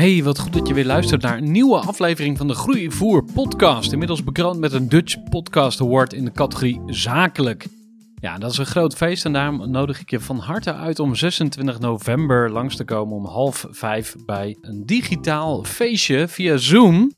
Hey, 0.00 0.22
wat 0.22 0.38
goed 0.38 0.52
dat 0.52 0.68
je 0.68 0.74
weer 0.74 0.84
luistert 0.84 1.22
naar 1.22 1.36
een 1.36 1.52
nieuwe 1.52 1.78
aflevering 1.78 2.38
van 2.38 2.46
de 2.46 2.54
Groeivoer 2.54 3.24
podcast. 3.24 3.92
Inmiddels 3.92 4.24
bekroond 4.24 4.58
met 4.58 4.72
een 4.72 4.88
Dutch 4.88 5.22
Podcast 5.22 5.80
Award 5.80 6.12
in 6.12 6.24
de 6.24 6.32
categorie 6.32 6.80
zakelijk. 6.86 7.66
Ja, 8.14 8.38
dat 8.38 8.50
is 8.50 8.58
een 8.58 8.66
groot 8.66 8.94
feest 8.94 9.24
en 9.24 9.32
daarom 9.32 9.70
nodig 9.70 10.00
ik 10.00 10.10
je 10.10 10.20
van 10.20 10.38
harte 10.38 10.74
uit 10.74 10.98
om 10.98 11.14
26 11.14 11.78
november 11.78 12.50
langs 12.50 12.76
te 12.76 12.84
komen 12.84 13.16
om 13.16 13.26
half 13.26 13.66
vijf 13.70 14.16
bij 14.26 14.56
een 14.60 14.86
digitaal 14.86 15.64
feestje 15.64 16.28
via 16.28 16.56
Zoom. 16.56 17.12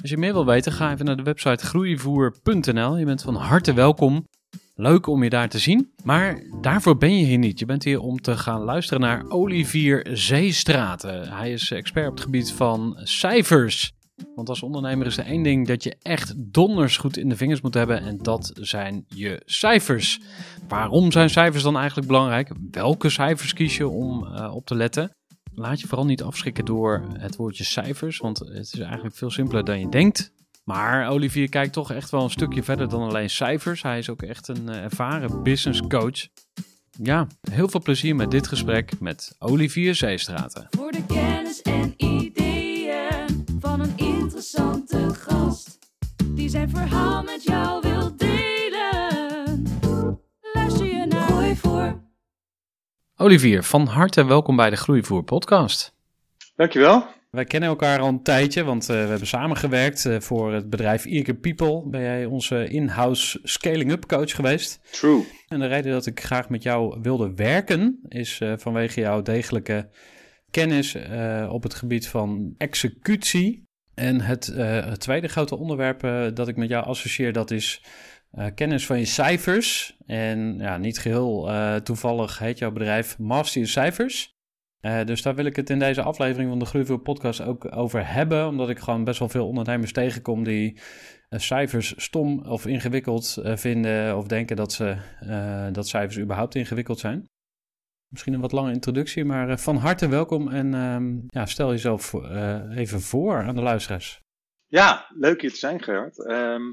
Als 0.00 0.10
je 0.10 0.16
meer 0.16 0.32
wil 0.32 0.46
weten, 0.46 0.72
ga 0.72 0.92
even 0.92 1.04
naar 1.04 1.16
de 1.16 1.22
website 1.22 1.66
groeivoer.nl. 1.66 2.96
Je 2.96 3.04
bent 3.04 3.22
van 3.22 3.34
harte 3.34 3.72
welkom. 3.72 4.26
Leuk 4.76 5.06
om 5.06 5.22
je 5.22 5.30
daar 5.30 5.48
te 5.48 5.58
zien. 5.58 5.92
Maar 6.04 6.42
daarvoor 6.60 6.96
ben 6.96 7.18
je 7.18 7.24
hier 7.24 7.38
niet. 7.38 7.58
Je 7.58 7.66
bent 7.66 7.84
hier 7.84 8.00
om 8.00 8.20
te 8.20 8.36
gaan 8.36 8.60
luisteren 8.60 9.00
naar 9.00 9.24
Olivier 9.28 10.06
Zeestraten. 10.12 11.32
Hij 11.32 11.52
is 11.52 11.70
expert 11.70 12.08
op 12.08 12.14
het 12.14 12.24
gebied 12.24 12.52
van 12.52 12.96
cijfers. 13.02 13.92
Want 14.34 14.48
als 14.48 14.62
ondernemer 14.62 15.06
is 15.06 15.16
er 15.16 15.24
één 15.24 15.42
ding 15.42 15.66
dat 15.66 15.82
je 15.82 15.96
echt 16.02 16.34
donders 16.36 16.96
goed 16.96 17.16
in 17.16 17.28
de 17.28 17.36
vingers 17.36 17.60
moet 17.60 17.74
hebben. 17.74 18.00
En 18.00 18.18
dat 18.18 18.50
zijn 18.54 19.04
je 19.08 19.42
cijfers. 19.44 20.20
Waarom 20.68 21.12
zijn 21.12 21.30
cijfers 21.30 21.62
dan 21.62 21.76
eigenlijk 21.76 22.06
belangrijk? 22.06 22.50
Welke 22.70 23.08
cijfers 23.08 23.52
kies 23.52 23.76
je 23.76 23.88
om 23.88 24.24
uh, 24.24 24.54
op 24.54 24.66
te 24.66 24.74
letten? 24.74 25.16
Laat 25.54 25.80
je 25.80 25.86
vooral 25.86 26.06
niet 26.06 26.22
afschrikken 26.22 26.64
door 26.64 27.02
het 27.12 27.36
woordje 27.36 27.64
cijfers. 27.64 28.18
Want 28.18 28.38
het 28.38 28.72
is 28.72 28.78
eigenlijk 28.78 29.16
veel 29.16 29.30
simpeler 29.30 29.64
dan 29.64 29.80
je 29.80 29.88
denkt. 29.88 30.32
Maar 30.64 31.08
Olivier 31.08 31.48
kijkt 31.48 31.72
toch 31.72 31.92
echt 31.92 32.10
wel 32.10 32.22
een 32.22 32.30
stukje 32.30 32.62
verder 32.62 32.88
dan 32.88 33.02
alleen 33.02 33.30
cijfers. 33.30 33.82
Hij 33.82 33.98
is 33.98 34.10
ook 34.10 34.22
echt 34.22 34.48
een 34.48 34.66
uh, 34.68 34.82
ervaren 34.82 35.42
business 35.42 35.80
coach. 35.88 36.26
Ja, 36.90 37.26
heel 37.50 37.68
veel 37.68 37.82
plezier 37.82 38.16
met 38.16 38.30
dit 38.30 38.48
gesprek 38.48 39.00
met 39.00 39.36
Olivier 39.38 39.94
Zeestraten. 39.94 40.66
Voor 40.70 40.92
de 40.92 41.06
kennis 41.06 41.62
en 41.62 41.94
ideeën 41.96 43.44
van 43.60 43.80
een 43.80 43.92
interessante 43.96 45.14
gast. 45.14 45.78
Die 46.26 46.48
zijn 46.48 46.70
verhaal 46.70 47.22
met 47.22 47.42
jou 47.42 47.80
wil 47.80 48.16
delen. 48.16 49.62
Luister 50.52 50.86
je 50.86 51.06
naar 51.06 51.28
Gooi 51.28 51.56
voor. 51.56 52.02
Olivier, 53.16 53.62
van 53.62 53.86
harte 53.86 54.24
welkom 54.24 54.56
bij 54.56 54.70
de 54.70 54.76
Groeivoer 54.76 55.22
podcast. 55.22 55.94
Dankjewel. 56.56 57.13
Wij 57.34 57.44
kennen 57.44 57.68
elkaar 57.68 58.00
al 58.00 58.08
een 58.08 58.22
tijdje, 58.22 58.64
want 58.64 58.82
uh, 58.82 58.88
we 58.88 59.08
hebben 59.08 59.26
samengewerkt 59.26 60.04
uh, 60.04 60.20
voor 60.20 60.52
het 60.52 60.70
bedrijf 60.70 61.04
Eager 61.04 61.34
People. 61.34 61.82
Ben 61.86 62.00
jij 62.00 62.24
onze 62.24 62.68
in-house 62.68 63.40
scaling-up 63.42 64.06
coach 64.06 64.34
geweest? 64.34 64.80
True. 64.90 65.24
En 65.48 65.58
de 65.58 65.66
reden 65.66 65.92
dat 65.92 66.06
ik 66.06 66.20
graag 66.20 66.48
met 66.48 66.62
jou 66.62 66.98
wilde 67.02 67.34
werken 67.34 68.00
is 68.08 68.40
uh, 68.40 68.52
vanwege 68.56 69.00
jouw 69.00 69.22
degelijke 69.22 69.88
kennis 70.50 70.96
op 71.48 71.62
het 71.62 71.74
gebied 71.74 72.08
van 72.08 72.54
executie. 72.58 73.68
En 73.94 74.20
het, 74.20 74.46
het 74.56 75.00
tweede 75.00 75.28
grote 75.28 75.56
onderwerp 75.56 76.00
dat 76.34 76.48
ik 76.48 76.56
met 76.56 76.68
jou 76.68 76.84
associeer, 76.84 77.32
dat 77.32 77.50
is 77.50 77.82
kennis 78.54 78.86
van 78.86 78.98
je 78.98 79.04
cijfers. 79.04 79.96
En 80.06 80.58
ja, 80.58 80.76
niet 80.76 80.98
geheel 80.98 81.50
toevallig 81.82 82.38
heet 82.38 82.58
jouw 82.58 82.72
bedrijf 82.72 83.18
Master 83.18 83.68
Cijfers. 83.68 84.33
Uh, 84.84 85.04
dus 85.04 85.22
daar 85.22 85.34
wil 85.34 85.44
ik 85.44 85.56
het 85.56 85.70
in 85.70 85.78
deze 85.78 86.02
aflevering 86.02 86.48
van 86.48 86.58
de 86.58 86.64
Groeivoer 86.64 86.98
podcast 86.98 87.40
ook 87.40 87.76
over 87.76 88.12
hebben. 88.12 88.46
Omdat 88.46 88.68
ik 88.68 88.78
gewoon 88.78 89.04
best 89.04 89.18
wel 89.18 89.28
veel 89.28 89.46
ondernemers 89.46 89.92
tegenkom 89.92 90.44
die 90.44 90.72
uh, 91.30 91.38
cijfers 91.38 91.94
stom 91.96 92.46
of 92.46 92.66
ingewikkeld 92.66 93.36
uh, 93.38 93.56
vinden. 93.56 94.16
Of 94.16 94.26
denken 94.26 94.56
dat, 94.56 94.72
ze, 94.72 94.96
dat 95.72 95.88
cijfers 95.88 96.18
überhaupt 96.18 96.54
ingewikkeld 96.54 96.98
zijn. 96.98 97.24
Misschien 98.08 98.34
een 98.34 98.40
wat 98.40 98.52
lange 98.52 98.72
introductie, 98.72 99.24
maar 99.24 99.58
van 99.58 99.76
harte 99.76 100.08
welkom. 100.08 100.48
En 100.48 100.74
ehm, 100.74 101.18
ja, 101.26 101.46
stel 101.46 101.70
jezelf 101.70 102.12
even 102.70 103.00
voor 103.00 103.42
aan 103.42 103.54
de 103.54 103.62
luisteraars. 103.62 104.20
Ja, 104.66 105.06
leuk 105.14 105.40
hier 105.40 105.50
te 105.50 105.56
zijn 105.56 105.82
Gerard. 105.82 106.18
Um, 106.18 106.72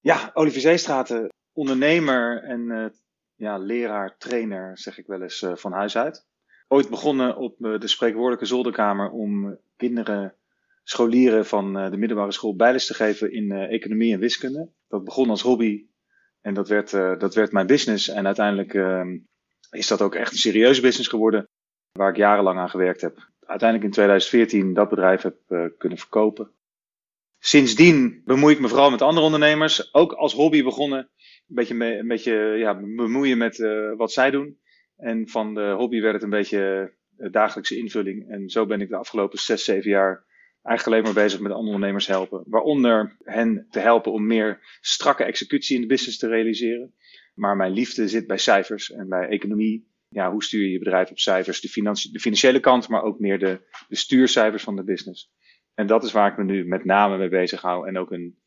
ja, 0.00 0.30
Olivier 0.32 0.60
Zeestraten, 0.60 1.28
ondernemer 1.52 2.42
en 2.42 2.92
ja, 3.34 3.56
leraar, 3.56 4.16
trainer 4.16 4.78
zeg 4.78 4.98
ik 4.98 5.06
wel 5.06 5.22
eens 5.22 5.46
van 5.54 5.72
huis 5.72 5.96
uit 5.96 6.27
ooit 6.68 6.88
begonnen 6.88 7.36
op 7.36 7.56
de 7.58 7.88
spreekwoordelijke 7.88 8.46
zolderkamer 8.46 9.10
om 9.10 9.58
kinderen, 9.76 10.34
scholieren 10.82 11.46
van 11.46 11.72
de 11.72 11.96
middelbare 11.96 12.32
school 12.32 12.56
bijles 12.56 12.86
te 12.86 12.94
geven 12.94 13.32
in 13.32 13.52
economie 13.52 14.12
en 14.12 14.20
wiskunde. 14.20 14.70
Dat 14.88 15.04
begon 15.04 15.30
als 15.30 15.42
hobby 15.42 15.86
en 16.40 16.54
dat 16.54 16.68
werd, 16.68 16.90
dat 16.90 17.34
werd 17.34 17.52
mijn 17.52 17.66
business. 17.66 18.08
En 18.08 18.26
uiteindelijk 18.26 18.74
is 19.70 19.86
dat 19.86 20.02
ook 20.02 20.14
echt 20.14 20.32
een 20.32 20.38
serieuze 20.38 20.80
business 20.80 21.08
geworden, 21.08 21.48
waar 21.92 22.10
ik 22.10 22.16
jarenlang 22.16 22.58
aan 22.58 22.70
gewerkt 22.70 23.00
heb. 23.00 23.28
Uiteindelijk 23.40 23.88
in 23.88 23.94
2014 23.94 24.74
dat 24.74 24.88
bedrijf 24.88 25.22
heb 25.22 25.36
kunnen 25.78 25.98
verkopen. 25.98 26.50
Sindsdien 27.38 28.22
bemoei 28.24 28.54
ik 28.54 28.60
me 28.60 28.68
vooral 28.68 28.90
met 28.90 29.02
andere 29.02 29.26
ondernemers, 29.26 29.94
ook 29.94 30.12
als 30.12 30.32
hobby 30.32 30.62
begonnen. 30.62 30.98
Een 30.98 31.54
beetje, 31.54 31.98
een 31.98 32.08
beetje 32.08 32.32
ja, 32.34 32.74
bemoeien 32.80 33.38
met 33.38 33.58
wat 33.96 34.12
zij 34.12 34.30
doen. 34.30 34.58
En 34.98 35.28
van 35.28 35.54
de 35.54 35.70
hobby 35.70 36.00
werd 36.00 36.14
het 36.14 36.22
een 36.22 36.30
beetje 36.30 36.92
dagelijkse 37.30 37.76
invulling. 37.76 38.28
En 38.30 38.48
zo 38.48 38.66
ben 38.66 38.80
ik 38.80 38.88
de 38.88 38.96
afgelopen 38.96 39.38
zes, 39.38 39.64
zeven 39.64 39.90
jaar 39.90 40.26
eigenlijk 40.62 40.86
alleen 40.86 41.14
maar 41.14 41.24
bezig 41.24 41.40
met 41.40 41.52
andere 41.52 41.74
ondernemers 41.74 42.06
helpen. 42.06 42.42
Waaronder 42.46 43.16
hen 43.22 43.66
te 43.70 43.80
helpen 43.80 44.12
om 44.12 44.26
meer 44.26 44.78
strakke 44.80 45.24
executie 45.24 45.74
in 45.74 45.80
de 45.80 45.86
business 45.86 46.18
te 46.18 46.28
realiseren. 46.28 46.94
Maar 47.34 47.56
mijn 47.56 47.72
liefde 47.72 48.08
zit 48.08 48.26
bij 48.26 48.38
cijfers 48.38 48.90
en 48.90 49.08
bij 49.08 49.28
economie. 49.28 49.86
Ja, 50.08 50.30
hoe 50.30 50.44
stuur 50.44 50.62
je 50.62 50.70
je 50.70 50.78
bedrijf 50.78 51.10
op 51.10 51.18
cijfers? 51.18 51.60
De, 51.60 51.82
de 52.12 52.20
financiële 52.20 52.60
kant, 52.60 52.88
maar 52.88 53.02
ook 53.02 53.18
meer 53.18 53.38
de, 53.38 53.60
de 53.88 53.96
stuurcijfers 53.96 54.62
van 54.62 54.76
de 54.76 54.84
business. 54.84 55.32
En 55.74 55.86
dat 55.86 56.04
is 56.04 56.12
waar 56.12 56.30
ik 56.30 56.36
me 56.36 56.44
nu 56.44 56.66
met 56.66 56.84
name 56.84 57.18
mee 57.18 57.28
bezig 57.28 57.60
hou. 57.60 57.88
En 57.88 57.98
ook 57.98 58.10
een, 58.10 58.38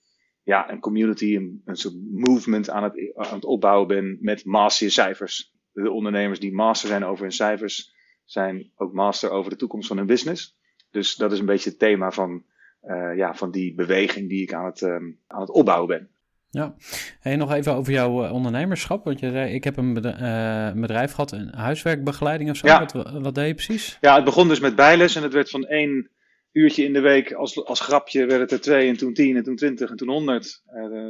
ja, 0.44 0.72
een 0.72 0.80
community, 0.80 1.36
een, 1.36 1.62
een 1.66 1.76
soort 1.76 1.96
movement 2.12 2.70
aan 2.70 2.84
het, 2.84 3.12
aan 3.16 3.34
het 3.36 3.46
opbouwen 3.46 3.88
ben 3.88 4.18
met 4.22 4.46
master 4.46 4.92
cijfers 4.92 5.51
de 5.74 5.92
ondernemers 5.92 6.40
die 6.40 6.54
master 6.54 6.90
zijn 6.90 7.06
over 7.06 7.24
hun 7.24 7.32
cijfers, 7.32 7.94
zijn 8.26 8.72
ook 8.76 8.94
master 8.94 9.30
over 9.30 9.52
de 9.52 9.58
toekomst 9.58 9.88
van 9.88 9.98
hun 9.98 10.06
business. 10.06 10.58
Dus 10.92 11.16
dat 11.16 11.32
is 11.32 11.40
een 11.40 11.46
beetje 11.46 11.70
het 11.70 11.80
thema 11.80 12.12
van, 12.12 12.44
uh, 12.84 13.18
ja, 13.18 13.36
van 13.36 13.52
die 13.52 13.74
beweging 13.74 14.30
die 14.30 14.42
ik 14.42 14.54
aan 14.54 14.66
het, 14.66 14.82
um, 14.82 15.20
aan 15.28 15.42
het 15.42 15.50
opbouwen 15.50 15.88
ben. 15.88 16.10
Ja, 16.50 16.76
en 17.22 17.38
nog 17.38 17.52
even 17.52 17.76
over 17.76 17.94
jouw 17.94 18.26
uh, 18.26 18.34
ondernemerschap. 18.34 19.04
Want 19.04 19.20
je 19.20 19.32
zei, 19.32 19.54
ik 19.54 19.64
heb 19.64 19.78
een 19.78 19.94
bedrijf, 19.94 20.74
uh, 20.76 20.82
bedrijf 20.82 21.12
gehad, 21.12 21.32
een 21.32 21.54
huiswerkbegeleiding 21.54 22.50
of 22.50 22.56
zo. 22.56 22.68
Ja. 22.68 22.80
Wat, 22.80 23.12
wat 23.22 23.36
deed 23.36 23.48
je 23.48 23.54
precies? 23.54 23.98
Ja, 24.02 24.16
het 24.16 24.24
begon 24.24 24.48
dus 24.48 24.60
met 24.60 24.76
bijles 24.76 25.16
en 25.16 25.24
het 25.24 25.34
werd 25.34 25.50
van 25.50 25.66
één 25.66 26.10
uurtje 26.52 26.84
in 26.84 26.94
de 26.94 27.00
week 27.00 27.34
als, 27.34 27.66
als 27.66 27.80
grapje 27.80 28.26
werd 28.26 28.42
het 28.42 28.52
er 28.52 28.62
twee 28.62 28.90
en 28.90 28.98
toen 28.98 29.14
tien 29.14 29.36
en 29.36 29.44
toen 29.44 29.56
twintig 29.56 29.90
en 29.90 29.96
toen 29.96 30.10
honderd. 30.10 30.64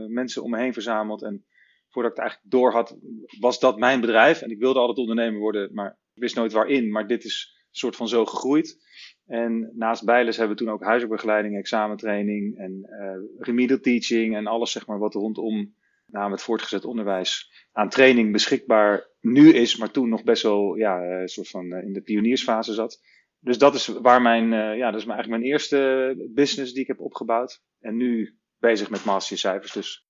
mensen 0.07 0.43
om 0.43 0.49
me 0.49 0.57
heen 0.57 0.73
verzameld 0.73 1.21
en 1.23 1.45
voordat 1.91 2.11
ik 2.11 2.17
het 2.17 2.25
eigenlijk 2.25 2.51
door 2.51 2.71
had, 2.71 2.97
was 3.39 3.59
dat 3.59 3.77
mijn 3.77 4.01
bedrijf. 4.01 4.41
En 4.41 4.51
ik 4.51 4.59
wilde 4.59 4.79
altijd 4.79 4.97
ondernemer 4.97 5.39
worden, 5.39 5.73
maar 5.73 5.99
ik 6.13 6.21
wist 6.21 6.35
nooit 6.35 6.51
waarin. 6.51 6.91
Maar 6.91 7.07
dit 7.07 7.23
is 7.23 7.51
een 7.53 7.77
soort 7.77 7.95
van 7.95 8.07
zo 8.07 8.25
gegroeid. 8.25 8.77
En 9.25 9.71
naast 9.75 10.05
Bijles 10.05 10.37
hebben 10.37 10.57
we 10.57 10.63
toen 10.63 10.73
ook 10.73 10.83
huisartsbegeleiding, 10.83 11.57
examentraining 11.57 12.57
en 12.57 12.87
uh, 12.89 13.45
remedial 13.45 13.79
teaching 13.79 14.35
en 14.35 14.47
alles 14.47 14.71
zeg 14.71 14.87
maar 14.87 14.99
wat 14.99 15.13
rondom 15.13 15.75
nou, 16.05 16.31
het 16.31 16.41
voortgezet 16.41 16.85
onderwijs 16.85 17.51
aan 17.71 17.89
training 17.89 18.31
beschikbaar 18.31 19.09
nu 19.19 19.53
is, 19.53 19.77
maar 19.77 19.91
toen 19.91 20.09
nog 20.09 20.23
best 20.23 20.43
wel 20.43 20.75
ja, 20.75 21.01
een 21.01 21.27
soort 21.27 21.47
van 21.47 21.73
in 21.73 21.93
de 21.93 22.01
pioniersfase 22.01 22.73
zat. 22.73 23.01
Dus 23.39 23.57
dat 23.57 23.75
is 23.75 23.87
waar 23.87 24.21
mijn, 24.21 24.49
ja, 24.77 24.91
dat 24.91 25.01
is 25.01 25.07
eigenlijk 25.07 25.29
mijn 25.29 25.51
eerste 25.51 26.29
business 26.33 26.73
die 26.73 26.81
ik 26.81 26.87
heb 26.87 26.99
opgebouwd. 26.99 27.63
En 27.79 27.95
nu 27.97 28.37
bezig 28.59 28.89
met 28.89 29.05
mastercijfers. 29.05 29.71
Dus 29.71 30.07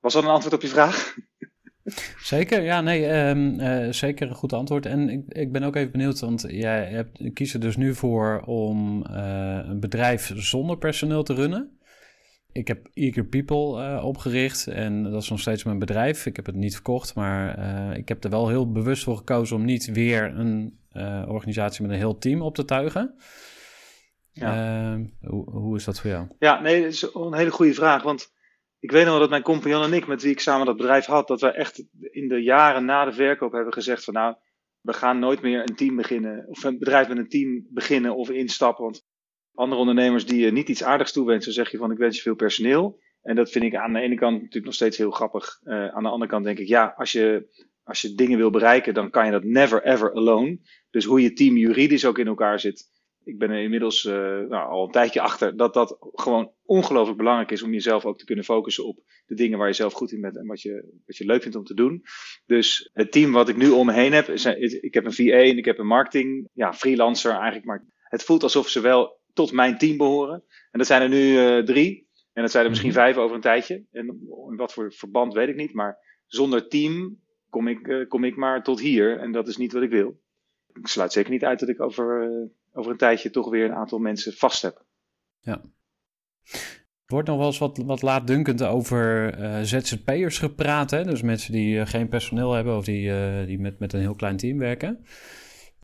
was 0.00 0.12
dat 0.12 0.22
een 0.22 0.28
antwoord 0.28 0.54
op 0.54 0.62
je 0.62 0.68
vraag? 0.68 1.16
Zeker, 2.22 2.62
ja, 2.62 2.80
nee, 2.80 3.28
um, 3.28 3.60
uh, 3.60 3.92
zeker 3.92 4.28
een 4.28 4.34
goed 4.34 4.52
antwoord. 4.52 4.86
En 4.86 5.08
ik, 5.08 5.22
ik 5.28 5.52
ben 5.52 5.62
ook 5.62 5.76
even 5.76 5.90
benieuwd, 5.90 6.20
want 6.20 6.44
jij 6.48 6.84
hebt, 6.84 7.32
kiest 7.32 7.54
er 7.54 7.60
dus 7.60 7.76
nu 7.76 7.94
voor 7.94 8.42
om 8.44 9.06
uh, 9.10 9.58
een 9.64 9.80
bedrijf 9.80 10.32
zonder 10.34 10.78
personeel 10.78 11.22
te 11.22 11.34
runnen. 11.34 11.78
Ik 12.52 12.68
heb 12.68 12.88
Eager 12.94 13.24
People 13.24 13.82
uh, 13.82 14.04
opgericht 14.04 14.66
en 14.66 15.02
dat 15.02 15.22
is 15.22 15.28
nog 15.28 15.40
steeds 15.40 15.64
mijn 15.64 15.78
bedrijf. 15.78 16.26
Ik 16.26 16.36
heb 16.36 16.46
het 16.46 16.54
niet 16.54 16.74
verkocht, 16.74 17.14
maar 17.14 17.58
ik 17.96 18.08
heb 18.08 18.24
er 18.24 18.30
wel 18.30 18.48
heel 18.48 18.72
bewust 18.72 19.04
voor 19.04 19.16
gekozen 19.16 19.56
om 19.56 19.64
niet 19.64 19.92
weer 19.92 20.38
een 20.38 20.78
organisatie 21.28 21.82
met 21.82 21.90
een 21.90 21.96
heel 21.98 22.18
team 22.18 22.42
op 22.42 22.54
te 22.54 22.64
tuigen. 22.64 23.14
Ja. 24.32 24.92
Ehm, 24.92 25.04
hoe, 25.20 25.50
hoe 25.50 25.76
is 25.76 25.84
dat 25.84 26.00
voor 26.00 26.10
jou? 26.10 26.26
Ja, 26.38 26.60
nee, 26.60 26.82
dat 26.82 26.92
is 26.92 27.10
een 27.14 27.34
hele 27.34 27.50
goede 27.50 27.74
vraag, 27.74 28.02
want 28.02 28.32
ik 28.80 28.90
weet 28.90 29.02
nog 29.02 29.10
wel 29.10 29.20
dat 29.20 29.30
mijn 29.30 29.42
compagnon 29.42 29.82
en 29.82 29.92
ik, 29.92 30.06
met 30.06 30.22
wie 30.22 30.30
ik 30.30 30.40
samen 30.40 30.66
dat 30.66 30.76
bedrijf 30.76 31.04
had, 31.04 31.28
dat 31.28 31.40
we 31.40 31.50
echt 31.50 31.84
in 32.00 32.28
de 32.28 32.42
jaren 32.42 32.84
na 32.84 33.04
de 33.04 33.12
verkoop 33.12 33.52
hebben 33.52 33.72
gezegd 33.72 34.04
van 34.04 34.14
nou, 34.14 34.34
we 34.80 34.92
gaan 34.92 35.18
nooit 35.18 35.42
meer 35.42 35.60
een 35.60 35.76
team 35.76 35.96
beginnen, 35.96 36.46
of 36.48 36.64
een 36.64 36.78
bedrijf 36.78 37.08
met 37.08 37.18
een 37.18 37.28
team 37.28 37.66
beginnen 37.70 38.16
of 38.16 38.30
instappen. 38.30 38.84
Want 38.84 39.04
andere 39.54 39.80
ondernemers 39.80 40.26
die 40.26 40.40
je 40.40 40.52
niet 40.52 40.68
iets 40.68 40.84
aardigs 40.84 41.12
toewensen, 41.12 41.52
zeg 41.52 41.70
je 41.70 41.78
van 41.78 41.90
ik 41.90 41.98
wens 41.98 42.16
je 42.16 42.22
veel 42.22 42.34
personeel. 42.34 43.00
En 43.22 43.34
dat 43.34 43.50
vind 43.50 43.64
ik 43.64 43.74
aan 43.74 43.92
de 43.92 44.00
ene 44.00 44.14
kant 44.14 44.34
natuurlijk 44.34 44.64
nog 44.64 44.74
steeds 44.74 44.96
heel 44.96 45.10
grappig. 45.10 45.60
Uh, 45.64 45.88
aan 45.88 46.02
de 46.02 46.08
andere 46.08 46.30
kant 46.30 46.44
denk 46.44 46.58
ik, 46.58 46.66
ja, 46.66 46.94
als 46.96 47.12
je, 47.12 47.48
als 47.82 48.00
je 48.00 48.14
dingen 48.14 48.38
wil 48.38 48.50
bereiken, 48.50 48.94
dan 48.94 49.10
kan 49.10 49.24
je 49.24 49.32
dat 49.32 49.44
never 49.44 49.84
ever 49.84 50.14
alone. 50.14 50.58
Dus 50.90 51.04
hoe 51.04 51.22
je 51.22 51.32
team 51.32 51.56
juridisch 51.56 52.06
ook 52.06 52.18
in 52.18 52.26
elkaar 52.26 52.60
zit, 52.60 52.84
ik 53.28 53.38
ben 53.38 53.50
er 53.50 53.62
inmiddels 53.62 54.04
uh, 54.04 54.14
nou, 54.48 54.68
al 54.68 54.84
een 54.84 54.90
tijdje 54.90 55.20
achter 55.20 55.56
dat 55.56 55.74
dat 55.74 55.96
gewoon 56.00 56.52
ongelooflijk 56.64 57.18
belangrijk 57.18 57.50
is 57.50 57.62
om 57.62 57.72
jezelf 57.72 58.04
ook 58.04 58.18
te 58.18 58.24
kunnen 58.24 58.44
focussen 58.44 58.86
op 58.86 58.98
de 59.26 59.34
dingen 59.34 59.58
waar 59.58 59.68
je 59.68 59.74
zelf 59.74 59.92
goed 59.92 60.12
in 60.12 60.20
bent 60.20 60.36
en 60.36 60.46
wat 60.46 60.62
je, 60.62 61.00
wat 61.06 61.16
je 61.16 61.26
leuk 61.26 61.42
vindt 61.42 61.56
om 61.56 61.64
te 61.64 61.74
doen. 61.74 62.02
Dus 62.46 62.90
het 62.92 63.12
team 63.12 63.32
wat 63.32 63.48
ik 63.48 63.56
nu 63.56 63.70
om 63.70 63.86
me 63.86 63.92
heen 63.92 64.12
heb, 64.12 64.28
is, 64.28 64.44
ik 64.80 64.94
heb 64.94 65.04
een 65.04 65.12
VA 65.12 65.22
en 65.22 65.58
ik 65.58 65.64
heb 65.64 65.78
een 65.78 65.86
marketing, 65.86 66.48
ja, 66.52 66.72
freelancer 66.74 67.32
eigenlijk, 67.32 67.64
maar 67.64 67.86
het 68.02 68.22
voelt 68.22 68.42
alsof 68.42 68.68
ze 68.68 68.80
wel 68.80 69.20
tot 69.32 69.52
mijn 69.52 69.78
team 69.78 69.96
behoren. 69.96 70.44
En 70.70 70.78
dat 70.78 70.86
zijn 70.86 71.02
er 71.02 71.08
nu 71.08 71.32
uh, 71.32 71.64
drie. 71.64 72.06
En 72.32 72.42
dat 72.42 72.50
zijn 72.50 72.64
er 72.64 72.70
misschien 72.70 72.90
mhm. 72.90 72.98
vijf 72.98 73.16
over 73.16 73.34
een 73.34 73.42
tijdje. 73.42 73.84
En 73.92 74.06
in 74.50 74.56
wat 74.56 74.72
voor 74.72 74.92
verband 74.92 75.34
weet 75.34 75.48
ik 75.48 75.56
niet. 75.56 75.72
Maar 75.72 75.98
zonder 76.26 76.68
team 76.68 77.20
kom 77.48 77.68
ik, 77.68 77.86
uh, 77.86 78.08
kom 78.08 78.24
ik 78.24 78.36
maar 78.36 78.62
tot 78.62 78.80
hier. 78.80 79.18
En 79.18 79.32
dat 79.32 79.48
is 79.48 79.56
niet 79.56 79.72
wat 79.72 79.82
ik 79.82 79.90
wil. 79.90 80.20
Ik 80.72 80.86
sluit 80.86 81.12
zeker 81.12 81.30
niet 81.30 81.44
uit 81.44 81.58
dat 81.58 81.68
ik 81.68 81.80
over 81.80 82.30
over 82.78 82.92
een 82.92 82.98
tijdje 82.98 83.30
toch 83.30 83.50
weer 83.50 83.64
een 83.64 83.74
aantal 83.74 83.98
mensen 83.98 84.32
vast 84.32 84.62
heb. 84.62 84.84
Ja. 85.38 85.60
Er 87.04 87.14
wordt 87.14 87.28
nog 87.28 87.36
wel 87.38 87.46
eens 87.46 87.58
wat, 87.58 87.76
wat 87.76 88.02
laatdunkend 88.02 88.62
over 88.62 89.38
uh, 89.40 89.60
ZZP'ers 89.62 90.38
gepraat. 90.38 90.90
Hè? 90.90 91.04
Dus 91.04 91.22
mensen 91.22 91.52
die 91.52 91.76
uh, 91.76 91.86
geen 91.86 92.08
personeel 92.08 92.52
hebben 92.52 92.76
of 92.76 92.84
die, 92.84 93.08
uh, 93.08 93.46
die 93.46 93.58
met, 93.58 93.78
met 93.78 93.92
een 93.92 94.00
heel 94.00 94.14
klein 94.14 94.36
team 94.36 94.58
werken. 94.58 95.04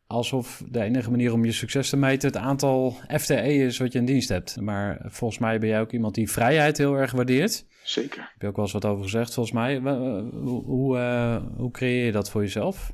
Alsof 0.06 0.62
de 0.69 0.81
enige 0.81 1.11
manier 1.11 1.32
om 1.32 1.44
je 1.44 1.52
succes 1.52 1.88
te 1.88 1.96
meten 1.96 2.29
het 2.29 2.37
aantal 2.37 2.96
FTE 3.19 3.55
is 3.55 3.79
wat 3.79 3.93
je 3.93 3.99
in 3.99 4.05
dienst 4.05 4.29
hebt. 4.29 4.61
Maar 4.61 5.00
volgens 5.05 5.41
mij 5.41 5.58
ben 5.58 5.69
jij 5.69 5.81
ook 5.81 5.93
iemand 5.93 6.14
die 6.14 6.31
vrijheid 6.31 6.79
heel 6.79 6.94
erg 6.94 7.12
waardeert. 7.12 7.67
Zeker. 7.82 8.20
Heb 8.20 8.41
je 8.41 8.46
ook 8.46 8.56
wel 8.56 8.64
eens 8.64 8.75
wat 8.75 8.85
over 8.85 9.05
gezegd 9.05 9.35
volgens 9.35 9.55
mij. 9.55 9.79
Hoe, 9.79 10.64
hoe, 10.64 10.99
hoe 11.56 11.70
creëer 11.70 12.05
je 12.05 12.12
dat 12.12 12.31
voor 12.31 12.41
jezelf? 12.41 12.93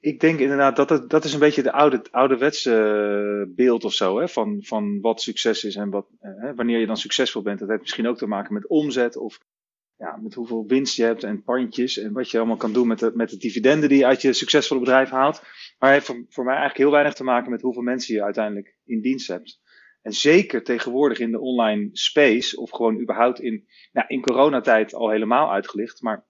Ik 0.00 0.20
denk 0.20 0.38
inderdaad 0.38 0.76
dat 0.76 0.90
het, 0.90 1.10
dat 1.10 1.24
is 1.24 1.32
een 1.32 1.38
beetje 1.38 1.62
de 1.62 1.72
oude, 1.72 2.02
ouderwetse 2.10 3.46
uh, 3.48 3.54
beeld 3.54 3.84
of 3.84 3.92
zo, 3.92 4.18
hè, 4.18 4.28
van, 4.28 4.62
van 4.62 5.00
wat 5.00 5.20
succes 5.20 5.64
is 5.64 5.76
en 5.76 5.90
wat, 5.90 6.06
uh, 6.22 6.50
wanneer 6.54 6.78
je 6.78 6.86
dan 6.86 6.96
succesvol 6.96 7.42
bent. 7.42 7.58
Dat 7.58 7.68
heeft 7.68 7.80
misschien 7.80 8.08
ook 8.08 8.18
te 8.18 8.26
maken 8.26 8.54
met 8.54 8.68
omzet 8.68 9.16
of 9.16 9.38
ja, 9.96 10.16
met 10.16 10.34
hoeveel 10.34 10.66
winst 10.66 10.96
je 10.96 11.04
hebt 11.04 11.24
en 11.24 11.42
pandjes 11.42 11.98
en 11.98 12.12
wat 12.12 12.30
je 12.30 12.38
allemaal 12.38 12.56
kan 12.56 12.72
doen 12.72 12.86
met 12.86 12.98
de, 12.98 13.10
met 13.14 13.30
de 13.30 13.36
dividenden 13.36 13.88
die 13.88 13.98
je 13.98 14.06
uit 14.06 14.22
je 14.22 14.32
succesvolle 14.32 14.80
bedrijf 14.80 15.10
haalt. 15.10 15.42
Maar 15.78 15.92
heeft 15.92 16.06
voor, 16.06 16.24
voor 16.28 16.44
mij 16.44 16.54
eigenlijk 16.54 16.82
heel 16.82 16.92
weinig 16.92 17.14
te 17.14 17.24
maken 17.24 17.50
met 17.50 17.60
hoeveel 17.60 17.82
mensen 17.82 18.14
je 18.14 18.24
uiteindelijk 18.24 18.76
in 18.84 19.00
dienst 19.00 19.28
hebt. 19.28 19.60
En 20.02 20.12
zeker 20.12 20.62
tegenwoordig 20.64 21.18
in 21.18 21.30
de 21.30 21.40
online 21.40 21.88
space, 21.92 22.60
of 22.60 22.70
gewoon 22.70 23.00
überhaupt 23.00 23.40
in, 23.40 23.66
nou, 23.92 24.06
in 24.08 24.20
coronatijd 24.20 24.94
al 24.94 25.10
helemaal 25.10 25.52
uitgelicht, 25.52 26.02
maar 26.02 26.26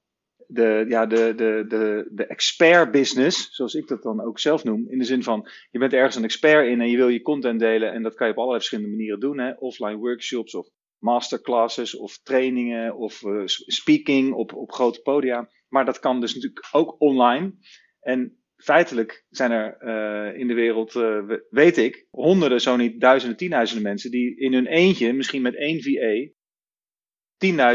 de, 0.50 0.84
ja, 0.88 1.06
de, 1.06 1.34
de, 1.36 1.64
de, 1.68 2.08
de 2.10 2.26
expert 2.26 2.90
business, 2.90 3.48
zoals 3.54 3.74
ik 3.74 3.88
dat 3.88 4.02
dan 4.02 4.20
ook 4.20 4.38
zelf 4.38 4.64
noem. 4.64 4.86
In 4.88 4.98
de 4.98 5.04
zin 5.04 5.22
van, 5.22 5.48
je 5.70 5.78
bent 5.78 5.92
ergens 5.92 6.16
een 6.16 6.24
expert 6.24 6.66
in 6.66 6.80
en 6.80 6.90
je 6.90 6.96
wil 6.96 7.08
je 7.08 7.22
content 7.22 7.60
delen. 7.60 7.92
En 7.92 8.02
dat 8.02 8.14
kan 8.14 8.26
je 8.26 8.32
op 8.32 8.38
allerlei 8.38 8.64
verschillende 8.64 8.96
manieren 8.96 9.20
doen. 9.20 9.38
Hè? 9.38 9.52
Offline 9.58 9.96
workshops 9.96 10.54
of 10.54 10.68
masterclasses 10.98 11.96
of 11.96 12.18
trainingen 12.22 12.96
of 12.96 13.22
uh, 13.22 13.42
speaking 13.46 14.32
op, 14.32 14.54
op 14.54 14.72
grote 14.72 15.00
podia. 15.00 15.48
Maar 15.68 15.84
dat 15.84 15.98
kan 15.98 16.20
dus 16.20 16.34
natuurlijk 16.34 16.68
ook 16.72 16.94
online. 16.98 17.52
En 18.00 18.38
feitelijk 18.56 19.24
zijn 19.30 19.50
er 19.50 19.76
uh, 19.80 20.40
in 20.40 20.48
de 20.48 20.54
wereld, 20.54 20.94
uh, 20.94 21.30
weet 21.50 21.76
ik, 21.76 22.06
honderden, 22.10 22.60
zo 22.60 22.76
niet 22.76 23.00
duizenden, 23.00 23.38
tienduizenden 23.38 23.84
mensen 23.84 24.10
die 24.10 24.36
in 24.36 24.52
hun 24.52 24.66
eentje, 24.66 25.12
misschien 25.12 25.42
met 25.42 25.56
één 25.56 25.82
VA, 25.82 26.32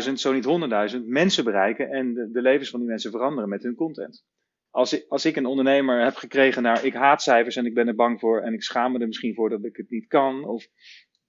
10.000, 0.07 0.13
zo 0.13 0.33
niet 0.33 0.93
100.000 0.93 1.05
mensen 1.05 1.43
bereiken 1.43 1.89
en 1.89 2.13
de, 2.13 2.31
de, 2.31 2.41
levens 2.41 2.69
van 2.69 2.79
die 2.79 2.89
mensen 2.89 3.11
veranderen 3.11 3.49
met 3.49 3.63
hun 3.63 3.75
content. 3.75 4.25
Als 4.69 4.93
ik, 4.93 5.05
als 5.07 5.25
ik 5.25 5.35
een 5.35 5.45
ondernemer 5.45 6.03
heb 6.03 6.15
gekregen 6.15 6.63
naar 6.63 6.85
ik 6.85 6.93
haat 6.93 7.21
cijfers 7.21 7.55
en 7.55 7.65
ik 7.65 7.73
ben 7.73 7.87
er 7.87 7.95
bang 7.95 8.19
voor 8.19 8.41
en 8.41 8.53
ik 8.53 8.63
schaam 8.63 8.91
me 8.91 8.99
er 8.99 9.07
misschien 9.07 9.33
voor 9.33 9.49
dat 9.49 9.65
ik 9.65 9.77
het 9.77 9.89
niet 9.89 10.07
kan 10.07 10.45
of 10.45 10.67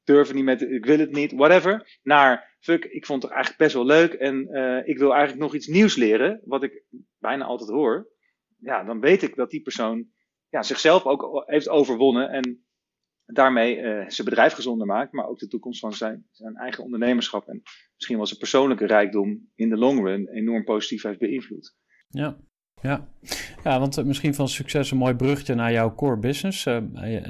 durf 0.05 0.33
niet 0.33 0.45
met, 0.45 0.63
ik 0.63 0.85
wil 0.85 0.99
het 0.99 1.13
niet, 1.13 1.33
whatever, 1.33 1.99
naar 2.03 2.57
fuck, 2.61 2.85
ik 2.85 3.07
vond 3.07 3.23
het 3.23 3.33
eigenlijk 3.33 3.63
best 3.63 3.75
wel 3.75 3.85
leuk 3.85 4.13
en 4.13 4.49
uh, 4.51 4.89
ik 4.89 4.99
wil 4.99 5.13
eigenlijk 5.13 5.43
nog 5.43 5.55
iets 5.55 5.67
nieuws 5.67 5.97
leren, 5.97 6.41
wat 6.45 6.63
ik 6.63 6.83
bijna 7.19 7.45
altijd 7.45 7.71
hoor. 7.71 8.09
Ja, 8.59 8.85
dan 8.85 9.01
weet 9.01 9.23
ik 9.23 9.35
dat 9.35 9.51
die 9.51 9.63
persoon 9.63 10.07
ja, 10.49 10.63
zichzelf 10.63 11.05
ook 11.05 11.43
heeft 11.47 11.69
overwonnen 11.69 12.29
en 12.29 12.65
daarmee 13.27 13.77
uh, 13.77 14.09
zijn 14.09 14.29
bedrijf 14.29 14.53
gezonder 14.53 14.87
maakt, 14.87 15.13
maar 15.13 15.27
ook 15.27 15.39
de 15.39 15.49
toekomst 15.49 15.81
van 15.81 15.93
zijn, 15.93 16.27
zijn 16.31 16.57
eigen 16.57 16.85
ondernemerschap 16.85 17.49
en 17.49 17.63
misschien 17.95 18.17
wel 18.17 18.27
zijn 18.27 18.39
persoonlijke 18.39 18.87
rijkdom 18.87 19.51
in 19.55 19.69
de 19.69 19.77
long 19.77 20.07
run 20.07 20.29
enorm 20.29 20.65
positief 20.65 21.03
heeft 21.03 21.19
beïnvloed. 21.19 21.77
Ja, 22.09 22.37
ja. 22.83 23.09
ja, 23.65 23.79
want 23.79 23.99
uh, 23.99 24.05
misschien 24.05 24.35
van 24.35 24.49
succes 24.49 24.91
een 24.91 24.97
mooi 24.97 25.15
bruggetje 25.15 25.55
naar 25.55 25.73
jouw 25.73 25.95
core 25.95 26.19
business. 26.19 26.67
Uh, 26.67 26.79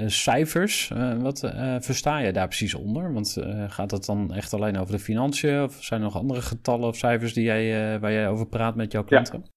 cijfers, 0.07 0.91
wat 1.19 1.39
versta 1.79 2.17
je 2.17 2.33
daar 2.33 2.47
precies 2.47 2.73
onder? 2.73 3.13
Want 3.13 3.37
gaat 3.67 3.91
het 3.91 4.05
dan 4.05 4.33
echt 4.33 4.53
alleen 4.53 4.77
over 4.77 4.93
de 4.93 4.99
financiën? 4.99 5.63
Of 5.63 5.83
zijn 5.83 5.99
er 5.99 6.05
nog 6.05 6.15
andere 6.15 6.41
getallen 6.41 6.87
of 6.87 6.97
cijfers 6.97 7.33
die 7.33 7.43
jij, 7.43 7.99
waar 7.99 8.11
jij 8.11 8.29
over 8.29 8.47
praat 8.47 8.75
met 8.75 8.91
jouw 8.91 9.03
klanten? 9.03 9.39
Ja. 9.43 9.53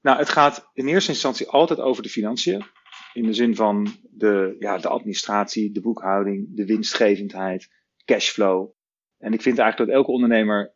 Nou, 0.00 0.18
het 0.18 0.28
gaat 0.28 0.70
in 0.72 0.86
eerste 0.86 1.10
instantie 1.10 1.48
altijd 1.48 1.80
over 1.80 2.02
de 2.02 2.08
financiën. 2.08 2.64
In 3.12 3.26
de 3.26 3.32
zin 3.32 3.56
van 3.56 3.86
de, 4.10 4.56
ja, 4.58 4.78
de 4.78 4.88
administratie, 4.88 5.72
de 5.72 5.80
boekhouding, 5.80 6.56
de 6.56 6.66
winstgevendheid, 6.66 7.68
cashflow. 8.04 8.70
En 9.18 9.32
ik 9.32 9.42
vind 9.42 9.58
eigenlijk 9.58 9.90
dat 9.90 9.98
elke 9.98 10.12
ondernemer, 10.12 10.74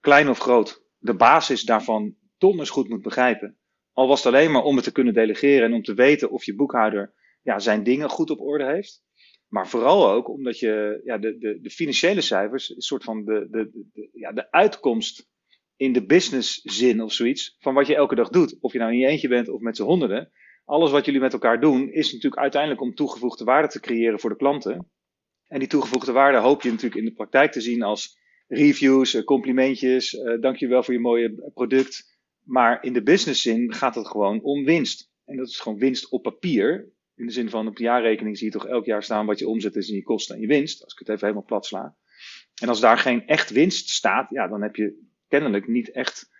klein 0.00 0.28
of 0.28 0.38
groot, 0.38 0.84
de 0.98 1.14
basis 1.14 1.62
daarvan 1.62 2.14
donders 2.38 2.70
goed 2.70 2.88
moet 2.88 3.02
begrijpen. 3.02 3.58
Al 3.92 4.08
was 4.08 4.24
het 4.24 4.34
alleen 4.34 4.50
maar 4.50 4.62
om 4.62 4.74
het 4.74 4.84
te 4.84 4.92
kunnen 4.92 5.14
delegeren 5.14 5.64
en 5.64 5.72
om 5.72 5.82
te 5.82 5.94
weten 5.94 6.30
of 6.30 6.44
je 6.44 6.54
boekhouder 6.54 7.14
ja, 7.42 7.58
zijn 7.58 7.82
dingen 7.82 8.08
goed 8.08 8.30
op 8.30 8.40
orde 8.40 8.64
heeft. 8.64 9.04
Maar 9.48 9.68
vooral 9.68 10.10
ook 10.10 10.28
omdat 10.28 10.58
je 10.58 11.00
ja, 11.04 11.18
de, 11.18 11.38
de, 11.38 11.60
de 11.60 11.70
financiële 11.70 12.20
cijfers, 12.20 12.70
een 12.70 12.80
soort 12.80 13.04
van 13.04 13.24
de, 13.24 13.46
de, 13.50 14.08
ja, 14.12 14.32
de 14.32 14.50
uitkomst 14.50 15.28
in 15.76 15.92
de 15.92 16.06
business 16.06 16.60
zin 16.62 17.02
of 17.02 17.12
zoiets, 17.12 17.56
van 17.58 17.74
wat 17.74 17.86
je 17.86 17.94
elke 17.94 18.14
dag 18.14 18.28
doet. 18.28 18.56
Of 18.60 18.72
je 18.72 18.78
nou 18.78 18.92
in 18.92 18.98
je 18.98 19.06
eentje 19.06 19.28
bent 19.28 19.48
of 19.48 19.60
met 19.60 19.76
z'n 19.76 19.82
honderden 19.82 20.32
alles 20.66 20.90
wat 20.90 21.04
jullie 21.04 21.20
met 21.20 21.32
elkaar 21.32 21.60
doen, 21.60 21.92
is 21.92 22.12
natuurlijk 22.12 22.42
uiteindelijk 22.42 22.82
om 22.82 22.94
toegevoegde 22.94 23.44
waarde 23.44 23.68
te 23.68 23.80
creëren 23.80 24.20
voor 24.20 24.30
de 24.30 24.36
klanten. 24.36 24.90
En 25.48 25.58
die 25.58 25.68
toegevoegde 25.68 26.12
waarde 26.12 26.38
hoop 26.38 26.62
je 26.62 26.70
natuurlijk 26.70 27.00
in 27.00 27.04
de 27.04 27.14
praktijk 27.14 27.52
te 27.52 27.60
zien 27.60 27.82
als 27.82 28.18
reviews, 28.48 29.14
eh, 29.14 29.24
complimentjes, 29.24 30.12
uh, 30.12 30.40
dankjewel 30.40 30.82
voor 30.82 30.94
je 30.94 31.00
mooie 31.00 31.50
product. 31.54 32.18
Maar 32.42 32.84
in 32.84 32.92
de 32.92 33.02
business 33.02 33.42
zin 33.42 33.74
gaat 33.74 33.94
het 33.94 34.08
gewoon 34.08 34.42
om 34.42 34.64
winst. 34.64 35.10
En 35.24 35.36
dat 35.36 35.48
is 35.48 35.60
gewoon 35.60 35.78
winst 35.78 36.10
op 36.10 36.22
papier. 36.22 36.92
In 37.14 37.26
de 37.26 37.32
zin 37.32 37.50
van 37.50 37.68
op 37.68 37.76
de 37.76 37.82
jaarrekening 37.82 38.38
zie 38.38 38.46
je 38.46 38.52
toch 38.52 38.66
elk 38.66 38.84
jaar 38.84 39.02
staan 39.02 39.26
wat 39.26 39.38
je 39.38 39.48
omzet 39.48 39.76
is 39.76 39.88
en 39.88 39.94
je 39.94 40.02
kosten 40.02 40.34
en 40.34 40.40
je 40.40 40.46
winst. 40.46 40.82
Als 40.84 40.92
ik 40.92 40.98
het 40.98 41.08
even 41.08 41.20
helemaal 41.20 41.44
plat 41.46 41.66
sla. 41.66 41.96
En 42.60 42.68
als 42.68 42.80
daar 42.80 42.98
geen 42.98 43.26
echt 43.26 43.50
winst 43.50 43.88
staat, 43.88 44.30
ja, 44.30 44.48
dan 44.48 44.62
heb 44.62 44.76
je 44.76 45.06
kennelijk 45.28 45.68
niet 45.68 45.90
echt 45.90 46.30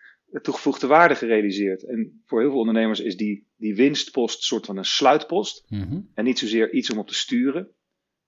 toegevoegde 0.42 0.86
waarde 0.86 1.14
gerealiseerd. 1.14 1.82
En 1.86 2.22
voor 2.26 2.40
heel 2.40 2.50
veel 2.50 2.58
ondernemers 2.58 3.00
is 3.00 3.16
die, 3.16 3.46
die 3.56 3.74
winstpost 3.74 4.36
een 4.36 4.42
soort 4.42 4.66
van 4.66 4.76
een 4.76 4.84
sluitpost. 4.84 5.64
Mhm. 5.68 6.00
En 6.14 6.24
niet 6.24 6.38
zozeer 6.38 6.72
iets 6.72 6.90
om 6.90 6.98
op 6.98 7.06
te 7.08 7.14
sturen. 7.14 7.68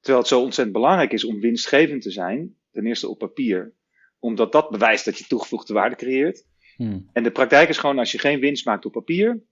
Terwijl 0.00 0.18
het 0.18 0.28
zo 0.28 0.40
ontzettend 0.40 0.76
belangrijk 0.76 1.12
is 1.12 1.24
om 1.24 1.40
winstgevend 1.40 2.02
te 2.02 2.10
zijn. 2.10 2.56
Ten 2.72 2.86
eerste 2.86 3.08
op 3.08 3.18
papier. 3.18 3.74
Omdat 4.18 4.52
dat 4.52 4.70
bewijst 4.70 5.04
dat 5.04 5.18
je 5.18 5.24
toegevoegde 5.26 5.72
waarde 5.74 5.96
creëert. 5.96 6.44
Mhm. 6.76 7.00
En 7.12 7.22
de 7.22 7.30
praktijk 7.30 7.68
is 7.68 7.78
gewoon 7.78 7.98
als 7.98 8.12
je 8.12 8.18
geen 8.18 8.40
winst 8.40 8.64
maakt 8.64 8.84
op 8.84 8.92
papier. 8.92 9.42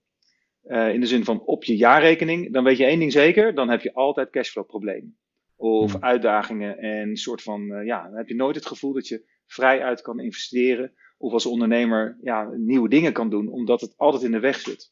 eh, 0.63 0.93
in 0.93 0.99
de 0.99 1.05
zin 1.07 1.23
van 1.23 1.41
op 1.41 1.63
je 1.63 1.75
jaarrekening. 1.75 2.53
Dan 2.53 2.63
weet 2.63 2.77
je 2.77 2.85
één 2.85 2.99
ding 2.99 3.11
zeker. 3.11 3.55
Dan 3.55 3.69
heb 3.69 3.81
je 3.81 3.93
altijd 3.93 4.29
cashflow 4.29 4.65
problemen. 4.65 5.17
Of 5.55 5.91
Hmm. 5.91 6.03
uitdagingen. 6.03 6.77
En 6.77 7.17
soort 7.17 7.41
van, 7.41 7.71
eh, 7.73 7.85
ja, 7.85 8.03
dan 8.03 8.17
heb 8.17 8.27
je 8.27 8.35
nooit 8.35 8.55
het 8.55 8.65
gevoel 8.65 8.93
dat 8.93 9.07
je 9.07 9.25
vrij 9.45 9.81
uit 9.81 10.01
kan 10.01 10.19
investeren. 10.19 10.93
Of 11.17 11.33
als 11.33 11.45
ondernemer 11.45 12.17
ja, 12.21 12.49
nieuwe 12.57 12.89
dingen 12.89 13.13
kan 13.13 13.29
doen. 13.29 13.47
Omdat 13.47 13.81
het 13.81 13.97
altijd 13.97 14.23
in 14.23 14.31
de 14.31 14.39
weg 14.39 14.59
zit. 14.59 14.91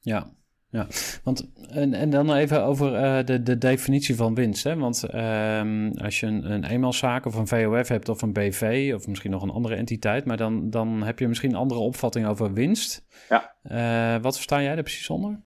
Ja, 0.00 0.36
ja. 0.70 0.86
Want, 1.24 1.50
en, 1.68 1.94
en 1.94 2.10
dan 2.10 2.34
even 2.34 2.64
over 2.64 2.94
eh, 2.94 3.24
de, 3.24 3.42
de 3.42 3.58
definitie 3.58 4.14
van 4.14 4.34
winst. 4.34 4.64
Hè? 4.64 4.76
Want 4.76 5.04
ehm, 5.04 5.90
als 5.96 6.20
je 6.20 6.26
een, 6.26 6.50
een 6.50 6.64
eenmanszaak 6.64 7.26
of 7.26 7.34
een 7.34 7.46
VOF 7.46 7.88
hebt 7.88 8.08
of 8.08 8.22
een 8.22 8.32
BV 8.32 8.92
of 8.94 9.06
misschien 9.06 9.30
nog 9.30 9.42
een 9.42 9.50
andere 9.50 9.74
entiteit, 9.74 10.24
maar 10.24 10.36
dan, 10.36 10.70
dan 10.70 11.02
heb 11.02 11.18
je 11.18 11.28
misschien 11.28 11.50
een 11.50 11.56
andere 11.56 11.80
opvatting 11.80 12.26
over 12.26 12.52
winst. 12.52 13.06
Ja. 13.28 13.56
Eh, 13.62 14.22
wat 14.22 14.34
versta 14.34 14.62
jij 14.62 14.76
er 14.76 14.82
precies 14.82 15.10
onder? 15.10 15.44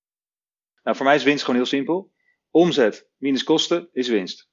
Nou, 0.83 0.97
voor 0.97 1.07
mij 1.07 1.15
is 1.15 1.23
winst 1.23 1.45
gewoon 1.45 1.61
heel 1.61 1.69
simpel. 1.69 2.13
Omzet 2.51 3.09
minus 3.17 3.45
kosten 3.45 3.89
is 3.93 4.09
winst. 4.09 4.49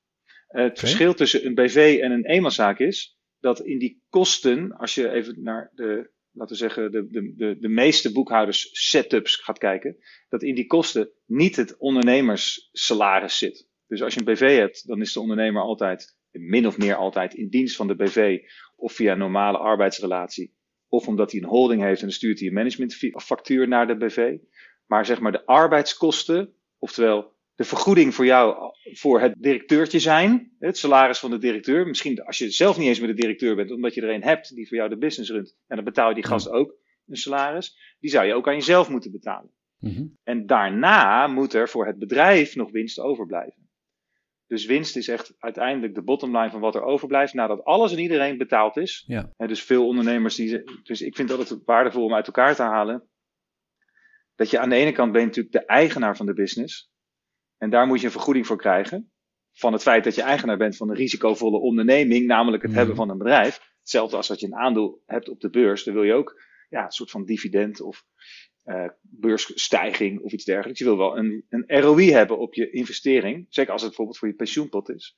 Het 0.47 0.79
verschil 0.79 1.13
tussen 1.13 1.45
een 1.45 1.55
BV 1.55 1.99
en 2.01 2.11
een 2.11 2.25
eenmanszaak 2.25 2.79
is 2.79 3.16
dat 3.39 3.59
in 3.59 3.79
die 3.79 4.03
kosten, 4.09 4.71
als 4.71 4.95
je 4.95 5.09
even 5.09 5.43
naar 5.43 5.71
de, 5.73 6.11
laten 6.31 6.55
we 6.55 6.61
zeggen, 6.61 6.91
de, 6.91 7.07
de, 7.07 7.33
de, 7.35 7.57
de 7.59 7.67
meeste 7.67 8.11
boekhouders 8.11 8.69
setups 8.71 9.35
gaat 9.35 9.57
kijken, 9.57 9.97
dat 10.29 10.43
in 10.43 10.55
die 10.55 10.67
kosten 10.67 11.09
niet 11.25 11.55
het 11.55 11.77
ondernemerssalaris 11.77 13.37
zit. 13.37 13.67
Dus 13.87 14.01
als 14.01 14.13
je 14.13 14.19
een 14.19 14.33
BV 14.33 14.57
hebt, 14.57 14.87
dan 14.87 15.01
is 15.01 15.13
de 15.13 15.19
ondernemer 15.19 15.61
altijd, 15.61 16.17
min 16.31 16.67
of 16.67 16.77
meer 16.77 16.95
altijd, 16.95 17.33
in 17.33 17.49
dienst 17.49 17.75
van 17.75 17.87
de 17.87 17.95
BV 17.95 18.39
of 18.75 18.93
via 18.93 19.15
normale 19.15 19.57
arbeidsrelatie. 19.57 20.55
Of 20.87 21.07
omdat 21.07 21.31
hij 21.31 21.41
een 21.41 21.47
holding 21.47 21.81
heeft 21.81 22.01
en 22.01 22.07
dan 22.07 22.15
stuurt 22.15 22.39
hij 22.39 22.47
een 22.47 22.53
managementfactuur 22.53 23.67
naar 23.67 23.87
de 23.87 23.97
BV. 23.97 24.37
Maar 24.85 25.05
zeg 25.05 25.19
maar 25.19 25.31
de 25.31 25.45
arbeidskosten, 25.45 26.53
oftewel 26.77 27.36
de 27.57 27.63
vergoeding 27.63 28.15
voor 28.15 28.25
jou 28.25 28.73
voor 28.93 29.21
het 29.21 29.33
directeurtje 29.37 29.99
zijn, 29.99 30.51
het 30.59 30.77
salaris 30.77 31.19
van 31.19 31.29
de 31.29 31.37
directeur. 31.37 31.87
Misschien 31.87 32.23
als 32.23 32.37
je 32.37 32.49
zelf 32.49 32.77
niet 32.77 32.87
eens 32.87 32.99
met 32.99 33.09
de 33.09 33.15
directeur 33.15 33.55
bent, 33.55 33.71
omdat 33.71 33.93
je 33.93 34.01
er 34.01 34.13
een 34.13 34.23
hebt 34.23 34.55
die 34.55 34.67
voor 34.67 34.77
jou 34.77 34.89
de 34.89 34.97
business 34.97 35.31
runt. 35.31 35.55
En 35.67 35.75
dan 35.75 35.85
betaal 35.85 36.09
je 36.09 36.15
die 36.15 36.25
gast 36.25 36.49
ook 36.49 36.75
een 37.07 37.15
salaris. 37.15 37.95
Die 37.99 38.09
zou 38.09 38.25
je 38.25 38.33
ook 38.33 38.47
aan 38.47 38.53
jezelf 38.53 38.89
moeten 38.89 39.11
betalen. 39.11 39.51
Mhm. 39.79 40.05
En 40.23 40.45
daarna 40.45 41.27
moet 41.27 41.53
er 41.53 41.69
voor 41.69 41.85
het 41.85 41.97
bedrijf 41.97 42.55
nog 42.55 42.71
winst 42.71 42.99
overblijven. 42.99 43.69
Dus 44.47 44.65
winst 44.65 44.95
is 44.95 45.07
echt 45.07 45.35
uiteindelijk 45.39 45.95
de 45.95 46.03
bottomline 46.03 46.49
van 46.49 46.59
wat 46.59 46.75
er 46.75 46.81
overblijft 46.81 47.33
nadat 47.33 47.63
alles 47.63 47.91
en 47.91 47.99
iedereen 47.99 48.37
betaald 48.37 48.77
is. 48.77 49.03
Ja. 49.07 49.33
Hè, 49.37 49.47
dus 49.47 49.63
veel 49.63 49.87
ondernemers 49.87 50.35
die. 50.35 50.63
Dus 50.83 51.01
ik 51.01 51.15
vind 51.15 51.29
het 51.29 51.39
altijd 51.39 51.61
waardevol 51.65 52.03
om 52.03 52.13
uit 52.13 52.27
elkaar 52.27 52.55
te 52.55 52.63
halen. 52.63 53.07
Dat 54.35 54.49
je 54.49 54.59
aan 54.59 54.69
de 54.69 54.75
ene 54.75 54.91
kant 54.91 55.11
ben 55.11 55.21
je 55.21 55.27
natuurlijk 55.27 55.55
de 55.55 55.65
eigenaar 55.65 56.17
van 56.17 56.25
de 56.25 56.33
business. 56.33 56.91
En 57.57 57.69
daar 57.69 57.87
moet 57.87 57.99
je 57.99 58.05
een 58.05 58.11
vergoeding 58.11 58.47
voor 58.47 58.57
krijgen. 58.57 59.11
Van 59.53 59.73
het 59.73 59.81
feit 59.81 60.03
dat 60.03 60.15
je 60.15 60.21
eigenaar 60.21 60.57
bent 60.57 60.77
van 60.77 60.89
een 60.89 60.95
risicovolle 60.95 61.57
onderneming, 61.59 62.25
namelijk 62.27 62.61
het 62.61 62.71
Mhm. 62.71 62.79
hebben 62.79 62.97
van 62.97 63.09
een 63.09 63.17
bedrijf. 63.17 63.59
Hetzelfde 63.79 64.15
als 64.17 64.27
dat 64.27 64.39
je 64.39 64.45
een 64.45 64.55
aandeel 64.55 65.01
hebt 65.05 65.29
op 65.29 65.39
de 65.39 65.49
beurs. 65.49 65.83
Dan 65.83 65.93
wil 65.93 66.03
je 66.03 66.13
ook 66.13 66.41
ja, 66.69 66.83
een 66.85 66.91
soort 66.91 67.11
van 67.11 67.25
dividend 67.25 67.81
of 67.81 68.03
eh, 68.63 68.87
beursstijging 69.01 70.21
of 70.21 70.31
iets 70.31 70.45
dergelijks. 70.45 70.79
Je 70.79 70.85
wil 70.85 70.97
wel 70.97 71.17
een, 71.17 71.45
een 71.49 71.81
ROI 71.81 72.11
hebben 72.11 72.37
op 72.37 72.53
je 72.53 72.69
investering. 72.69 73.45
Zeker 73.49 73.71
als 73.71 73.81
het 73.81 73.89
bijvoorbeeld 73.89 74.17
voor 74.17 74.27
je 74.27 74.33
pensioenpot 74.33 74.89
is. 74.89 75.17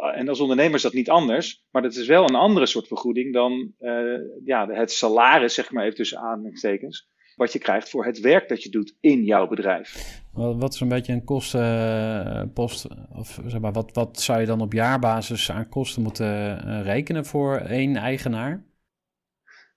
Uh, 0.00 0.18
En 0.18 0.28
als 0.28 0.40
ondernemer 0.40 0.74
is 0.74 0.82
dat 0.82 0.92
niet 0.92 1.10
anders, 1.10 1.64
maar 1.70 1.82
dat 1.82 1.94
is 1.94 2.06
wel 2.06 2.28
een 2.28 2.34
andere 2.34 2.66
soort 2.66 2.86
vergoeding 2.86 3.32
dan 3.32 3.74
eh, 3.78 4.18
ja, 4.44 4.68
het 4.68 4.92
salaris, 4.92 5.54
zeg 5.54 5.70
maar 5.72 5.84
even 5.84 5.96
tussen 5.96 6.18
aanhalingstekens, 6.18 7.08
wat 7.36 7.52
je 7.52 7.58
krijgt 7.58 7.90
voor 7.90 8.04
het 8.04 8.20
werk 8.20 8.48
dat 8.48 8.62
je 8.62 8.70
doet 8.70 8.96
in 9.00 9.24
jouw 9.24 9.46
bedrijf. 9.46 10.22
Wat, 10.34 10.56
wat 10.56 10.74
is 10.74 10.80
een 10.80 10.88
beetje 10.88 11.12
een 11.12 11.24
kostenpost? 11.24 12.86
Of 13.12 13.40
zeg 13.46 13.60
maar, 13.60 13.72
wat, 13.72 13.90
wat 13.92 14.20
zou 14.20 14.40
je 14.40 14.46
dan 14.46 14.60
op 14.60 14.72
jaarbasis 14.72 15.50
aan 15.50 15.68
kosten 15.68 16.02
moeten 16.02 16.58
eh, 16.66 16.82
rekenen 16.82 17.24
voor 17.24 17.56
één 17.56 17.96
eigenaar? 17.96 18.64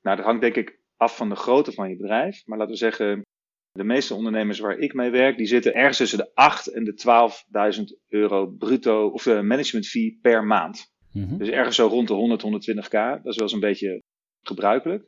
Nou, 0.02 0.18
dat 0.18 0.26
hangt 0.26 0.42
denk 0.42 0.56
ik 0.56 0.80
af 0.96 1.16
van 1.18 1.30
de 1.30 1.36
grootte 1.36 1.72
van 1.72 1.90
je 1.90 1.98
bedrijf, 1.98 2.46
maar 2.46 2.58
laten 2.58 2.74
we 2.74 2.80
zeggen, 2.80 3.22
de 3.72 3.84
meeste 3.84 4.14
ondernemers 4.14 4.60
waar 4.60 4.78
ik 4.78 4.94
mee 4.94 5.10
werk, 5.10 5.38
die 5.38 5.46
zitten 5.46 5.74
ergens 5.74 5.98
tussen 5.98 6.18
de 6.18 6.32
8 6.34 6.68
en 6.68 6.84
de 6.84 7.34
12.000 7.78 7.84
euro 8.08 8.48
bruto 8.48 9.08
of 9.08 9.24
de 9.24 9.42
management 9.42 9.88
fee 9.88 10.20
per 10.22 10.44
maand. 10.44 10.94
Mhm. 11.12 11.38
Dus 11.38 11.50
ergens 11.50 11.76
zo 11.76 11.88
rond 11.88 12.08
de 12.08 12.14
100, 12.14 12.42
120k. 12.42 12.90
Dat 12.90 13.26
is 13.26 13.36
wel 13.36 13.44
eens 13.44 13.54
een 13.54 13.60
beetje 13.60 14.04
gebruikelijk. 14.42 15.06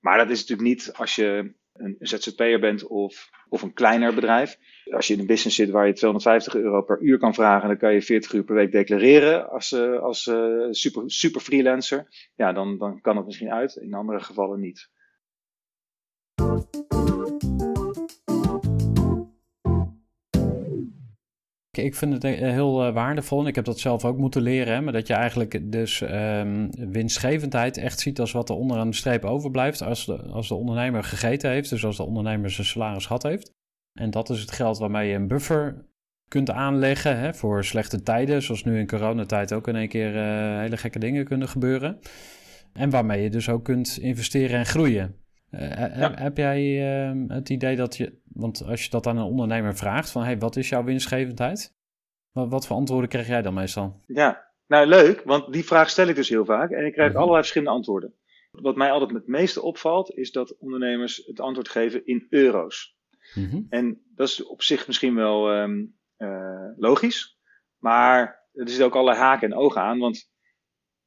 Maar 0.00 0.18
dat 0.18 0.30
is 0.30 0.40
natuurlijk 0.40 0.68
niet 0.68 0.92
als 0.92 1.14
je 1.14 1.54
een 1.80 1.96
ZZP'er 1.98 2.60
bent 2.60 2.86
of, 2.86 3.30
of 3.48 3.62
een 3.62 3.72
kleiner 3.72 4.14
bedrijf. 4.14 4.58
Als 4.90 5.06
je 5.06 5.14
in 5.14 5.20
een 5.20 5.26
business 5.26 5.56
zit 5.56 5.70
waar 5.70 5.86
je 5.86 5.92
250 5.92 6.54
euro 6.54 6.82
per 6.82 7.00
uur 7.00 7.18
kan 7.18 7.34
vragen, 7.34 7.68
dan 7.68 7.78
kan 7.78 7.92
je 7.92 8.02
40 8.02 8.32
uur 8.32 8.44
per 8.44 8.54
week 8.54 8.72
declareren 8.72 9.50
als, 9.50 9.72
eh, 9.72 10.00
als 10.00 10.26
eh, 10.26 10.66
super, 10.70 11.02
super 11.06 11.40
freelancer. 11.40 12.06
Ja, 12.36 12.52
dan, 12.52 12.78
dan 12.78 13.00
kan 13.00 13.16
het 13.16 13.26
misschien 13.26 13.52
uit. 13.52 13.76
In 13.76 13.94
andere 13.94 14.20
gevallen 14.20 14.60
niet. 14.60 14.88
Ik- 21.84 21.94
vind 21.94 22.12
het 22.12 22.24
eh, 22.24 22.32
heel 22.38 22.84
eh, 22.86 22.92
waardevol 22.94 23.40
en 23.40 23.46
ik 23.46 23.54
heb 23.54 23.64
dat 23.64 23.78
zelf 23.78 24.04
ook 24.04 24.18
moeten 24.18 24.42
leren. 24.42 24.74
Hè, 24.74 24.80
maar 24.80 24.92
dat 24.92 25.06
je 25.06 25.14
eigenlijk 25.14 25.72
dus 25.72 26.00
ehm, 26.00 26.68
winstgevendheid 26.70 27.76
echt 27.76 28.00
ziet 28.00 28.20
als 28.20 28.32
wat 28.32 28.48
er 28.48 28.54
onderaan 28.54 28.90
de 28.90 28.96
streep 28.96 29.24
overblijft. 29.24 29.82
Als 29.82 30.06
de, 30.06 30.16
als 30.22 30.48
de 30.48 30.54
ondernemer 30.54 31.04
gegeten 31.04 31.50
heeft, 31.50 31.70
dus 31.70 31.84
als 31.84 31.96
de 31.96 32.02
ondernemer 32.06 32.50
zijn 32.50 32.66
salaris 32.66 33.06
gehad 33.06 33.22
heeft. 33.22 33.52
En 33.92 34.10
dat 34.10 34.30
is 34.30 34.40
het 34.40 34.50
geld 34.52 34.78
waarmee 34.78 35.08
je 35.08 35.14
een 35.14 35.28
buffer 35.28 35.84
kunt 36.28 36.50
aanleggen 36.50 37.18
hè, 37.18 37.34
voor 37.34 37.64
slechte 37.64 38.02
tijden. 38.02 38.42
Zoals 38.42 38.64
nu 38.64 38.78
in 38.78 38.86
coronatijd 38.86 39.52
ook 39.52 39.68
in 39.68 39.76
één 39.76 39.88
keer 39.88 40.16
eh, 40.16 40.58
hele 40.58 40.76
gekke 40.76 40.98
dingen 40.98 41.24
kunnen 41.24 41.48
gebeuren. 41.48 41.98
En 42.72 42.90
waarmee 42.90 43.22
je 43.22 43.30
dus 43.30 43.48
ook 43.48 43.64
kunt 43.64 43.98
investeren 44.00 44.58
en 44.58 44.66
groeien. 44.66 45.14
Eh, 45.50 45.68
heb, 45.74 46.18
heb 46.18 46.36
jij 46.36 46.92
ehm, 47.08 47.28
het 47.28 47.48
idee 47.48 47.76
dat 47.76 47.96
je, 47.96 48.18
want 48.24 48.64
als 48.64 48.84
je 48.84 48.90
dat 48.90 49.06
aan 49.06 49.16
een 49.16 49.24
ondernemer 49.24 49.76
vraagt, 49.76 50.10
van 50.10 50.22
hey, 50.22 50.38
wat 50.38 50.56
is 50.56 50.68
jouw 50.68 50.84
winstgevendheid? 50.84 51.74
Wat, 52.32 52.48
wat 52.48 52.66
voor 52.66 52.76
antwoorden 52.76 53.08
krijg 53.08 53.26
jij 53.26 53.42
dan 53.42 53.54
meestal? 53.54 53.96
Ja, 54.06 54.48
nou 54.66 54.86
leuk, 54.86 55.22
want 55.24 55.52
die 55.52 55.64
vraag 55.64 55.90
stel 55.90 56.08
ik 56.08 56.14
dus 56.14 56.28
heel 56.28 56.44
vaak 56.44 56.70
en 56.70 56.86
ik 56.86 56.92
krijg 56.92 57.08
Mhm. 57.08 57.18
allerlei 57.18 57.40
verschillende 57.42 57.74
antwoorden. 57.74 58.14
Wat 58.50 58.76
mij 58.76 58.90
altijd 58.90 59.10
het 59.10 59.26
meeste 59.26 59.62
opvalt, 59.62 60.14
is 60.14 60.32
dat 60.32 60.56
ondernemers 60.58 61.22
het 61.26 61.40
antwoord 61.40 61.68
geven 61.68 62.06
in 62.06 62.26
euro's. 62.30 62.96
Mhm. 63.34 63.60
En 63.68 64.02
dat 64.14 64.28
is 64.28 64.44
op 64.46 64.62
zich 64.62 64.86
misschien 64.86 65.14
wel 65.14 65.50
ehm, 65.52 65.84
eh, 66.16 66.68
logisch. 66.76 67.38
Maar 67.78 68.20
er 68.52 68.68
zitten 68.68 68.86
ook 68.86 68.94
allerlei 68.94 69.18
haken 69.18 69.50
en 69.50 69.56
ogen 69.58 69.80
aan. 69.82 69.98
Want 69.98 70.30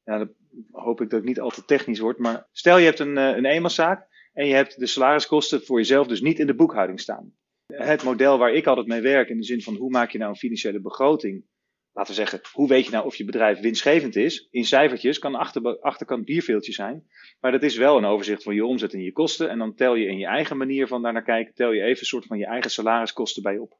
ja, 0.02 0.18
dat 0.18 0.28
hoop 0.70 1.00
ik 1.00 1.10
dat 1.10 1.18
het 1.18 1.28
niet 1.28 1.40
al 1.40 1.50
te 1.50 1.64
technisch 1.64 1.98
wordt. 1.98 2.18
Maar 2.18 2.48
stel 2.52 2.78
je 2.78 2.84
hebt 2.84 2.98
een, 2.98 3.16
een 3.16 3.44
eenmanszaak. 3.44 4.12
En 4.34 4.46
je 4.46 4.54
hebt 4.54 4.78
de 4.78 4.86
salariskosten 4.86 5.64
voor 5.64 5.78
jezelf 5.78 6.06
dus 6.06 6.20
niet 6.20 6.38
in 6.38 6.46
de 6.46 6.54
boekhouding 6.54 7.00
staan. 7.00 7.34
Het 7.66 8.02
model 8.02 8.38
waar 8.38 8.52
ik 8.52 8.66
altijd 8.66 8.86
mee 8.86 9.00
werk, 9.00 9.28
in 9.28 9.36
de 9.36 9.44
zin 9.44 9.62
van 9.62 9.74
hoe 9.74 9.90
maak 9.90 10.10
je 10.10 10.18
nou 10.18 10.30
een 10.30 10.36
financiële 10.36 10.80
begroting. 10.80 11.44
Laten 11.92 12.14
we 12.14 12.18
zeggen, 12.20 12.40
hoe 12.52 12.68
weet 12.68 12.84
je 12.84 12.90
nou 12.90 13.04
of 13.04 13.16
je 13.16 13.24
bedrijf 13.24 13.60
winstgevend 13.60 14.16
is? 14.16 14.48
In 14.50 14.64
cijfertjes 14.64 15.18
kan 15.18 15.34
achter, 15.34 15.80
achterkant 15.80 16.24
bierveeltje 16.24 16.72
zijn. 16.72 17.06
Maar 17.40 17.52
dat 17.52 17.62
is 17.62 17.76
wel 17.76 17.96
een 17.96 18.04
overzicht 18.04 18.42
van 18.42 18.54
je 18.54 18.64
omzet 18.64 18.92
en 18.92 19.02
je 19.02 19.12
kosten. 19.12 19.48
En 19.48 19.58
dan 19.58 19.74
tel 19.74 19.94
je 19.94 20.06
in 20.06 20.18
je 20.18 20.26
eigen 20.26 20.56
manier 20.56 20.86
van 20.86 21.02
daarnaar 21.02 21.22
kijken, 21.22 21.54
tel 21.54 21.72
je 21.72 21.82
even 21.82 22.00
een 22.00 22.06
soort 22.06 22.26
van 22.26 22.38
je 22.38 22.46
eigen 22.46 22.70
salariskosten 22.70 23.42
bij 23.42 23.58
op. 23.58 23.78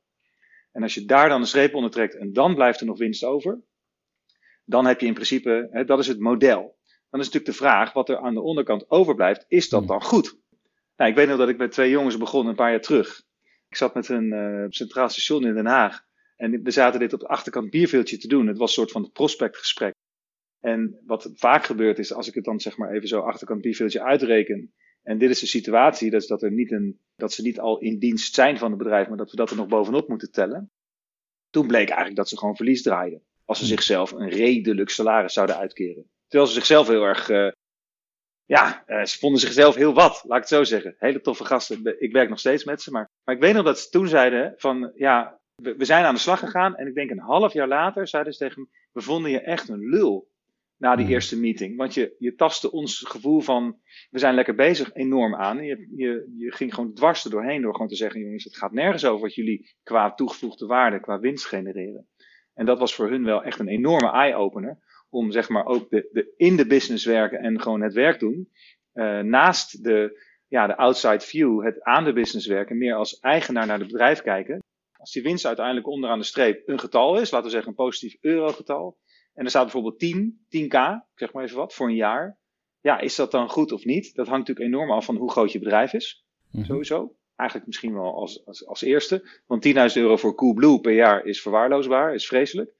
En 0.72 0.82
als 0.82 0.94
je 0.94 1.04
daar 1.04 1.28
dan 1.28 1.40
een 1.40 1.46
streep 1.46 1.74
onder 1.74 1.90
trekt 1.90 2.16
en 2.16 2.32
dan 2.32 2.54
blijft 2.54 2.80
er 2.80 2.86
nog 2.86 2.98
winst 2.98 3.24
over, 3.24 3.60
dan 4.64 4.86
heb 4.86 5.00
je 5.00 5.06
in 5.06 5.14
principe, 5.14 5.68
hè, 5.70 5.84
dat 5.84 5.98
is 5.98 6.06
het 6.06 6.20
model. 6.20 6.78
Dan 7.10 7.20
is 7.20 7.26
natuurlijk 7.26 7.58
de 7.58 7.64
vraag, 7.64 7.92
wat 7.92 8.08
er 8.08 8.18
aan 8.18 8.34
de 8.34 8.40
onderkant 8.40 8.90
overblijft, 8.90 9.44
is 9.48 9.68
dat 9.68 9.86
dan 9.86 10.02
goed? 10.02 10.42
Nou, 10.96 11.10
ik 11.10 11.16
weet 11.16 11.28
nog 11.28 11.38
dat 11.38 11.48
ik 11.48 11.56
met 11.56 11.72
twee 11.72 11.90
jongens 11.90 12.16
begon 12.16 12.46
een 12.46 12.54
paar 12.54 12.70
jaar 12.70 12.80
terug. 12.80 13.22
Ik 13.68 13.76
zat 13.76 13.94
met 13.94 14.08
een 14.08 14.32
uh, 14.32 14.64
centraal 14.68 15.08
station 15.08 15.46
in 15.46 15.54
Den 15.54 15.66
Haag. 15.66 16.02
En 16.36 16.62
we 16.62 16.70
zaten 16.70 17.00
dit 17.00 17.12
op 17.12 17.20
de 17.20 17.28
achterkant 17.28 17.70
bierveeltje 17.70 18.18
te 18.18 18.28
doen. 18.28 18.46
Het 18.46 18.58
was 18.58 18.68
een 18.68 18.74
soort 18.74 18.90
van 18.90 19.10
prospectgesprek. 19.12 19.94
En 20.60 21.00
wat 21.06 21.30
vaak 21.34 21.64
gebeurt 21.64 21.98
is, 21.98 22.12
als 22.12 22.28
ik 22.28 22.34
het 22.34 22.44
dan 22.44 22.60
zeg 22.60 22.76
maar 22.76 22.90
even 22.90 23.08
zo 23.08 23.20
achterkant 23.20 23.60
bierveeltje 23.60 24.02
uitreken. 24.02 24.72
En 25.02 25.18
dit 25.18 25.30
is 25.30 25.40
de 25.40 25.46
situatie, 25.46 26.10
dat, 26.10 26.22
is 26.22 26.28
dat, 26.28 26.42
er 26.42 26.52
niet 26.52 26.72
een, 26.72 27.00
dat 27.16 27.32
ze 27.32 27.42
niet 27.42 27.60
al 27.60 27.78
in 27.78 27.98
dienst 27.98 28.34
zijn 28.34 28.58
van 28.58 28.68
het 28.68 28.78
bedrijf, 28.78 29.08
maar 29.08 29.16
dat 29.16 29.30
we 29.30 29.36
dat 29.36 29.50
er 29.50 29.56
nog 29.56 29.66
bovenop 29.66 30.08
moeten 30.08 30.30
tellen. 30.30 30.70
Toen 31.50 31.66
bleek 31.66 31.88
eigenlijk 31.88 32.16
dat 32.16 32.28
ze 32.28 32.38
gewoon 32.38 32.56
verlies 32.56 32.82
draaiden. 32.82 33.22
Als 33.44 33.58
ze 33.58 33.66
zichzelf 33.66 34.12
een 34.12 34.28
redelijk 34.28 34.90
salaris 34.90 35.32
zouden 35.32 35.56
uitkeren. 35.56 36.10
Terwijl 36.28 36.50
ze 36.50 36.58
zichzelf 36.58 36.88
heel 36.88 37.02
erg 37.02 37.28
uh, 37.28 37.48
ja, 38.46 38.82
eh, 38.86 39.04
ze 39.04 39.18
vonden 39.18 39.40
zichzelf 39.40 39.74
heel 39.74 39.94
wat, 39.94 40.22
laat 40.26 40.36
ik 40.36 40.42
het 40.42 40.48
zo 40.48 40.64
zeggen. 40.64 40.94
Hele 40.98 41.20
toffe 41.20 41.44
gasten. 41.44 42.02
Ik 42.02 42.12
werk 42.12 42.28
nog 42.28 42.38
steeds 42.38 42.64
met 42.64 42.82
ze. 42.82 42.90
Maar, 42.90 43.10
maar 43.24 43.34
ik 43.34 43.40
weet 43.40 43.54
nog 43.54 43.64
dat 43.64 43.78
ze 43.78 43.88
toen 43.88 44.08
zeiden 44.08 44.54
van, 44.56 44.92
ja, 44.94 45.40
we, 45.54 45.76
we 45.76 45.84
zijn 45.84 46.04
aan 46.04 46.14
de 46.14 46.20
slag 46.20 46.38
gegaan. 46.38 46.76
En 46.76 46.86
ik 46.86 46.94
denk 46.94 47.10
een 47.10 47.18
half 47.18 47.52
jaar 47.52 47.68
later 47.68 48.08
zeiden 48.08 48.32
ze 48.32 48.38
tegen 48.38 48.60
me, 48.62 48.68
we 48.92 49.00
vonden 49.00 49.30
je 49.30 49.40
echt 49.40 49.68
een 49.68 49.88
lul 49.88 50.32
na 50.76 50.96
die 50.96 51.04
Mhm. 51.04 51.14
eerste 51.14 51.40
meeting. 51.40 51.76
Want 51.76 51.94
je, 51.94 52.14
je 52.18 52.34
tastte 52.34 52.70
ons 52.70 52.98
gevoel 53.06 53.40
van, 53.40 53.78
we 54.10 54.18
zijn 54.18 54.34
lekker 54.34 54.54
bezig, 54.54 54.94
enorm 54.94 55.34
aan. 55.34 55.62
Je, 55.62 55.88
je, 55.96 56.34
je 56.36 56.52
ging 56.52 56.74
gewoon 56.74 56.94
dwars 56.94 57.24
er 57.24 57.30
doorheen 57.30 57.62
door 57.62 57.72
gewoon 57.72 57.88
te 57.88 57.96
zeggen, 57.96 58.20
jongens, 58.20 58.44
het 58.44 58.56
gaat 58.56 58.72
nergens 58.72 59.04
over 59.04 59.20
wat 59.20 59.34
jullie 59.34 59.74
qua 59.82 60.14
toegevoegde 60.14 60.66
waarde, 60.66 61.00
qua 61.00 61.18
winst 61.18 61.46
genereren. 61.46 62.08
En 62.54 62.66
dat 62.66 62.78
was 62.78 62.94
voor 62.94 63.08
hun 63.10 63.24
wel 63.24 63.42
echt 63.42 63.58
een 63.58 63.68
enorme 63.68 64.10
eye-opener. 64.10 64.78
Om 65.14 65.30
zeg 65.32 65.48
maar 65.48 65.66
ook 65.66 65.90
de, 65.90 66.08
de, 66.12 66.32
in 66.36 66.56
de 66.56 66.66
business 66.66 67.04
werken 67.04 67.38
en 67.38 67.60
gewoon 67.60 67.80
het 67.82 67.92
werk 67.92 68.18
doen. 68.18 68.48
eh, 68.92 69.20
naast 69.20 69.84
de, 69.84 70.22
ja, 70.48 70.66
de 70.66 70.76
outside 70.76 71.20
view, 71.20 71.64
het 71.64 71.82
aan 71.82 72.04
de 72.04 72.12
business 72.12 72.46
werken, 72.46 72.78
meer 72.78 72.94
als 72.94 73.18
eigenaar 73.20 73.66
naar 73.66 73.78
het 73.78 73.86
bedrijf 73.90 74.22
kijken. 74.22 74.58
Als 74.92 75.12
die 75.12 75.22
winst 75.22 75.46
uiteindelijk 75.46 75.86
onderaan 75.86 76.18
de 76.18 76.24
streep 76.24 76.68
een 76.68 76.78
getal 76.78 77.20
is, 77.20 77.30
laten 77.30 77.46
we 77.46 77.52
zeggen 77.52 77.68
een 77.68 77.74
positief 77.84 78.16
eurogetal. 78.20 78.98
En 79.34 79.44
er 79.44 79.50
staat 79.50 79.62
bijvoorbeeld 79.62 79.98
10, 79.98 80.46
10k, 80.48 80.76
ik 81.12 81.18
zeg 81.18 81.32
maar 81.32 81.44
even 81.44 81.56
wat, 81.56 81.74
voor 81.74 81.88
een 81.88 81.94
jaar. 81.94 82.38
Ja, 82.80 83.00
is 83.00 83.14
dat 83.16 83.30
dan 83.30 83.48
goed 83.48 83.72
of 83.72 83.84
niet? 83.84 84.14
Dat 84.14 84.26
hangt 84.28 84.48
natuurlijk 84.48 84.74
enorm 84.74 84.90
af 84.90 85.04
van 85.04 85.16
hoe 85.16 85.30
groot 85.30 85.52
je 85.52 85.58
bedrijf 85.58 85.92
is. 85.92 86.24
Mhm. 86.50 86.64
Sowieso. 86.64 87.14
Eigenlijk 87.36 87.68
misschien 87.68 87.94
wel 87.94 88.14
als, 88.14 88.46
als, 88.46 88.66
als 88.66 88.82
eerste. 88.82 89.42
Want 89.46 89.66
10.000 89.68 89.72
euro 89.94 90.16
voor 90.16 90.34
Coolblue 90.34 90.80
per 90.80 90.92
jaar 90.92 91.24
is 91.24 91.42
verwaarloosbaar, 91.42 92.14
is 92.14 92.26
vreselijk. 92.26 92.72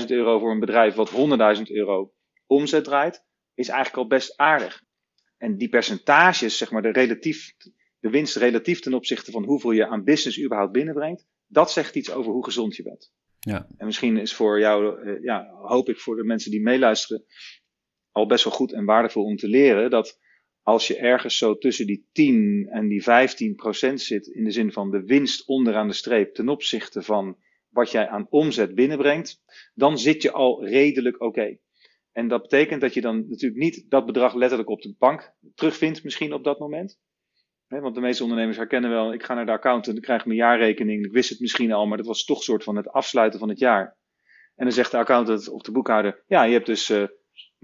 10.000 0.00 0.06
euro 0.06 0.38
voor 0.38 0.50
een 0.50 0.60
bedrijf 0.60 0.94
wat 0.94 1.10
100.000 1.56 1.62
euro 1.62 2.12
omzet 2.46 2.84
draait, 2.84 3.24
is 3.54 3.68
eigenlijk 3.68 4.02
al 4.02 4.06
best 4.06 4.36
aardig. 4.36 4.82
En 5.38 5.56
die 5.56 5.68
percentages, 5.68 6.58
zeg 6.58 6.70
maar, 6.70 6.82
de, 6.82 6.92
relatief, 6.92 7.54
de 7.98 8.10
winst 8.10 8.36
relatief 8.36 8.80
ten 8.80 8.94
opzichte 8.94 9.30
van 9.30 9.44
hoeveel 9.44 9.70
je 9.70 9.86
aan 9.86 10.04
business 10.04 10.42
überhaupt 10.42 10.72
binnenbrengt, 10.72 11.26
dat 11.46 11.70
zegt 11.70 11.94
iets 11.94 12.12
over 12.12 12.32
hoe 12.32 12.44
gezond 12.44 12.76
je 12.76 12.82
bent. 12.82 13.12
Ja. 13.38 13.68
En 13.76 13.86
misschien 13.86 14.16
is 14.16 14.34
voor 14.34 14.58
jou, 14.58 15.02
eh, 15.02 15.22
ja, 15.22 15.50
hoop 15.50 15.88
ik 15.88 15.98
voor 15.98 16.16
de 16.16 16.24
mensen 16.24 16.50
die 16.50 16.62
meeluisteren, 16.62 17.24
al 18.10 18.26
best 18.26 18.44
wel 18.44 18.52
goed 18.52 18.72
en 18.72 18.84
waardevol 18.84 19.24
om 19.24 19.36
te 19.36 19.48
leren 19.48 19.90
dat 19.90 20.18
als 20.62 20.86
je 20.86 20.96
ergens 20.96 21.38
zo 21.38 21.58
tussen 21.58 21.86
die 21.86 22.08
10 22.12 22.68
en 22.70 22.88
die 22.88 23.02
15 23.02 23.54
procent 23.54 24.00
zit, 24.00 24.26
in 24.26 24.44
de 24.44 24.50
zin 24.50 24.72
van 24.72 24.90
de 24.90 25.04
winst 25.04 25.46
onderaan 25.46 25.88
de 25.88 25.94
streep 25.94 26.34
ten 26.34 26.48
opzichte 26.48 27.02
van 27.02 27.36
wat 27.74 27.90
jij 27.90 28.08
aan 28.08 28.26
omzet 28.30 28.74
binnenbrengt, 28.74 29.42
dan 29.74 29.98
zit 29.98 30.22
je 30.22 30.32
al 30.32 30.66
redelijk 30.66 31.20
oké. 31.20 31.56
En 32.12 32.28
dat 32.28 32.42
betekent 32.42 32.80
dat 32.80 32.94
je 32.94 33.00
dan 33.00 33.28
natuurlijk 33.28 33.60
niet 33.60 33.84
dat 33.88 34.06
bedrag 34.06 34.34
letterlijk 34.34 34.68
op 34.70 34.82
de 34.82 34.94
bank 34.98 35.34
terugvindt, 35.54 36.04
misschien 36.04 36.32
op 36.32 36.44
dat 36.44 36.58
moment. 36.58 36.98
Want 37.68 37.94
de 37.94 38.00
meeste 38.00 38.22
ondernemers 38.22 38.56
herkennen 38.56 38.90
wel, 38.90 39.12
ik 39.12 39.22
ga 39.22 39.34
naar 39.34 39.46
de 39.46 39.52
accountant, 39.52 39.96
ik 39.96 40.02
krijg 40.02 40.24
mijn 40.24 40.38
jaarrekening, 40.38 41.04
ik 41.04 41.12
wist 41.12 41.30
het 41.30 41.40
misschien 41.40 41.72
al, 41.72 41.86
maar 41.86 41.96
dat 41.96 42.06
was 42.06 42.24
toch 42.24 42.42
soort 42.42 42.64
van 42.64 42.76
het 42.76 42.88
afsluiten 42.88 43.38
van 43.38 43.48
het 43.48 43.58
jaar. 43.58 43.96
En 44.54 44.64
dan 44.64 44.74
zegt 44.74 44.90
de 44.90 44.96
accountant 44.96 45.48
of 45.48 45.62
de 45.62 45.72
boekhouder, 45.72 46.22
ja, 46.26 46.42
je 46.42 46.52
hebt 46.52 46.66
dus 46.66 46.90
eh 46.90 47.04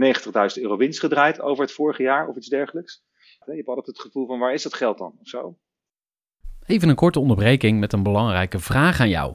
90.000 0.00 0.62
euro 0.62 0.76
winst 0.76 1.00
gedraaid 1.00 1.40
over 1.40 1.64
het 1.64 1.73
vorige 1.73 2.02
jaar 2.02 2.29
of 2.29 2.37
iets 2.37 2.49
dergelijks. 2.49 3.02
Je 3.47 3.52
hebt 3.52 3.69
altijd 3.69 3.87
het 3.87 4.00
gevoel 4.00 4.26
van, 4.26 4.38
waar 4.38 4.52
is 4.52 4.62
dat 4.62 4.75
geld 4.75 4.99
dan? 4.99 5.14
Of 5.21 5.29
zo. 5.29 5.57
Even 6.67 6.88
een 6.88 6.95
korte 6.95 7.21
onderbreking 7.21 7.81
met 7.81 7.93
een 7.93 8.02
belangrijke 8.02 8.59
vraag 8.59 9.00
aan 9.00 9.09
jou. 9.09 9.35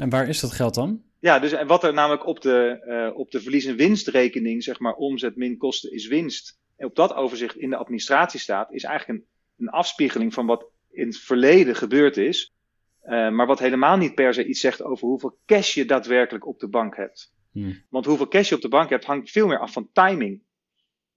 En 0.00 0.08
waar 0.08 0.28
is 0.28 0.40
dat 0.40 0.52
geld 0.52 0.74
dan? 0.74 1.02
Ja, 1.18 1.38
dus 1.38 1.52
en 1.52 1.66
wat 1.66 1.84
er 1.84 1.92
namelijk 1.92 2.26
op 2.26 2.40
de, 2.40 2.82
eh, 2.86 3.18
op 3.18 3.30
de 3.30 3.40
verlies- 3.40 3.64
en 3.64 3.76
winstrekening, 3.76 4.62
zeg 4.62 4.78
maar 4.78 4.94
omzet 4.94 5.36
min 5.36 5.56
kosten 5.56 5.92
is 5.92 6.06
winst, 6.06 6.58
en 6.76 6.86
op 6.86 6.94
dat 6.94 7.14
overzicht 7.14 7.56
in 7.56 7.70
de 7.70 7.76
administratie 7.76 8.40
staat, 8.40 8.72
is 8.72 8.84
eigenlijk 8.84 9.18
een, 9.18 9.26
een 9.58 9.72
afspiegeling 9.72 10.34
van 10.34 10.46
wat 10.46 10.66
in 10.90 11.06
het 11.06 11.18
verleden 11.18 11.76
gebeurd 11.76 12.16
is, 12.16 12.52
eh, 13.00 13.30
maar 13.30 13.46
wat 13.46 13.58
helemaal 13.58 13.96
niet 13.96 14.14
per 14.14 14.34
se 14.34 14.44
iets 14.44 14.60
zegt 14.60 14.82
over 14.82 15.08
hoeveel 15.08 15.38
cash 15.46 15.74
je 15.74 15.84
daadwerkelijk 15.84 16.46
op 16.46 16.58
de 16.58 16.68
bank 16.68 16.96
hebt. 16.96 17.32
Hmm. 17.52 17.82
Want 17.88 18.04
hoeveel 18.04 18.28
cash 18.28 18.48
je 18.48 18.54
op 18.54 18.60
de 18.60 18.68
bank 18.68 18.90
hebt, 18.90 19.04
hangt 19.04 19.30
veel 19.30 19.46
meer 19.46 19.58
af 19.58 19.72
van 19.72 19.88
timing. 19.92 20.42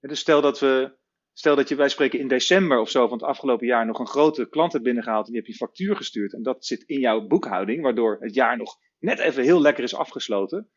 Dus 0.00 0.20
stel 0.20 0.40
dat 0.40 0.60
we, 0.60 0.92
stel 1.34 1.56
dat 1.56 1.68
je, 1.68 1.74
wij 1.74 1.88
spreken 1.88 2.18
in 2.18 2.28
december 2.28 2.78
of 2.78 2.90
zo 2.90 3.08
van 3.08 3.18
het 3.18 3.26
afgelopen 3.26 3.66
jaar 3.66 3.86
nog 3.86 3.98
een 3.98 4.06
grote 4.06 4.48
klant 4.48 4.72
hebt 4.72 4.84
binnengehaald 4.84 5.26
en 5.26 5.32
die 5.32 5.40
heb 5.40 5.50
je 5.50 5.56
factuur 5.56 5.96
gestuurd 5.96 6.34
en 6.34 6.42
dat 6.42 6.66
zit 6.66 6.82
in 6.82 7.00
jouw 7.00 7.26
boekhouding, 7.26 7.82
waardoor 7.82 8.16
het 8.20 8.34
jaar 8.34 8.56
nog 8.56 8.76
net 8.98 9.18
even 9.18 9.42
heel 9.42 9.60
lekker 9.60 9.84
is 9.84 9.94
afgesloten. 9.94 10.70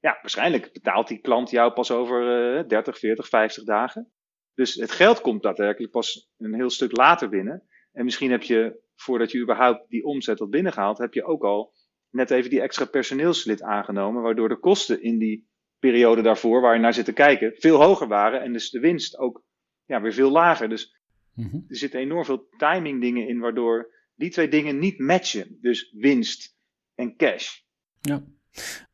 Ja, 0.00 0.18
waarschijnlijk 0.20 0.72
betaalt 0.72 1.08
die 1.08 1.20
klant 1.20 1.50
jou 1.50 1.72
pas 1.72 1.90
over 1.90 2.56
eh 2.58 2.68
30, 2.68 2.98
40, 2.98 3.28
50 3.28 3.64
dagen. 3.64 4.12
Dus 4.54 4.74
het 4.74 4.90
geld 4.90 5.20
komt 5.20 5.42
daadwerkelijk 5.42 5.92
pas 5.92 6.30
een 6.36 6.54
heel 6.54 6.70
stuk 6.70 6.96
later 6.96 7.28
binnen. 7.28 7.66
En 7.92 8.04
misschien 8.04 8.30
heb 8.30 8.42
je, 8.42 8.80
voordat 8.94 9.30
je 9.30 9.38
überhaupt 9.38 9.88
die 9.88 10.04
omzet 10.04 10.38
had 10.38 10.50
binnengehaald, 10.50 10.98
heb 10.98 11.14
je 11.14 11.24
ook 11.24 11.44
al 11.44 11.74
net 12.10 12.30
even 12.30 12.50
die 12.50 12.60
extra 12.60 12.84
personeelslid 12.84 13.62
aangenomen, 13.62 14.22
waardoor 14.22 14.48
de 14.48 14.58
kosten 14.58 15.02
in 15.02 15.18
die 15.18 15.48
periode 15.78 16.22
daarvoor, 16.22 16.60
waar 16.60 16.74
je 16.74 16.80
naar 16.80 16.94
zit 16.94 17.04
te 17.04 17.12
kijken, 17.12 17.52
veel 17.56 17.82
hoger 17.82 18.08
waren 18.08 18.40
en 18.42 18.52
dus 18.52 18.70
de 18.70 18.80
winst 18.80 19.18
ook 19.18 19.44
ja, 19.86 20.00
weer 20.00 20.12
veel 20.12 20.30
lager. 20.30 20.68
Dus 20.68 20.94
Mhm. 21.34 21.56
er 21.68 21.76
zitten 21.76 22.00
enorm 22.00 22.24
veel 22.24 22.48
timing 22.56 23.00
dingen 23.00 23.28
in, 23.28 23.38
waardoor 23.38 23.90
die 24.14 24.30
twee 24.30 24.48
dingen 24.48 24.78
niet 24.78 24.98
matchen. 24.98 25.58
Dus 25.60 25.92
winst 25.98 26.56
en 26.94 27.16
cash. 27.16 27.58
Ja. 28.00 28.24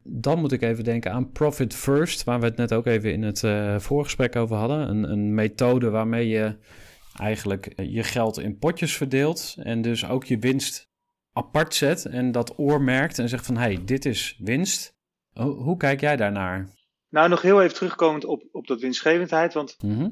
Dan 0.05 0.39
moet 0.39 0.53
ik 0.53 0.63
even 0.63 0.85
denken 0.85 1.13
aan 1.13 1.31
Profit 1.31 1.75
First, 1.75 2.25
waar 2.25 2.41
we 2.41 2.45
het 2.47 2.57
net 2.57 2.73
ook 2.73 2.87
even 2.87 3.13
in 3.13 3.23
het 3.23 3.45
eh, 3.45 3.79
voorgesprek 3.79 4.37
over 4.37 4.57
hadden. 4.57 4.89
Een, 4.89 5.11
een 5.11 5.35
methode 5.35 5.91
waarmee 5.91 6.29
je 6.29 6.57
eigenlijk 7.19 7.67
eh, 7.67 7.93
je 7.95 8.03
geld 8.03 8.39
in 8.39 8.59
potjes 8.59 8.97
verdeelt 8.97 9.55
en 9.59 9.83
dus 9.83 10.09
ook 10.09 10.25
je 10.25 10.39
winst 10.39 10.89
apart 11.33 11.75
zet 11.75 12.05
en 12.07 12.33
dat 12.33 12.59
oormerkt 12.59 13.19
en 13.19 13.29
zegt 13.29 13.47
van 13.47 13.57
hé, 13.57 13.63
hey, 13.63 13.85
dit 13.85 14.05
is 14.05 14.39
winst. 14.43 14.95
Ho- 15.33 15.55
hoe 15.63 15.77
kijk 15.77 16.01
jij 16.01 16.17
daarnaar? 16.17 16.69
Nou, 17.09 17.29
nog 17.29 17.43
heel 17.43 17.63
even 17.63 17.75
terugkomend 17.75 18.25
op, 18.25 18.49
op 18.53 18.67
dat 18.67 18.81
winstgevendheid, 18.81 19.53
want 19.55 19.77
Mhm. 19.83 20.09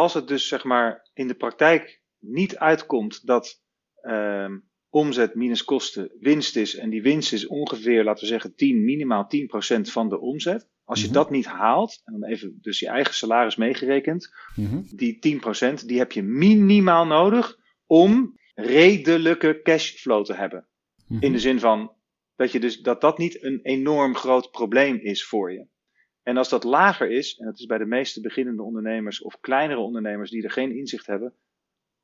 Als 0.00 0.14
het 0.14 0.28
dus 0.28 0.48
zeg 0.48 0.64
maar 0.64 1.08
in 1.14 1.28
de 1.28 1.34
praktijk 1.34 2.02
niet 2.18 2.56
uitkomt 2.56 3.26
dat 3.26 3.62
ehm, 4.00 4.58
omzet 4.88 5.34
minus 5.34 5.64
kosten 5.64 6.10
winst 6.20 6.56
is 6.56 6.76
en 6.76 6.90
die 6.90 7.02
winst 7.02 7.32
is 7.32 7.46
ongeveer, 7.46 8.04
laten 8.04 8.22
we 8.22 8.28
zeggen, 8.28 8.54
10, 8.54 8.84
minimaal 8.84 9.26
10% 9.26 9.90
van 9.92 10.08
de 10.08 10.20
omzet. 10.20 10.68
Als 10.84 11.00
je 11.00 11.06
Mhm. 11.06 11.14
dat 11.14 11.30
niet 11.30 11.46
haalt, 11.46 12.00
en 12.04 12.12
dan 12.20 12.30
even 12.30 12.58
dus 12.60 12.78
je 12.78 12.88
eigen 12.88 13.14
salaris 13.14 13.56
meegerekend, 13.56 14.30
Mhm. 14.56 14.80
die 14.96 15.18
10% 15.18 15.88
die 15.88 15.98
heb 15.98 16.12
je 16.12 16.22
minimaal 16.22 17.06
nodig 17.06 17.56
om 17.86 18.38
redelijke 18.54 19.60
cashflow 19.62 20.24
te 20.24 20.34
hebben. 20.34 20.68
Mhm. 21.08 21.24
In 21.24 21.32
de 21.32 21.38
zin 21.38 21.60
van 21.60 21.92
dat, 22.36 22.52
je 22.52 22.60
dus, 22.60 22.80
dat 22.80 23.00
dat 23.00 23.18
niet 23.18 23.42
een 23.42 23.60
enorm 23.62 24.14
groot 24.14 24.50
probleem 24.50 24.96
is 24.96 25.24
voor 25.26 25.52
je. 25.52 25.66
En 26.30 26.36
als 26.36 26.48
dat 26.48 26.64
lager 26.64 27.10
is, 27.10 27.36
en 27.38 27.46
dat 27.46 27.58
is 27.58 27.66
bij 27.66 27.78
de 27.78 27.86
meeste 27.86 28.20
beginnende 28.20 28.62
ondernemers 28.62 29.22
of 29.22 29.40
kleinere 29.40 29.80
ondernemers 29.80 30.30
die 30.30 30.42
er 30.42 30.50
geen 30.50 30.76
inzicht 30.76 31.06
hebben, 31.06 31.34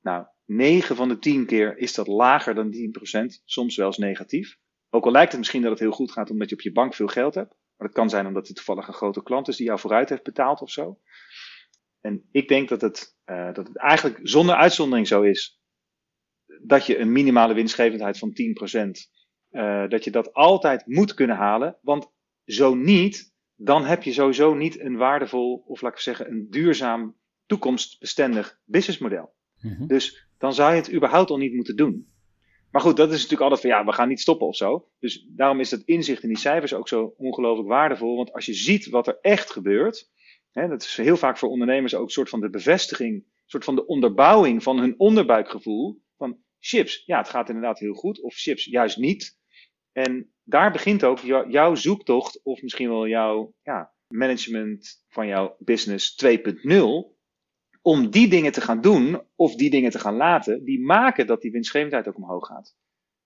nou, 0.00 0.26
9 0.44 0.96
van 0.96 1.08
de 1.08 1.18
10 1.18 1.46
keer 1.46 1.78
is 1.78 1.94
dat 1.94 2.06
lager 2.06 2.54
dan 2.54 2.70
10%, 2.70 3.42
soms 3.44 3.76
wel 3.76 3.86
eens 3.86 3.96
negatief. 3.96 4.58
Ook 4.90 5.04
al 5.04 5.10
lijkt 5.10 5.30
het 5.30 5.40
misschien 5.40 5.62
dat 5.62 5.70
het 5.70 5.80
heel 5.80 5.90
goed 5.90 6.12
gaat 6.12 6.30
omdat 6.30 6.48
je 6.48 6.54
op 6.54 6.60
je 6.60 6.72
bank 6.72 6.94
veel 6.94 7.06
geld 7.06 7.34
hebt, 7.34 7.50
maar 7.50 7.86
dat 7.86 7.96
kan 7.96 8.10
zijn 8.10 8.26
omdat 8.26 8.46
het 8.46 8.56
toevallig 8.56 8.88
een 8.88 8.94
grote 8.94 9.22
klant 9.22 9.48
is 9.48 9.56
die 9.56 9.66
jou 9.66 9.78
vooruit 9.78 10.08
heeft 10.08 10.22
betaald 10.22 10.60
of 10.60 10.70
zo. 10.70 11.00
En 12.00 12.28
ik 12.30 12.48
denk 12.48 12.68
dat 12.68 12.80
het, 12.80 13.18
eh, 13.24 13.52
dat 13.52 13.68
het 13.68 13.76
eigenlijk 13.76 14.20
zonder 14.22 14.54
uitzondering 14.54 15.06
zo 15.06 15.22
is. 15.22 15.60
dat 16.62 16.86
je 16.86 16.98
een 16.98 17.12
minimale 17.12 17.54
winstgevendheid 17.54 18.18
van 18.18 18.32
10%, 18.32 19.10
uh, 19.50 19.88
dat 19.88 20.04
je 20.04 20.10
dat 20.10 20.32
altijd 20.32 20.86
moet 20.86 21.14
kunnen 21.14 21.36
halen. 21.36 21.78
Want 21.82 22.12
zo 22.44 22.74
niet, 22.74 23.35
dan 23.56 23.84
heb 23.84 24.02
je 24.02 24.12
sowieso 24.12 24.54
niet 24.54 24.80
een 24.80 24.96
waardevol, 24.96 25.64
of 25.66 25.80
laat 25.80 25.92
ik 25.92 25.98
zeggen, 25.98 26.30
een 26.30 26.46
duurzaam, 26.50 27.16
toekomstbestendig 27.46 28.58
businessmodel. 28.64 29.34
Mm 29.60 29.86
Dus 29.86 30.26
dan 30.38 30.54
zou 30.54 30.70
je 30.70 30.76
het 30.76 30.92
überhaupt 30.92 31.30
al 31.30 31.38
niet 31.38 31.54
moeten 31.54 31.76
doen. 31.76 32.14
Maar 32.70 32.84
goed, 32.84 32.96
dat 32.96 33.08
is 33.08 33.22
natuurlijk 33.22 33.42
altijd 33.42 33.60
van 33.60 33.70
ja, 33.70 33.84
we 33.84 33.92
gaan 33.92 34.08
niet 34.08 34.20
stoppen 34.20 34.46
of 34.46 34.56
zo. 34.56 34.88
Dus 34.98 35.26
daarom 35.28 35.60
is 35.60 35.68
dat 35.68 35.82
inzicht 35.84 36.22
in 36.22 36.28
die 36.28 36.38
cijfers 36.38 36.74
ook 36.74 36.88
zo 36.88 37.14
ongelooflijk 37.16 37.68
waardevol. 37.68 38.16
Want 38.16 38.32
als 38.32 38.46
je 38.46 38.54
ziet 38.54 38.88
wat 38.88 39.06
er 39.06 39.18
echt 39.20 39.50
gebeurt, 39.50 40.10
hè, 40.50 40.68
dat 40.68 40.82
is 40.82 40.96
heel 40.96 41.16
vaak 41.16 41.38
voor 41.38 41.48
ondernemers 41.48 41.94
ook 41.94 42.04
een 42.04 42.10
soort 42.10 42.28
van 42.28 42.40
de 42.40 42.50
bevestiging, 42.50 43.14
een 43.14 43.24
soort 43.46 43.64
van 43.64 43.74
de 43.74 43.86
onderbouwing 43.86 44.62
van 44.62 44.78
hun 44.78 44.94
onderbuikgevoel. 44.98 46.02
Van 46.16 46.38
chips, 46.60 47.02
ja, 47.06 47.18
het 47.18 47.28
gaat 47.28 47.48
inderdaad 47.48 47.78
heel 47.78 47.94
goed, 47.94 48.20
of 48.20 48.34
chips 48.34 48.64
juist 48.64 48.96
niet. 48.96 49.38
En 49.96 50.32
daar 50.44 50.72
begint 50.72 51.04
ook 51.04 51.18
jouw 51.48 51.74
zoektocht, 51.74 52.40
of 52.42 52.62
misschien 52.62 52.88
wel 52.88 53.06
jouw 53.06 53.54
ja, 53.62 53.92
management 54.06 55.04
van 55.08 55.26
jouw 55.26 55.56
business 55.58 56.24
2.0 56.24 56.32
om 57.82 58.10
die 58.10 58.28
dingen 58.28 58.52
te 58.52 58.60
gaan 58.60 58.80
doen 58.80 59.22
of 59.34 59.54
die 59.54 59.70
dingen 59.70 59.90
te 59.90 59.98
gaan 59.98 60.16
laten, 60.16 60.64
die 60.64 60.80
maken 60.80 61.26
dat 61.26 61.40
die 61.40 61.50
winstgevendheid 61.50 62.08
ook 62.08 62.16
omhoog 62.16 62.46
gaat. 62.46 62.76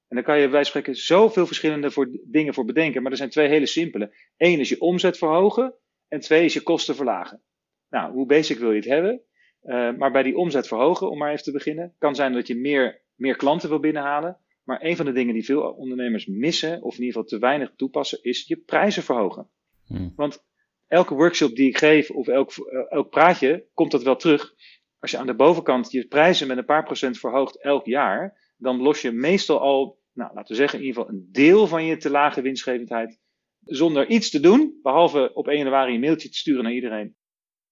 En 0.09 0.16
dan 0.16 0.24
kan 0.24 0.38
je 0.38 0.48
bij 0.48 0.64
spreken 0.64 0.96
zoveel 0.96 1.46
verschillende 1.46 1.90
voor, 1.90 2.09
dingen 2.24 2.54
voor 2.54 2.64
bedenken, 2.64 3.02
maar 3.02 3.11
er 3.11 3.16
zijn 3.16 3.30
twee 3.30 3.48
hele 3.48 3.66
simpele. 3.66 4.14
Eén 4.37 4.61
is 4.61 4.68
je 4.68 4.80
omzet 4.80 5.18
verhogen 5.18 5.74
en 6.09 6.20
twee 6.20 6.44
is 6.44 6.54
je 6.54 6.62
kosten 6.62 6.96
verlagen. 6.96 7.42
Nou, 7.88 8.12
hoe 8.12 8.26
basic 8.26 8.59
wil 8.59 8.70
je 8.70 8.76
het 8.76 8.88
hebben? 8.88 9.22
Uh, 9.62 9.96
maar 9.96 10.11
bij 10.11 10.22
die 10.22 10.37
omzet 10.37 10.68
verhogen, 10.68 11.11
om 11.11 11.18
maar 11.18 11.30
even 11.30 11.44
te 11.44 11.52
beginnen, 11.52 11.94
kan 11.98 12.14
zijn 12.14 12.33
dat 12.33 12.46
je 12.46 12.56
meer, 12.56 13.02
meer 13.14 13.37
klanten 13.37 13.68
wil 13.68 13.80
binnenhalen. 13.80 14.38
Maar 14.70 14.85
een 14.85 14.96
van 14.96 15.06
de 15.06 15.12
dingen 15.12 15.35
die 15.35 15.44
veel 15.44 15.62
ondernemers 15.62 16.26
missen, 16.26 16.83
of 16.83 16.94
in 16.94 17.04
ieder 17.04 17.14
geval 17.14 17.24
te 17.24 17.38
weinig 17.38 17.72
toepassen, 17.76 18.22
is 18.22 18.46
je 18.46 18.56
prijzen 18.56 19.02
verhogen. 19.02 19.48
Hmm. 19.87 20.12
Want 20.16 20.44
elke 20.87 21.14
workshop 21.14 21.54
die 21.54 21.68
ik 21.68 21.78
geef 21.78 22.11
of 22.11 22.28
elk, 22.28 22.50
eh, 22.50 22.92
elk 22.92 23.11
praatje, 23.11 23.66
komt 23.74 23.90
dat 23.90 24.02
wel 24.02 24.16
terug. 24.16 24.54
Als 24.98 25.11
je 25.11 25.18
aan 25.18 25.26
de 25.26 25.35
bovenkant 25.35 25.90
je 25.90 26.06
prijzen 26.06 26.46
met 26.46 26.56
een 26.56 26.64
paar 26.64 26.85
procent 26.85 27.18
verhoogt 27.18 27.62
elk 27.62 27.87
jaar, 27.87 28.52
dan 28.56 28.83
los 28.83 29.02
je 29.02 29.11
meestal 29.11 29.61
al, 29.61 29.98
nou, 30.12 30.35
laten 30.35 30.50
we 30.50 30.61
zeggen, 30.61 30.78
in 30.78 30.85
ieder 30.85 31.02
geval 31.02 31.16
een 31.16 31.28
deel 31.33 31.66
van 31.66 31.85
je 31.85 31.96
te 31.96 32.11
lage 32.11 32.42
winstgevendheid 32.42 33.20
zonder 33.64 34.09
iets 34.09 34.30
te 34.30 34.40
doen, 34.40 34.78
behalve 34.83 35.30
op 35.35 35.48
1 35.48 35.59
januari 35.59 35.94
een 35.94 36.00
mailtje 36.00 36.28
te 36.28 36.38
sturen 36.38 36.62
naar 36.62 36.72
iedereen. 36.72 37.16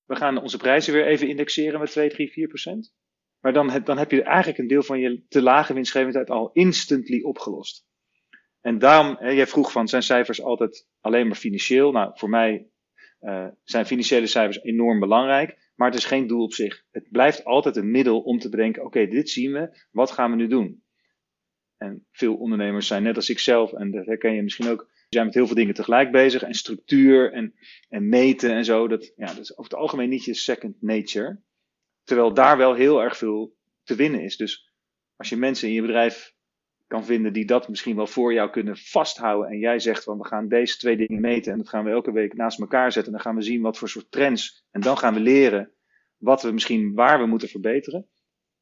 We 0.05 0.17
gaan 0.17 0.43
onze 0.43 0.57
prijzen 0.57 0.93
weer 0.93 1.07
even 1.07 1.29
indexeren 1.29 1.81
met 1.81 1.91
2, 1.91 2.11
3, 2.11 2.31
4 2.31 2.49
procent. 2.49 2.95
Maar 3.41 3.53
dan, 3.53 3.81
dan 3.85 3.99
heb 3.99 4.11
je 4.11 4.23
eigenlijk 4.23 4.59
een 4.59 4.67
deel 4.67 4.83
van 4.83 5.01
je 5.01 5.23
te 5.29 5.43
lage 5.43 5.75
winstgevendheid 5.75 6.31
al 6.31 6.51
instantly 6.53 7.23
opgelost. 7.23 7.87
En 8.61 8.79
daarom, 8.79 9.17
hè, 9.19 9.31
jij 9.31 9.47
vroeg 9.47 9.73
van, 9.73 9.89
zijn 9.89 10.03
cijfers 10.03 10.43
altijd 10.43 10.87
alleen 11.01 11.27
maar 11.27 11.37
financieel? 11.37 11.93
Nou, 11.93 12.11
voor 12.15 12.29
mij 12.29 12.69
uh, 13.21 13.47
zijn 13.65 13.87
financiële 13.87 14.27
cijfers 14.27 14.63
enorm 14.63 15.01
belangrijk, 15.01 15.73
maar 15.75 15.89
het 15.91 15.99
is 15.99 16.05
geen 16.05 16.27
doel 16.27 16.43
op 16.43 16.53
zich. 16.53 16.85
Het 16.91 17.11
blijft 17.11 17.45
altijd 17.45 17.77
een 17.77 17.91
middel 17.91 18.21
om 18.21 18.39
te 18.39 18.49
bedenken: 18.49 18.85
oké, 18.85 19.07
dit 19.07 19.31
zien 19.31 19.53
we, 19.53 19.87
wat 19.91 20.11
gaan 20.11 20.31
we 20.31 20.37
nu 20.37 20.47
doen? 20.47 20.83
En 21.77 22.07
veel 22.11 22.35
ondernemers 22.35 22.87
zijn 22.87 23.03
net 23.03 23.17
als 23.17 23.31
ik 23.31 23.39
zelf, 23.39 23.73
en 23.73 23.91
dat 23.91 24.07
herken 24.07 24.35
je 24.35 24.43
misschien 24.43 24.69
ook, 24.69 24.91
zijn 25.09 25.25
met 25.25 25.35
heel 25.35 25.47
veel 25.47 25.55
dingen 25.55 25.75
tegelijk 25.75 26.13
bezig. 26.13 26.43
En 26.43 26.55
structuur 26.55 27.33
en, 27.33 27.55
en 27.89 28.09
meten 28.09 28.51
en 28.51 28.65
zo, 28.65 28.89
dat, 28.89 29.13
ja, 29.17 29.27
dat 29.27 29.39
is 29.39 29.53
over 29.53 29.71
het 29.71 29.81
algemeen 29.81 30.09
niet 30.09 30.25
je 30.25 30.35
second 30.35 30.83
nature. 30.83 31.41
Terwijl 32.09 32.35
daar 32.35 32.57
wel 32.57 32.75
heel 32.75 33.03
erg 33.03 33.17
veel 33.17 33.57
te 33.83 33.95
winnen 33.95 34.23
is. 34.23 34.37
Dus 34.37 34.73
als 35.17 35.29
je 35.29 35.37
mensen 35.37 35.69
in 35.69 35.75
je 35.75 35.81
bedrijf 35.81 36.35
kan 36.87 37.05
vinden 37.05 37.33
die 37.33 37.45
dat 37.45 37.69
misschien 37.69 37.97
wel 37.97 38.07
voor 38.07 38.33
jou 38.33 38.51
kunnen 38.51 38.77
vasthouden. 38.77 39.51
En 39.51 39.59
jij 39.59 39.79
zegt 39.79 40.05
van 40.05 40.19
we 40.19 40.27
gaan 40.27 40.49
deze 40.49 40.77
twee 40.77 40.97
dingen 40.97 41.21
meten 41.21 41.53
en 41.53 41.59
dat 41.59 41.69
gaan 41.69 41.85
we 41.85 41.91
elke 41.91 42.13
week 42.13 42.35
naast 42.35 42.61
elkaar 42.61 42.93
zetten. 42.93 43.13
En 43.13 43.19
dan 43.19 43.27
gaan 43.27 43.37
we 43.37 43.43
zien 43.43 43.61
wat 43.61 43.79
voor 43.79 43.89
soort 43.89 44.11
trends. 44.11 44.65
En 44.71 44.81
dan 44.81 44.99
gaan 44.99 45.15
we 45.15 45.21
leren 45.21 45.73
wat 46.17 46.43
we 46.43 46.51
misschien 46.51 46.95
waar 46.95 47.19
we 47.19 47.27
moeten 47.27 47.49
verbeteren. 47.49 48.09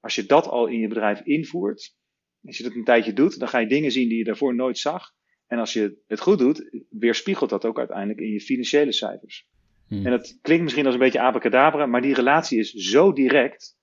Als 0.00 0.14
je 0.14 0.26
dat 0.26 0.46
al 0.46 0.66
in 0.66 0.78
je 0.78 0.88
bedrijf 0.88 1.20
invoert, 1.20 1.96
als 2.44 2.56
je 2.56 2.62
dat 2.62 2.74
een 2.74 2.84
tijdje 2.84 3.12
doet, 3.12 3.38
dan 3.38 3.48
ga 3.48 3.58
je 3.58 3.66
dingen 3.66 3.92
zien 3.92 4.08
die 4.08 4.18
je 4.18 4.24
daarvoor 4.24 4.54
nooit 4.54 4.78
zag. 4.78 5.14
En 5.46 5.58
als 5.58 5.72
je 5.72 6.02
het 6.06 6.20
goed 6.20 6.38
doet, 6.38 6.84
weerspiegelt 6.90 7.50
dat 7.50 7.64
ook 7.64 7.78
uiteindelijk 7.78 8.20
in 8.20 8.32
je 8.32 8.40
financiële 8.40 8.92
cijfers. 8.92 9.48
Hmm. 9.88 10.04
En 10.04 10.10
dat 10.10 10.38
klinkt 10.42 10.62
misschien 10.62 10.84
als 10.84 10.94
een 10.94 11.00
beetje 11.00 11.20
abacadabra, 11.20 11.86
maar 11.86 12.02
die 12.02 12.14
relatie 12.14 12.58
is 12.58 12.70
zo 12.70 13.12
direct 13.12 13.76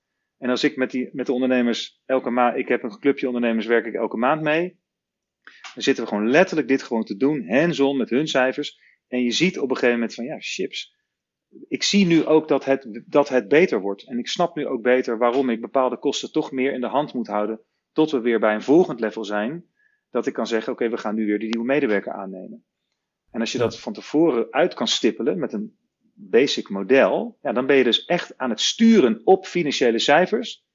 en 0.43 0.49
als 0.49 0.63
ik 0.63 0.75
met, 0.75 0.91
die, 0.91 1.09
met 1.11 1.25
de 1.25 1.33
ondernemers 1.33 2.01
elke 2.05 2.29
maand, 2.29 2.57
ik 2.57 2.67
heb 2.67 2.83
een 2.83 2.99
clubje 2.99 3.27
ondernemers, 3.27 3.65
werk 3.65 3.85
ik 3.85 3.93
elke 3.93 4.17
maand 4.17 4.41
mee. 4.41 4.79
Dan 5.73 5.83
zitten 5.83 6.03
we 6.03 6.09
gewoon 6.09 6.29
letterlijk 6.29 6.67
dit 6.67 6.83
gewoon 6.83 7.03
te 7.03 7.17
doen, 7.17 7.47
hands-on 7.47 7.97
met 7.97 8.09
hun 8.09 8.27
cijfers. 8.27 8.79
En 9.07 9.23
je 9.23 9.31
ziet 9.31 9.59
op 9.59 9.69
een 9.69 9.75
gegeven 9.75 9.95
moment 9.95 10.13
van 10.13 10.25
ja, 10.25 10.35
chips. 10.39 10.95
Ik 11.67 11.83
zie 11.83 12.05
nu 12.05 12.25
ook 12.25 12.47
dat 12.47 12.65
het, 12.65 13.03
dat 13.05 13.29
het 13.29 13.47
beter 13.47 13.81
wordt. 13.81 14.07
En 14.07 14.17
ik 14.17 14.27
snap 14.27 14.55
nu 14.55 14.67
ook 14.67 14.81
beter 14.81 15.17
waarom 15.17 15.49
ik 15.49 15.61
bepaalde 15.61 15.97
kosten 15.97 16.31
toch 16.31 16.51
meer 16.51 16.73
in 16.73 16.81
de 16.81 16.87
hand 16.87 17.13
moet 17.13 17.27
houden. 17.27 17.61
Tot 17.91 18.11
we 18.11 18.19
weer 18.19 18.39
bij 18.39 18.53
een 18.53 18.61
volgend 18.61 18.99
level 18.99 19.25
zijn. 19.25 19.65
Dat 20.09 20.25
ik 20.25 20.33
kan 20.33 20.47
zeggen, 20.47 20.73
oké, 20.73 20.89
we 20.89 20.97
gaan 20.97 21.15
nu 21.15 21.25
weer 21.25 21.39
die 21.39 21.49
nieuwe 21.49 21.67
medewerker 21.67 22.13
aannemen. 22.13 22.65
En 23.31 23.39
als 23.39 23.51
je 23.51 23.57
dat 23.57 23.79
van 23.79 23.93
tevoren 23.93 24.47
uit 24.51 24.73
kan 24.73 24.87
stippelen 24.87 25.39
met 25.39 25.53
een 25.53 25.77
basic 26.13 26.69
model, 26.69 27.37
ja, 27.41 27.51
dan 27.51 27.65
ben 27.65 27.75
je 27.75 27.83
dus 27.83 28.05
echt 28.05 28.37
aan 28.37 28.49
het 28.49 28.61
sturen 28.61 29.21
op 29.23 29.45
financiële 29.45 29.99
cijfers, 29.99 30.65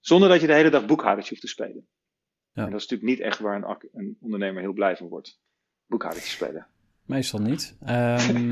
zonder 0.00 0.28
dat 0.28 0.40
je 0.40 0.46
de 0.46 0.54
hele 0.54 0.70
dag 0.70 0.86
boekhoudertje 0.86 1.30
hoeft 1.30 1.42
te 1.42 1.48
spelen. 1.48 1.86
Ja. 2.52 2.64
En 2.64 2.70
dat 2.70 2.80
is 2.80 2.88
natuurlijk 2.88 3.18
niet 3.18 3.26
echt 3.28 3.38
waar 3.38 3.56
een, 3.56 3.88
een 3.92 4.16
ondernemer 4.20 4.62
heel 4.62 4.72
blij 4.72 4.96
van 4.96 5.08
wordt, 5.08 5.40
boekhoudertje 5.86 6.30
spelen. 6.30 6.66
Meestal 7.10 7.40
niet. 7.40 7.76
Um, 7.88 8.50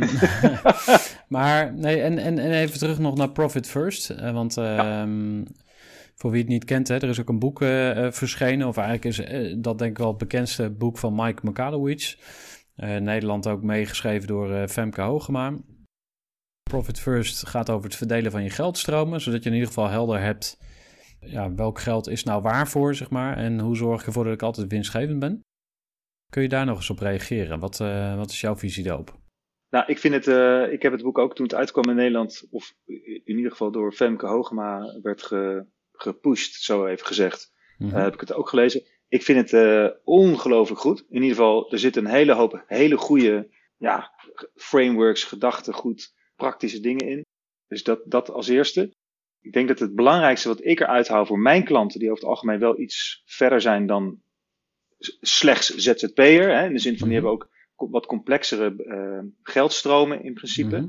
maar 1.39 1.75
nee, 1.75 2.01
en, 2.01 2.19
en, 2.19 2.39
en 2.39 2.53
even 2.53 2.79
terug 2.79 2.99
nog 2.99 3.17
naar 3.17 3.31
Profit 3.31 3.69
First. 3.69 4.11
Uh, 4.11 4.33
want 4.33 4.57
um, 4.57 5.47
voor 6.15 6.31
wie 6.31 6.41
het 6.41 6.49
niet 6.49 6.65
kent, 6.65 6.89
hè, 6.89 6.95
er 6.95 7.09
is 7.09 7.21
ook 7.21 7.29
een 7.29 7.39
boek 7.39 7.63
uh, 7.63 8.11
verschenen. 8.11 8.69
Of 8.69 8.77
eigenlijk 8.77 9.05
is 9.05 9.33
uh, 9.33 9.57
dat 9.59 9.79
denk 9.79 9.91
ik 9.91 9.99
wel 9.99 10.09
het 10.09 10.19
bekendste 10.19 10.71
boek 10.71 10.99
van 10.99 11.15
Mike 11.15 11.41
Mikalowicz. 11.45 12.17
Nederland 12.77 13.47
ook 13.47 13.63
meegeschreven 13.63 14.29
door 14.29 14.69
Femke 14.69 15.01
Hogema. 15.01 15.57
Profit 16.69 17.01
First 17.01 17.47
gaat 17.47 17.71
over 17.71 17.85
het 17.85 17.97
verdelen 17.97 18.31
van 18.31 18.43
je 18.43 18.51
geldstromen, 18.51 19.21
zodat 19.21 19.43
je 19.43 19.49
in 19.49 19.55
ieder 19.55 19.69
geval 19.69 19.89
helder 19.89 20.21
hebt 20.21 20.59
ja, 21.21 21.55
welk 21.55 21.81
geld 21.81 22.09
is 22.09 22.25
nou 22.25 22.43
waarvoor, 22.43 22.95
zeg 22.95 23.11
maar, 23.11 23.37
en 23.37 23.61
hoe 23.61 23.77
zorg 23.77 24.01
ik 24.01 24.07
ervoor 24.07 24.25
dat 24.25 24.33
ik 24.33 24.43
altijd 24.43 24.71
winstgevend 24.71 25.19
ben. 25.19 25.41
Kun 26.31 26.43
je 26.43 26.49
daar 26.49 26.67
nog 26.67 26.77
eens 26.77 26.91
op 26.91 26.99
reageren? 26.99 27.59
Wat, 27.59 27.81
uh, 27.81 28.17
wat 28.17 28.31
is 28.31 28.41
jouw 28.41 28.57
visie 28.57 28.85
daarop? 28.85 29.17
Nou, 29.71 29.85
ik 29.87 29.99
vind 29.99 30.15
het, 30.15 30.27
uh, 30.27 30.73
ik 30.73 30.83
heb 30.83 30.93
het 30.93 31.03
boek 31.03 31.19
ook 31.19 31.35
toen 31.35 31.47
het 31.47 31.55
uitkwam 31.55 31.89
in 31.89 31.97
Nederland, 31.97 32.47
of 32.51 32.75
in 33.25 33.37
ieder 33.37 33.51
geval 33.51 33.71
door 33.71 33.93
Femke 33.93 34.27
Hogema 34.27 34.99
werd 35.03 35.23
ge, 35.23 35.67
gepusht, 35.93 36.63
zo 36.63 36.87
even 36.87 37.07
gezegd, 37.07 37.53
mm 37.79 37.91
heb 37.91 38.15
ik 38.15 38.21
het 38.21 38.33
ook 38.33 38.49
gelezen. 38.49 38.83
Ik 39.09 39.23
vind 39.23 39.51
het 39.51 39.95
ongelooflijk 40.05 40.81
goed. 40.81 41.05
In 41.09 41.23
ieder 41.23 41.37
geval, 41.37 41.73
er 41.73 41.79
zit 41.79 41.97
een 41.97 42.07
hele 42.07 42.33
hoop 42.33 42.65
hele 42.67 42.97
goede 42.97 43.55
ja, 43.77 44.13
frameworks, 44.55 45.25
gedachten 45.25 45.75
goed 45.75 46.17
praktische 46.39 46.81
dingen 46.81 47.09
in. 47.09 47.25
Dus 47.69 47.83
dat, 47.83 48.01
dat 48.05 48.31
als 48.31 48.49
eerste. 48.49 48.93
Ik 49.41 49.53
denk 49.53 49.69
dat 49.69 49.79
het 49.79 49.95
belangrijkste 49.95 50.49
wat 50.49 50.65
ik 50.65 50.81
eruit 50.81 51.09
haal 51.09 51.27
voor 51.27 51.39
mijn 51.39 51.65
klanten, 51.65 51.99
die 52.01 52.11
over 52.11 52.21
het 52.21 52.31
algemeen 52.31 52.59
wel 52.59 52.81
iets 52.81 53.23
verder 53.25 53.61
zijn 53.61 53.87
dan 53.87 54.21
slechts 55.21 55.75
ZZP'er, 55.75 56.57
hè, 56.57 56.67
in 56.67 56.73
de 56.73 56.79
zin 56.79 56.99
van 56.99 57.09
die 57.09 57.17
mhm. 57.19 57.27
hebben 57.27 57.31
ook 57.31 57.51
wat 57.91 58.07
complexere 58.07 58.75
uh, 58.77 59.31
geldstromen 59.43 60.23
in 60.23 60.35
principe. 60.35 60.81
Mhm. 60.81 60.89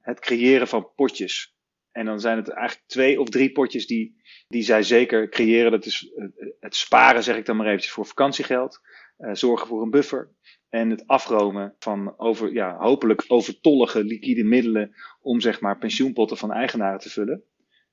Het 0.00 0.20
creëren 0.20 0.68
van 0.68 0.90
potjes. 0.94 1.54
En 1.92 2.04
dan 2.04 2.20
zijn 2.20 2.36
het 2.36 2.48
eigenlijk 2.48 2.88
twee 2.88 3.20
of 3.20 3.28
drie 3.28 3.52
potjes 3.52 3.86
die, 3.86 4.20
die 4.48 4.62
zij 4.62 4.82
zeker 4.82 5.28
creëren. 5.28 5.70
Dat 5.70 5.86
is 5.86 6.12
uh, 6.16 6.26
het 6.60 6.76
sparen, 6.76 7.22
zeg 7.22 7.36
ik 7.36 7.44
dan 7.44 7.56
maar 7.56 7.66
eventjes, 7.66 7.92
voor 7.92 8.06
vakantiegeld. 8.06 8.80
Uh, 9.18 9.30
zorgen 9.34 9.66
voor 9.66 9.82
een 9.82 9.90
buffer 9.90 10.30
en 10.68 10.90
het 10.90 11.06
afromen 11.06 11.74
van 11.78 12.18
over, 12.18 12.52
ja, 12.52 12.76
hopelijk 12.78 13.24
overtollige 13.28 14.04
liquide 14.04 14.44
middelen 14.44 14.94
om 15.20 15.40
zeg 15.40 15.60
maar 15.60 15.78
pensioenpotten 15.78 16.36
van 16.36 16.52
eigenaren 16.52 16.98
te 16.98 17.10
vullen. 17.10 17.44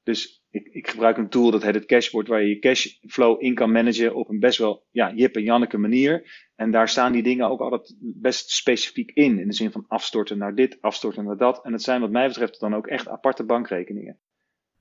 Dus 0.03 0.43
ik, 0.49 0.67
ik 0.67 0.87
gebruik 0.87 1.17
een 1.17 1.29
tool 1.29 1.51
dat 1.51 1.63
heet 1.63 1.75
het 1.75 1.85
Cashboard, 1.85 2.27
waar 2.27 2.41
je 2.41 2.49
je 2.49 2.59
cashflow 2.59 3.43
in 3.43 3.55
kan 3.55 3.71
managen 3.71 4.15
op 4.15 4.29
een 4.29 4.39
best 4.39 4.57
wel 4.57 4.85
ja, 4.91 5.13
Jip 5.13 5.35
en 5.35 5.43
Janneke 5.43 5.77
manier. 5.77 6.31
En 6.55 6.71
daar 6.71 6.89
staan 6.89 7.11
die 7.11 7.23
dingen 7.23 7.49
ook 7.49 7.59
altijd 7.59 7.95
best 7.99 8.49
specifiek 8.49 9.11
in. 9.11 9.39
In 9.39 9.47
de 9.47 9.53
zin 9.53 9.71
van 9.71 9.85
afstorten 9.87 10.37
naar 10.37 10.55
dit, 10.55 10.77
afstorten 10.81 11.25
naar 11.25 11.37
dat. 11.37 11.65
En 11.65 11.71
het 11.71 11.81
zijn 11.81 12.01
wat 12.01 12.11
mij 12.11 12.27
betreft 12.27 12.59
dan 12.59 12.75
ook 12.75 12.87
echt 12.87 13.07
aparte 13.07 13.43
bankrekeningen. 13.43 14.19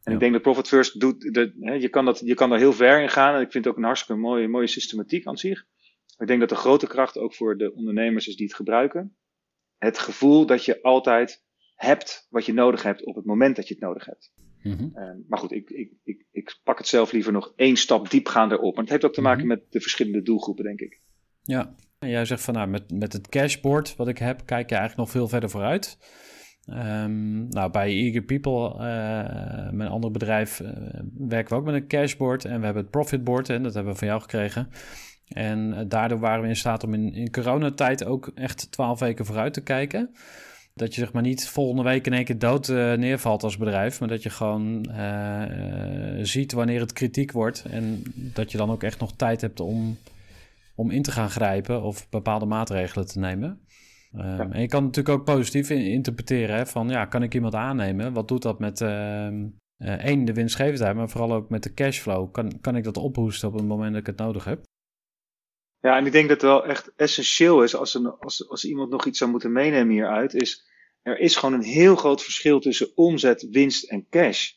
En 0.03 0.13
ik 0.13 0.21
denk 0.21 0.33
dat 0.33 0.43
Profit 0.43 0.69
First 0.69 1.01
doet, 1.01 1.35
de, 1.35 1.57
hè, 1.61 1.73
je, 1.73 1.89
kan 1.89 2.05
dat, 2.05 2.23
je 2.25 2.35
kan 2.35 2.51
daar 2.51 2.59
heel 2.59 2.73
ver 2.73 3.03
in 3.03 3.09
gaan. 3.09 3.35
En 3.35 3.41
ik 3.41 3.51
vind 3.51 3.65
het 3.65 3.73
ook 3.73 3.79
een 3.79 3.87
hartstikke 3.87 4.21
mooie, 4.21 4.49
mooie 4.49 4.67
systematiek 4.67 5.27
aan 5.27 5.37
zich. 5.37 5.67
Ik 6.23 6.29
denk 6.29 6.41
dat 6.41 6.49
de 6.49 6.55
grote 6.55 6.87
kracht 6.87 7.19
ook 7.19 7.35
voor 7.35 7.57
de 7.57 7.75
ondernemers 7.75 8.27
is 8.27 8.37
die 8.37 8.47
het 8.47 8.55
gebruiken. 8.55 9.17
Het 9.79 9.99
gevoel 9.99 10.47
dat 10.47 10.65
je 10.65 10.83
altijd 10.83 11.45
hebt 11.75 12.27
wat 12.31 12.47
je 12.47 12.53
nodig 12.53 12.83
hebt 12.83 13.05
op 13.05 13.15
het 13.15 13.25
moment 13.25 13.57
dat 13.57 13.69
je 13.69 13.75
het 13.75 13.83
nodig 13.83 14.05
hebt. 14.05 14.33
Mhm. 14.63 14.89
Ehm, 14.95 15.17
maar 15.29 15.39
goed, 15.39 15.53
ik, 15.53 15.71
ik, 15.71 15.93
ik, 16.05 16.27
ik 16.31 16.61
pak 16.65 16.79
het 16.79 16.87
zelf 16.87 17.13
liever 17.13 17.33
nog 17.33 17.53
één 17.57 17.77
stap 17.77 18.11
diepgaander 18.11 18.59
op. 18.59 18.75
Maar 18.75 18.83
het 18.83 18.93
heeft 18.93 19.05
ook 19.05 19.13
te 19.13 19.21
maken 19.21 19.47
Mhm. 19.47 19.49
met 19.49 19.63
de 19.71 19.81
verschillende 19.81 20.23
doelgroepen, 20.23 20.65
denk 20.65 20.81
ik. 20.81 21.01
Ja, 21.43 21.75
en 21.99 22.09
jij 22.09 22.25
zegt 22.25 22.43
van 22.43 22.55
nou, 22.55 22.69
met, 22.69 22.91
met 22.91 23.13
het 23.13 23.29
cashboard 23.29 23.97
wat 23.97 24.09
ik 24.09 24.19
heb, 24.19 24.47
kijk 24.47 24.69
je 24.69 24.77
eigenlijk 24.77 24.97
nog 24.97 25.11
veel 25.11 25.29
verder 25.29 25.51
vooruit. 25.51 25.99
Ehm, 26.65 27.49
nou, 27.49 27.71
bij 27.71 27.89
Eager 27.89 28.23
People, 28.23 28.69
eh, 28.69 29.71
mijn 29.71 29.89
andere 29.89 30.13
bedrijf, 30.13 30.61
eh, 30.61 31.01
werken 31.15 31.55
we 31.55 31.61
ook 31.61 31.67
met 31.67 31.75
een 31.75 31.89
cashboard. 31.89 32.45
En 32.45 32.59
we 32.59 32.65
hebben 32.65 32.83
het 32.83 32.91
profitboard, 32.91 33.49
en 33.49 33.63
dat 33.63 33.75
hebben 33.75 33.93
we 33.93 33.99
van 33.99 34.09
jou 34.09 34.21
gekregen. 34.21 34.69
En 35.35 35.75
eh, 35.75 35.85
daardoor 35.89 36.19
waren 36.19 36.43
we 36.43 36.49
in 36.49 36.57
staat 36.57 36.85
om 36.85 36.95
in, 36.95 37.15
in 37.15 37.31
coronatijd 37.31 38.05
ook 38.05 38.31
echt 38.35 38.73
twaalf 38.73 39.01
weken 39.01 39.27
vooruit 39.27 39.53
te 39.55 39.63
kijken. 39.63 40.11
Dat 40.75 40.95
je 40.95 41.01
zeg 41.01 41.13
maar 41.13 41.23
niet 41.23 41.49
volgende 41.49 41.83
week 41.83 42.07
in 42.07 42.13
één 42.13 42.25
keer 42.25 42.39
dood 42.39 42.69
eh, 42.69 42.93
neervalt 42.93 43.43
als 43.43 43.57
bedrijf. 43.57 44.01
Maar 44.01 44.09
dat 44.09 44.23
je 44.23 44.31
gewoon 44.31 44.85
eh, 44.85 45.45
ziet 46.23 46.53
wanneer 46.53 46.81
het 46.81 46.93
kritiek 46.93 47.33
wordt. 47.33 47.65
En 47.71 48.03
dat 48.15 48.53
je 48.53 48.59
dan 48.59 48.71
ook 48.71 48.83
echt 48.83 49.01
nog 49.01 49.13
tijd 49.17 49.41
hebt 49.41 49.61
om, 49.61 49.99
om 50.75 50.91
in 50.91 51.03
te 51.03 51.11
gaan 51.13 51.31
grijpen 51.31 51.83
of 51.83 52.09
bepaalde 52.09 52.47
maatregelen 52.47 53.07
te 53.07 53.19
nemen. 53.19 53.61
Ehm, 54.17 54.53
En 54.53 54.61
je 54.61 54.67
kan 54.69 54.85
natuurlijk 54.85 55.19
ook 55.19 55.25
positief 55.25 55.71
in- 55.71 55.87
interpreteren. 55.91 56.57
Hè, 56.57 56.67
van 56.67 56.89
ja, 56.89 57.05
kan 57.05 57.23
ik 57.23 57.35
iemand 57.35 57.55
aannemen? 57.55 58.13
Wat 58.13 58.29
doet 58.29 58.43
dat 58.43 58.59
met 58.59 58.81
ehm, 58.81 59.45
eh, 59.77 59.93
één, 60.05 60.25
de 60.25 60.33
winstgevendheid, 60.33 60.95
maar 60.97 61.09
vooral 61.09 61.33
ook 61.33 61.49
met 61.49 61.63
de 61.63 61.75
cashflow? 61.75 62.33
Kan, 62.33 62.61
kan 62.61 62.77
ik 62.77 62.85
dat 62.85 62.97
ophoesten 62.97 63.49
op 63.49 63.55
het 63.55 63.65
moment 63.67 63.91
dat 63.93 64.01
ik 64.01 64.07
het 64.07 64.17
nodig 64.17 64.45
heb? 64.45 64.63
Ja, 65.83 65.97
en 65.97 66.07
ik 66.07 66.13
denk 66.13 66.29
dat 66.29 66.41
het 66.41 66.51
wel 66.51 66.67
echt 66.67 66.93
essentieel 66.97 67.63
is 67.63 67.75
als, 67.75 67.95
een, 67.95 68.07
als, 68.07 68.49
als 68.49 68.65
iemand 68.65 68.91
nog 68.91 69.07
iets 69.07 69.19
zou 69.19 69.31
moeten 69.31 69.53
meenemen 69.53 69.93
hieruit, 69.93 70.35
is 70.35 70.71
er 71.03 71.19
is 71.19 71.37
gewoon 71.37 71.55
een 71.55 71.63
heel 71.63 71.97
groot 71.97 72.23
verschil 72.23 72.61
tussen 72.61 72.97
omzet, 72.97 73.49
winst 73.51 73.91
en 73.91 74.07
cash 74.11 74.51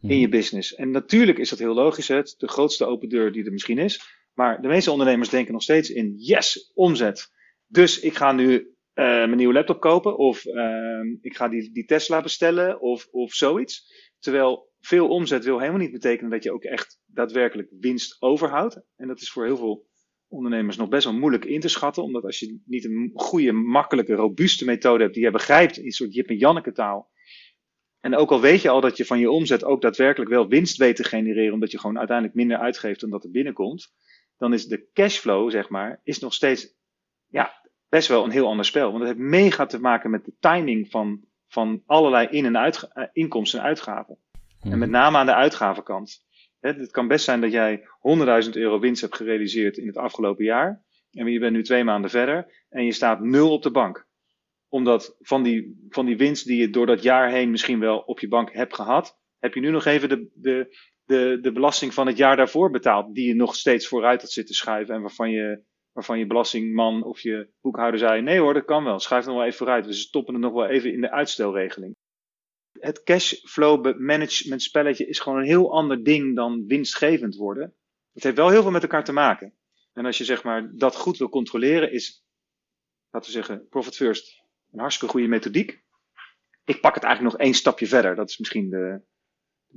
in 0.00 0.18
je 0.18 0.28
business. 0.28 0.74
En 0.74 0.90
natuurlijk 0.90 1.38
is 1.38 1.48
dat 1.48 1.58
heel 1.58 1.74
logisch, 1.74 2.08
het 2.08 2.34
de 2.38 2.48
grootste 2.48 2.84
open 2.84 3.08
deur 3.08 3.32
die 3.32 3.44
er 3.44 3.52
misschien 3.52 3.78
is. 3.78 4.00
Maar 4.34 4.62
de 4.62 4.68
meeste 4.68 4.90
ondernemers 4.90 5.28
denken 5.28 5.52
nog 5.52 5.62
steeds 5.62 5.90
in 5.90 6.14
yes, 6.16 6.70
omzet. 6.74 7.30
Dus 7.66 8.00
ik 8.00 8.14
ga 8.16 8.32
nu 8.32 8.74
eh, 8.92 9.04
mijn 9.04 9.36
nieuwe 9.36 9.54
laptop 9.54 9.80
kopen 9.80 10.16
of 10.16 10.44
ehm, 10.44 11.06
ik 11.20 11.36
ga 11.36 11.48
die, 11.48 11.72
die 11.72 11.84
Tesla 11.84 12.22
bestellen 12.22 12.80
of, 12.80 13.08
of 13.10 13.32
zoiets. 13.32 13.92
Terwijl 14.18 14.72
veel 14.80 15.08
omzet 15.08 15.44
wil 15.44 15.58
helemaal 15.58 15.80
niet 15.80 15.92
betekenen 15.92 16.30
dat 16.30 16.42
je 16.42 16.52
ook 16.52 16.64
echt 16.64 17.00
daadwerkelijk 17.06 17.68
winst 17.80 18.16
overhoudt. 18.22 18.80
En 18.96 19.08
dat 19.08 19.20
is 19.20 19.30
voor 19.30 19.44
heel 19.44 19.56
veel 19.56 19.86
ondernemers 20.36 20.76
nog 20.76 20.88
best 20.88 21.04
wel 21.04 21.14
moeilijk 21.14 21.44
in 21.44 21.60
te 21.60 21.68
schatten. 21.68 22.02
Omdat 22.02 22.24
als 22.24 22.38
je 22.38 22.60
niet 22.64 22.84
een 22.84 23.10
goede, 23.14 23.52
makkelijke, 23.52 24.14
robuuste 24.14 24.64
methode 24.64 25.02
hebt 25.02 25.14
die 25.14 25.24
je 25.24 25.30
begrijpt 25.30 25.76
in 25.78 25.84
een 25.84 25.90
soort 25.90 26.14
Jip 26.14 26.28
en 26.28 26.36
Janneke 26.36 26.72
taal. 26.72 27.10
En 28.00 28.16
ook 28.16 28.30
al 28.30 28.40
weet 28.40 28.62
je 28.62 28.68
al 28.68 28.80
dat 28.80 28.96
je 28.96 29.04
van 29.04 29.18
je 29.18 29.30
omzet 29.30 29.64
ook 29.64 29.82
daadwerkelijk 29.82 30.30
wel 30.30 30.48
winst 30.48 30.76
weet 30.76 30.96
te 30.96 31.04
genereren, 31.04 31.52
omdat 31.52 31.70
je 31.70 31.78
gewoon 31.78 31.98
uiteindelijk 31.98 32.36
minder 32.36 32.58
uitgeeft 32.58 33.00
dan 33.00 33.10
dat 33.10 33.24
er 33.24 33.30
binnenkomt. 33.30 33.92
Dan 34.36 34.52
is 34.52 34.66
de 34.66 34.88
cashflow, 34.92 35.50
zeg 35.50 35.68
maar, 35.68 36.00
is 36.04 36.18
nog 36.18 36.34
steeds 36.34 36.74
ja, 37.26 37.52
best 37.88 38.08
wel 38.08 38.24
een 38.24 38.30
heel 38.30 38.46
ander 38.46 38.64
spel. 38.64 38.86
Want 38.92 38.98
het 38.98 39.08
heeft 39.16 39.28
mega 39.30 39.66
te 39.66 39.80
maken 39.80 40.10
met 40.10 40.24
de 40.24 40.32
timing 40.40 40.90
van, 40.90 41.20
van 41.48 41.82
allerlei 41.86 42.26
in- 42.30 42.44
en 42.44 42.58
uitga- 42.58 42.88
eh, 42.92 43.08
inkomsten 43.12 43.58
en 43.60 43.64
uitgaven. 43.64 44.18
En 44.60 44.78
met 44.78 44.90
name 44.90 45.18
aan 45.18 45.26
de 45.26 45.34
uitgavenkant. 45.34 46.25
Het 46.74 46.90
kan 46.90 47.08
best 47.08 47.24
zijn 47.24 47.40
dat 47.40 47.52
jij 47.52 47.80
100.000 48.44 48.50
euro 48.50 48.78
winst 48.78 49.00
hebt 49.00 49.16
gerealiseerd 49.16 49.76
in 49.76 49.86
het 49.86 49.96
afgelopen 49.96 50.44
jaar. 50.44 50.84
En 51.10 51.26
je 51.26 51.38
bent 51.38 51.52
nu 51.52 51.62
twee 51.62 51.84
maanden 51.84 52.10
verder 52.10 52.64
en 52.68 52.84
je 52.84 52.92
staat 52.92 53.20
nul 53.20 53.52
op 53.52 53.62
de 53.62 53.70
bank. 53.70 54.06
Omdat 54.68 55.16
van 55.20 55.42
die, 55.42 55.86
van 55.88 56.06
die 56.06 56.16
winst 56.16 56.46
die 56.46 56.60
je 56.60 56.70
door 56.70 56.86
dat 56.86 57.02
jaar 57.02 57.30
heen 57.30 57.50
misschien 57.50 57.80
wel 57.80 57.98
op 57.98 58.20
je 58.20 58.28
bank 58.28 58.52
hebt 58.52 58.74
gehad, 58.74 59.18
heb 59.38 59.54
je 59.54 59.60
nu 59.60 59.70
nog 59.70 59.84
even 59.84 60.08
de, 60.08 60.30
de, 60.34 60.76
de, 61.04 61.38
de 61.40 61.52
belasting 61.52 61.94
van 61.94 62.06
het 62.06 62.16
jaar 62.16 62.36
daarvoor 62.36 62.70
betaald. 62.70 63.14
Die 63.14 63.26
je 63.26 63.34
nog 63.34 63.54
steeds 63.54 63.88
vooruit 63.88 64.20
had 64.20 64.30
zitten 64.30 64.54
schuiven 64.54 64.94
en 64.94 65.00
waarvan 65.00 65.30
je, 65.30 65.62
waarvan 65.92 66.18
je 66.18 66.26
belastingman 66.26 67.04
of 67.04 67.20
je 67.20 67.48
boekhouder 67.60 68.00
zei: 68.00 68.22
nee 68.22 68.38
hoor, 68.38 68.54
dat 68.54 68.64
kan 68.64 68.84
wel, 68.84 68.98
schuif 68.98 69.20
het 69.20 69.28
nog 69.28 69.38
wel 69.38 69.46
even 69.46 69.58
vooruit. 69.58 69.86
We 69.86 69.92
stoppen 69.92 70.34
het 70.34 70.42
nog 70.42 70.52
wel 70.52 70.66
even 70.66 70.92
in 70.92 71.00
de 71.00 71.10
uitstelregeling 71.10 71.94
het 72.80 73.02
cashflow 73.02 73.98
management 73.98 74.62
spelletje 74.62 75.06
is 75.06 75.18
gewoon 75.18 75.38
een 75.38 75.44
heel 75.44 75.72
ander 75.72 76.04
ding 76.04 76.36
dan 76.36 76.66
winstgevend 76.66 77.36
worden. 77.36 77.74
Het 78.12 78.22
heeft 78.22 78.36
wel 78.36 78.48
heel 78.50 78.62
veel 78.62 78.70
met 78.70 78.82
elkaar 78.82 79.04
te 79.04 79.12
maken. 79.12 79.54
En 79.92 80.04
als 80.04 80.18
je 80.18 80.24
zeg 80.24 80.42
maar 80.42 80.70
dat 80.74 80.96
goed 80.96 81.18
wil 81.18 81.28
controleren, 81.28 81.92
is, 81.92 82.24
laten 83.10 83.30
we 83.30 83.36
zeggen, 83.36 83.68
profit 83.68 83.96
first 83.96 84.42
een 84.72 84.78
hartstikke 84.80 85.12
goede 85.12 85.28
methodiek. 85.28 85.84
Ik 86.64 86.80
pak 86.80 86.94
het 86.94 87.04
eigenlijk 87.04 87.34
nog 87.36 87.44
één 87.44 87.54
stapje 87.54 87.86
verder. 87.86 88.14
Dat 88.14 88.28
is 88.28 88.38
misschien 88.38 88.70
de, 88.70 89.00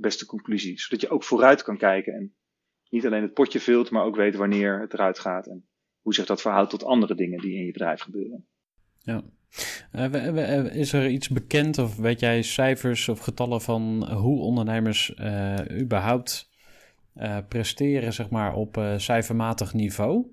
beste 0.00 0.26
conclusie. 0.26 0.80
Zodat 0.80 1.00
je 1.00 1.08
ook 1.08 1.24
vooruit 1.24 1.62
kan 1.62 1.76
kijken 1.76 2.14
en 2.14 2.34
niet 2.88 3.06
alleen 3.06 3.22
het 3.22 3.34
potje 3.34 3.60
vult, 3.60 3.90
maar 3.90 4.04
ook 4.04 4.16
weet 4.16 4.34
wanneer 4.34 4.80
het 4.80 4.92
eruit 4.92 5.18
gaat 5.18 5.46
en 5.46 5.68
hoe 6.00 6.14
zich 6.14 6.26
dat 6.26 6.40
verhoudt 6.40 6.70
tot 6.70 6.84
andere 6.84 7.14
dingen 7.14 7.40
die 7.40 7.54
in 7.54 7.64
je 7.64 7.72
bedrijf 7.72 8.00
gebeuren. 8.00 8.46
Ja. 8.98 9.24
We, 9.92 10.32
we, 10.32 10.70
is 10.72 10.92
er 10.92 11.08
iets 11.08 11.28
bekend 11.28 11.78
of 11.78 11.96
weet 11.96 12.20
jij 12.20 12.42
cijfers 12.42 13.08
of 13.08 13.18
getallen 13.18 13.60
van 13.60 14.12
hoe 14.12 14.40
ondernemers 14.40 15.14
uh, 15.20 15.58
überhaupt 15.80 16.48
presteren, 17.48 18.12
zeg 18.12 18.30
maar, 18.30 18.54
op 18.54 18.80
cijfermatig 18.96 19.74
niveau? 19.74 20.26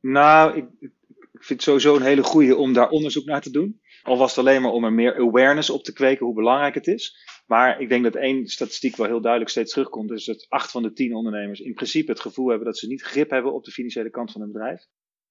Nou, 0.00 0.56
ik, 0.56 0.66
ik, 0.80 0.92
vind 1.32 1.48
het 1.48 1.62
sowieso 1.62 1.96
een 1.96 2.02
hele 2.02 2.22
goede 2.22 2.56
om 2.56 2.72
daar 2.72 2.88
onderzoek 2.88 3.24
naar 3.24 3.40
te 3.40 3.50
doen. 3.50 3.80
Al 4.02 4.18
was 4.18 4.36
het 4.36 4.38
alleen 4.38 4.62
maar 4.62 4.70
om 4.70 4.84
er 4.84 4.92
meer 4.92 5.14
awareness 5.14 5.70
op 5.70 5.84
te 5.84 5.92
kweken 5.92 6.26
hoe 6.26 6.34
belangrijk 6.34 6.74
het 6.74 6.86
is. 6.86 7.16
Maar 7.46 7.80
ik 7.80 7.88
denk 7.88 8.04
dat 8.04 8.14
één 8.14 8.46
statistiek 8.46 8.96
wel 8.96 9.06
heel 9.06 9.20
duidelijk 9.20 9.50
steeds 9.50 9.72
terugkomt. 9.72 10.10
is 10.10 10.24
dat 10.24 10.46
acht 10.48 10.70
van 10.70 10.82
de 10.82 10.92
tien 10.92 11.14
ondernemers 11.14 11.60
in 11.60 11.74
principe 11.74 12.10
het 12.10 12.20
gevoel 12.20 12.48
hebben 12.48 12.66
dat 12.66 12.78
ze 12.78 12.86
niet 12.86 13.02
grip 13.02 13.30
hebben 13.30 13.54
op 13.54 13.64
de 13.64 13.70
financiële 13.70 14.10
kant 14.10 14.32
van 14.32 14.40
hun 14.40 14.52
bedrijf 14.52 14.86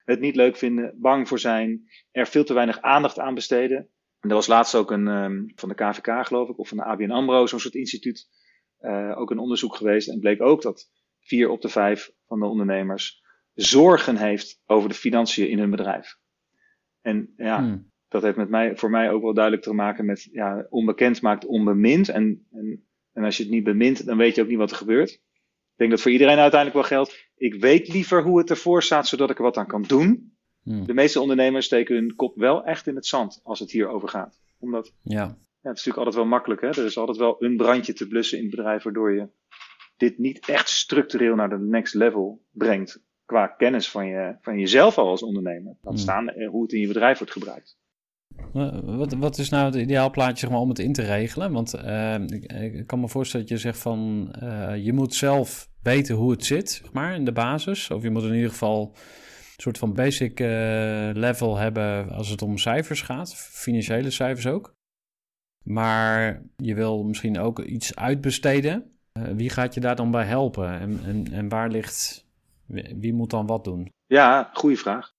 het 0.05 0.19
niet 0.19 0.35
leuk 0.35 0.55
vinden, 0.55 0.95
bang 0.97 1.27
voor 1.27 1.39
zijn, 1.39 1.89
er 2.11 2.27
veel 2.27 2.43
te 2.43 2.53
weinig 2.53 2.81
aandacht 2.81 3.19
aan 3.19 3.33
besteden. 3.33 3.89
En 4.19 4.29
er 4.29 4.35
was 4.35 4.47
laatst 4.47 4.75
ook 4.75 4.91
een 4.91 5.07
um, 5.07 5.51
van 5.55 5.69
de 5.69 5.75
KVK, 5.75 6.25
geloof 6.25 6.49
ik, 6.49 6.59
of 6.59 6.67
van 6.67 6.77
de 6.77 6.83
ABN 6.83 7.11
AMRO, 7.11 7.47
zo'n 7.47 7.59
soort 7.59 7.75
instituut, 7.75 8.27
uh, 8.81 9.17
ook 9.17 9.31
een 9.31 9.39
onderzoek 9.39 9.75
geweest. 9.75 10.09
En 10.09 10.19
bleek 10.19 10.41
ook 10.41 10.61
dat 10.61 10.89
vier 11.19 11.49
op 11.49 11.61
de 11.61 11.69
vijf 11.69 12.11
van 12.27 12.39
de 12.39 12.45
ondernemers 12.45 13.23
zorgen 13.53 14.17
heeft 14.17 14.61
over 14.65 14.89
de 14.89 14.95
financiën 14.95 15.49
in 15.49 15.59
hun 15.59 15.69
bedrijf. 15.69 16.17
En 17.01 17.33
ja, 17.37 17.59
hmm. 17.59 17.91
dat 18.07 18.21
heeft 18.21 18.37
met 18.37 18.49
mij, 18.49 18.75
voor 18.75 18.89
mij 18.89 19.11
ook 19.11 19.21
wel 19.21 19.33
duidelijk 19.33 19.63
te 19.63 19.73
maken 19.73 20.05
met, 20.05 20.27
ja, 20.31 20.65
onbekend 20.69 21.21
maakt 21.21 21.45
onbemind. 21.45 22.09
En, 22.09 22.47
en, 22.51 22.87
en 23.13 23.23
als 23.23 23.37
je 23.37 23.43
het 23.43 23.51
niet 23.51 23.63
bemint, 23.63 24.05
dan 24.05 24.17
weet 24.17 24.35
je 24.35 24.41
ook 24.41 24.47
niet 24.47 24.57
wat 24.57 24.71
er 24.71 24.77
gebeurt. 24.77 25.21
Ik 25.75 25.81
denk 25.81 25.91
dat 25.91 26.01
voor 26.01 26.11
iedereen 26.11 26.37
uiteindelijk 26.37 26.73
wel 26.79 26.97
geldt. 26.97 27.29
Ik 27.35 27.55
weet 27.55 27.87
liever 27.87 28.23
hoe 28.23 28.37
het 28.37 28.49
ervoor 28.49 28.83
staat, 28.83 29.07
zodat 29.07 29.29
ik 29.29 29.37
er 29.37 29.43
wat 29.43 29.57
aan 29.57 29.67
kan 29.67 29.81
doen. 29.81 30.37
Hmm. 30.63 30.85
De 30.85 30.93
meeste 30.93 31.19
ondernemers 31.21 31.65
steken 31.65 31.95
hun 31.95 32.15
kop 32.15 32.35
wel 32.35 32.63
echt 32.63 32.87
in 32.87 32.95
het 32.95 33.05
zand 33.05 33.39
als 33.43 33.59
het 33.59 33.71
hierover 33.71 34.09
gaat. 34.09 34.39
Omdat, 34.59 34.93
ja. 35.01 35.21
ja, 35.21 35.27
het 35.27 35.35
is 35.61 35.63
natuurlijk 35.63 35.97
altijd 35.97 36.15
wel 36.15 36.25
makkelijk. 36.25 36.61
Hè? 36.61 36.67
Er 36.67 36.85
is 36.85 36.97
altijd 36.97 37.17
wel 37.17 37.35
een 37.39 37.57
brandje 37.57 37.93
te 37.93 38.07
blussen 38.07 38.37
in 38.37 38.43
het 38.43 38.55
bedrijf, 38.55 38.83
waardoor 38.83 39.13
je 39.13 39.27
dit 39.97 40.17
niet 40.17 40.47
echt 40.49 40.69
structureel 40.69 41.35
naar 41.35 41.49
de 41.49 41.59
next 41.59 41.93
level 41.93 42.41
brengt. 42.51 43.03
Qua 43.25 43.47
kennis 43.47 43.89
van, 43.89 44.07
je, 44.07 44.35
van 44.41 44.59
jezelf 44.59 44.97
al 44.97 45.07
als 45.09 45.23
ondernemer. 45.23 45.77
Laat 45.81 45.93
Hmm. 45.93 45.97
staan 45.97 46.29
eh, 46.29 46.49
hoe 46.49 46.61
het 46.61 46.73
in 46.73 46.79
je 46.79 46.87
bedrijf 46.87 47.17
wordt 47.17 47.33
gebruikt. 47.33 47.77
Wat, 48.83 49.13
wat 49.13 49.37
is 49.37 49.49
nou 49.49 49.65
het 49.65 49.75
ideaalplaatje 49.75 50.37
zeg 50.37 50.49
maar, 50.49 50.59
om 50.59 50.69
het 50.69 50.79
in 50.79 50.93
te 50.93 51.01
regelen? 51.01 51.51
Want 51.51 51.75
uh, 51.75 52.15
ik, 52.19 52.87
kan 52.87 52.99
me 52.99 53.07
voorstellen 53.07 53.47
dat 53.47 53.55
je 53.55 53.63
zegt 53.63 53.79
van 53.79 54.31
uh, 54.43 54.85
je 54.85 54.93
moet 54.93 55.13
zelf 55.13 55.69
weten 55.83 56.15
hoe 56.15 56.31
het 56.31 56.45
zit, 56.45 56.71
zeg 56.71 56.91
maar, 56.91 57.15
in 57.15 57.25
de 57.25 57.31
basis. 57.31 57.91
Of 57.91 58.03
je 58.03 58.09
moet 58.09 58.23
in 58.23 58.33
ieder 58.33 58.49
geval 58.49 58.91
een 58.93 59.61
soort 59.61 59.77
van 59.77 59.93
basic 59.93 60.39
level 61.13 61.57
hebben 61.57 62.09
als 62.09 62.29
het 62.29 62.41
om 62.41 62.57
cijfers 62.57 63.01
gaat, 63.01 63.35
financiële 63.35 64.09
cijfers 64.09 64.47
ook. 64.47 64.73
Maar 65.63 66.41
je 66.55 66.75
wil 66.75 67.03
misschien 67.03 67.39
ook 67.39 67.59
iets 67.59 67.95
uitbesteden. 67.95 68.97
Wie 69.35 69.49
gaat 69.49 69.73
je 69.73 69.79
daar 69.79 69.95
dan 69.95 70.11
bij 70.11 70.25
helpen? 70.25 70.79
En, 70.79 70.99
en, 71.05 71.31
en 71.31 71.49
waar 71.49 71.69
ligt, 71.69 72.25
wie 72.95 73.13
moet 73.13 73.29
dan 73.29 73.45
wat 73.45 73.63
doen? 73.63 73.89
Ja, 74.05 74.49
goede 74.53 74.77
vraag. 74.77 75.14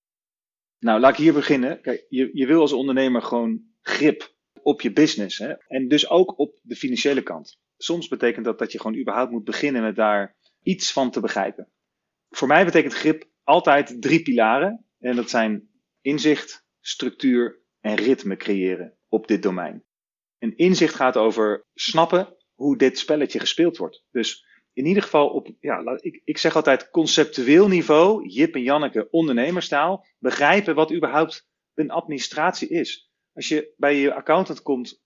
Nou, 0.78 1.00
laat 1.00 1.10
ik 1.10 1.16
hier 1.16 1.32
beginnen. 1.32 1.80
Kijk, 1.80 2.06
je, 2.08 2.30
je 2.32 2.46
wil 2.46 2.60
als 2.60 2.72
ondernemer 2.72 3.22
gewoon 3.22 3.62
grip 3.80 4.34
op 4.62 4.80
je 4.80 4.92
business. 4.92 5.38
Hè? 5.38 5.52
En 5.52 5.88
dus 5.88 6.08
ook 6.08 6.38
op 6.38 6.58
de 6.62 6.76
financiële 6.76 7.22
kant. 7.22 7.60
Soms 7.76 8.08
betekent 8.08 8.44
dat 8.44 8.58
dat 8.58 8.72
je 8.72 8.80
gewoon 8.80 8.98
überhaupt 8.98 9.30
moet 9.30 9.44
beginnen 9.44 9.82
met 9.82 9.96
daar 9.96 10.36
iets 10.62 10.92
van 10.92 11.10
te 11.10 11.20
begrijpen. 11.20 11.70
Voor 12.28 12.48
mij 12.48 12.64
betekent 12.64 12.94
grip 12.94 13.28
altijd 13.42 14.02
drie 14.02 14.22
pilaren. 14.22 14.86
En 14.98 15.16
dat 15.16 15.30
zijn 15.30 15.68
inzicht, 16.00 16.66
structuur 16.80 17.60
en 17.80 17.94
ritme 17.94 18.36
creëren 18.36 18.96
op 19.08 19.26
dit 19.26 19.42
domein. 19.42 19.84
En 20.38 20.56
inzicht 20.56 20.94
gaat 20.94 21.16
over 21.16 21.66
snappen 21.74 22.36
hoe 22.54 22.78
dit 22.78 22.98
spelletje 22.98 23.38
gespeeld 23.38 23.76
wordt. 23.76 24.04
Dus 24.10 24.45
in 24.76 24.86
ieder 24.86 25.02
geval 25.02 25.28
op, 25.28 25.48
ja, 25.60 25.98
ik, 26.00 26.20
ik 26.24 26.38
zeg 26.38 26.56
altijd 26.56 26.90
conceptueel 26.90 27.68
niveau, 27.68 28.28
Jip 28.28 28.54
en 28.54 28.62
Janneke 28.62 29.10
ondernemerstaal, 29.10 30.06
begrijpen 30.18 30.74
wat 30.74 30.92
überhaupt 30.92 31.48
een 31.74 31.90
administratie 31.90 32.68
is. 32.68 33.10
Als 33.32 33.48
je 33.48 33.72
bij 33.76 33.96
je 33.96 34.14
accountant 34.14 34.62
komt 34.62 35.02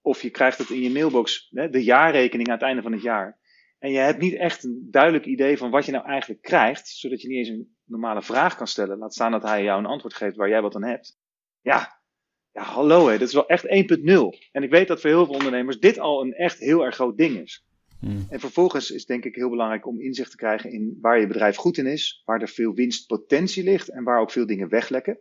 of 0.00 0.22
je 0.22 0.30
krijgt 0.30 0.58
het 0.58 0.70
in 0.70 0.80
je 0.80 0.90
mailbox, 0.90 1.48
de 1.50 1.84
jaarrekening 1.84 2.48
aan 2.48 2.54
het 2.54 2.62
einde 2.62 2.82
van 2.82 2.92
het 2.92 3.02
jaar. 3.02 3.38
En 3.78 3.90
je 3.90 3.98
hebt 3.98 4.20
niet 4.20 4.34
echt 4.34 4.64
een 4.64 4.88
duidelijk 4.90 5.24
idee 5.24 5.58
van 5.58 5.70
wat 5.70 5.86
je 5.86 5.92
nou 5.92 6.06
eigenlijk 6.06 6.42
krijgt, 6.42 6.88
zodat 6.88 7.22
je 7.22 7.28
niet 7.28 7.38
eens 7.38 7.48
een 7.48 7.76
normale 7.84 8.22
vraag 8.22 8.56
kan 8.56 8.66
stellen. 8.66 8.98
Laat 8.98 9.14
staan 9.14 9.30
dat 9.30 9.42
hij 9.42 9.62
jou 9.62 9.78
een 9.78 9.86
antwoord 9.86 10.14
geeft 10.14 10.36
waar 10.36 10.48
jij 10.48 10.62
wat 10.62 10.74
aan 10.74 10.84
hebt. 10.84 11.18
Ja, 11.60 12.00
ja 12.52 12.62
hallo 12.62 13.06
hé, 13.06 13.18
dat 13.18 13.28
is 13.28 13.34
wel 13.34 13.48
echt 13.48 13.66
1.0. 13.66 14.50
En 14.52 14.62
ik 14.62 14.70
weet 14.70 14.88
dat 14.88 15.00
voor 15.00 15.10
heel 15.10 15.24
veel 15.24 15.34
ondernemers 15.34 15.78
dit 15.78 15.98
al 15.98 16.22
een 16.22 16.32
echt 16.32 16.58
heel 16.58 16.84
erg 16.84 16.94
groot 16.94 17.16
ding 17.16 17.40
is. 17.40 17.64
Hmm. 18.04 18.26
En 18.28 18.40
vervolgens 18.40 18.90
is 18.90 19.06
denk 19.06 19.24
ik 19.24 19.34
heel 19.34 19.50
belangrijk 19.50 19.86
om 19.86 20.00
inzicht 20.00 20.30
te 20.30 20.36
krijgen 20.36 20.70
in 20.70 20.98
waar 21.00 21.20
je 21.20 21.26
bedrijf 21.26 21.56
goed 21.56 21.78
in 21.78 21.86
is, 21.86 22.22
waar 22.24 22.40
er 22.40 22.48
veel 22.48 22.74
winstpotentie 22.74 23.64
ligt 23.64 23.88
en 23.88 24.04
waar 24.04 24.20
ook 24.20 24.30
veel 24.30 24.46
dingen 24.46 24.68
weglekken. 24.68 25.18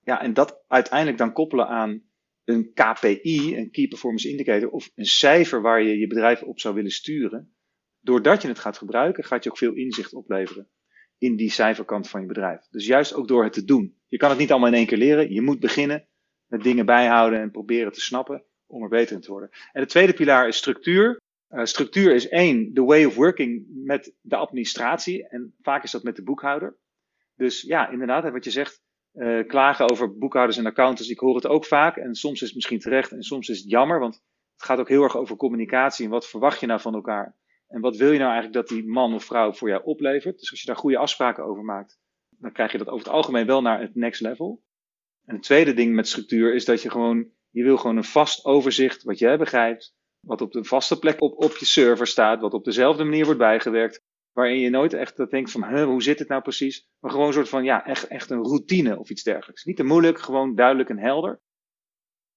Ja, 0.00 0.22
en 0.22 0.34
dat 0.34 0.64
uiteindelijk 0.68 1.18
dan 1.18 1.32
koppelen 1.32 1.68
aan 1.68 2.02
een 2.44 2.72
KPI, 2.74 3.56
een 3.56 3.70
Key 3.70 3.88
Performance 3.88 4.28
Indicator, 4.28 4.70
of 4.70 4.90
een 4.94 5.06
cijfer 5.06 5.62
waar 5.62 5.82
je 5.82 5.98
je 5.98 6.06
bedrijf 6.06 6.42
op 6.42 6.60
zou 6.60 6.74
willen 6.74 6.90
sturen. 6.90 7.54
Doordat 8.00 8.42
je 8.42 8.48
het 8.48 8.58
gaat 8.58 8.78
gebruiken, 8.78 9.24
gaat 9.24 9.44
je 9.44 9.50
ook 9.50 9.58
veel 9.58 9.72
inzicht 9.72 10.14
opleveren 10.14 10.68
in 11.18 11.36
die 11.36 11.50
cijferkant 11.50 12.08
van 12.08 12.20
je 12.20 12.26
bedrijf. 12.26 12.66
Dus 12.70 12.86
juist 12.86 13.14
ook 13.14 13.28
door 13.28 13.44
het 13.44 13.52
te 13.52 13.64
doen. 13.64 13.96
Je 14.06 14.16
kan 14.16 14.30
het 14.30 14.38
niet 14.38 14.50
allemaal 14.50 14.68
in 14.68 14.74
één 14.74 14.86
keer 14.86 14.98
leren. 14.98 15.32
Je 15.32 15.42
moet 15.42 15.60
beginnen 15.60 16.08
met 16.46 16.62
dingen 16.62 16.86
bijhouden 16.86 17.40
en 17.40 17.50
proberen 17.50 17.92
te 17.92 18.00
snappen 18.00 18.44
om 18.66 18.82
er 18.82 18.88
beter 18.88 19.14
in 19.14 19.20
te 19.20 19.30
worden. 19.30 19.50
En 19.72 19.82
de 19.82 19.88
tweede 19.88 20.12
pilaar 20.12 20.48
is 20.48 20.56
structuur. 20.56 21.20
Uh, 21.50 21.64
structuur 21.64 22.14
is 22.14 22.28
één, 22.28 22.74
de 22.74 22.82
way 22.82 23.04
of 23.04 23.14
working 23.14 23.66
met 23.68 24.14
de 24.20 24.36
administratie. 24.36 25.28
En 25.28 25.54
vaak 25.60 25.82
is 25.82 25.90
dat 25.90 26.02
met 26.02 26.16
de 26.16 26.22
boekhouder. 26.22 26.76
Dus 27.34 27.62
ja, 27.62 27.90
inderdaad, 27.90 28.30
wat 28.30 28.44
je 28.44 28.50
zegt, 28.50 28.82
uh, 29.14 29.46
klagen 29.46 29.90
over 29.90 30.18
boekhouders 30.18 30.58
en 30.58 30.66
accountants, 30.66 31.10
ik 31.10 31.18
hoor 31.18 31.34
het 31.34 31.46
ook 31.46 31.64
vaak. 31.64 31.96
En 31.96 32.14
soms 32.14 32.40
is 32.40 32.46
het 32.46 32.54
misschien 32.54 32.78
terecht 32.78 33.12
en 33.12 33.22
soms 33.22 33.48
is 33.48 33.58
het 33.58 33.70
jammer, 33.70 33.98
want 33.98 34.14
het 34.54 34.64
gaat 34.64 34.78
ook 34.78 34.88
heel 34.88 35.02
erg 35.02 35.16
over 35.16 35.36
communicatie. 35.36 36.04
En 36.04 36.10
wat 36.10 36.28
verwacht 36.28 36.60
je 36.60 36.66
nou 36.66 36.80
van 36.80 36.94
elkaar? 36.94 37.36
En 37.68 37.80
wat 37.80 37.96
wil 37.96 38.12
je 38.12 38.18
nou 38.18 38.32
eigenlijk 38.32 38.68
dat 38.68 38.68
die 38.68 38.88
man 38.88 39.14
of 39.14 39.24
vrouw 39.24 39.52
voor 39.52 39.68
jou 39.68 39.84
oplevert? 39.84 40.38
Dus 40.38 40.50
als 40.50 40.60
je 40.60 40.66
daar 40.66 40.76
goede 40.76 40.98
afspraken 40.98 41.44
over 41.44 41.64
maakt, 41.64 41.98
dan 42.28 42.52
krijg 42.52 42.72
je 42.72 42.78
dat 42.78 42.88
over 42.88 43.06
het 43.06 43.14
algemeen 43.14 43.46
wel 43.46 43.62
naar 43.62 43.80
het 43.80 43.94
next 43.94 44.20
level. 44.20 44.62
En 45.24 45.34
het 45.34 45.44
tweede 45.44 45.74
ding 45.74 45.94
met 45.94 46.08
structuur 46.08 46.54
is 46.54 46.64
dat 46.64 46.82
je 46.82 46.90
gewoon, 46.90 47.30
je 47.50 47.62
wil 47.62 47.76
gewoon 47.76 47.96
een 47.96 48.04
vast 48.04 48.44
overzicht 48.44 49.02
wat 49.02 49.18
jij 49.18 49.38
begrijpt, 49.38 49.95
wat 50.26 50.40
op 50.40 50.52
de 50.52 50.64
vaste 50.64 50.98
plek 50.98 51.20
op, 51.20 51.42
op 51.42 51.56
je 51.56 51.64
server 51.64 52.06
staat, 52.06 52.40
wat 52.40 52.54
op 52.54 52.64
dezelfde 52.64 53.04
manier 53.04 53.24
wordt 53.24 53.40
bijgewerkt, 53.40 54.02
waarin 54.32 54.58
je 54.58 54.70
nooit 54.70 54.92
echt 54.92 55.16
dat 55.16 55.30
denkt 55.30 55.50
van, 55.50 55.82
hoe 55.82 56.02
zit 56.02 56.18
het 56.18 56.28
nou 56.28 56.42
precies? 56.42 56.88
Maar 57.00 57.10
gewoon 57.10 57.26
een 57.26 57.32
soort 57.32 57.48
van, 57.48 57.64
ja, 57.64 57.86
echt, 57.86 58.06
echt 58.06 58.30
een 58.30 58.42
routine 58.42 58.98
of 58.98 59.10
iets 59.10 59.22
dergelijks. 59.22 59.64
Niet 59.64 59.76
te 59.76 59.84
moeilijk, 59.84 60.18
gewoon 60.18 60.54
duidelijk 60.54 60.88
en 60.88 60.98
helder. 60.98 61.40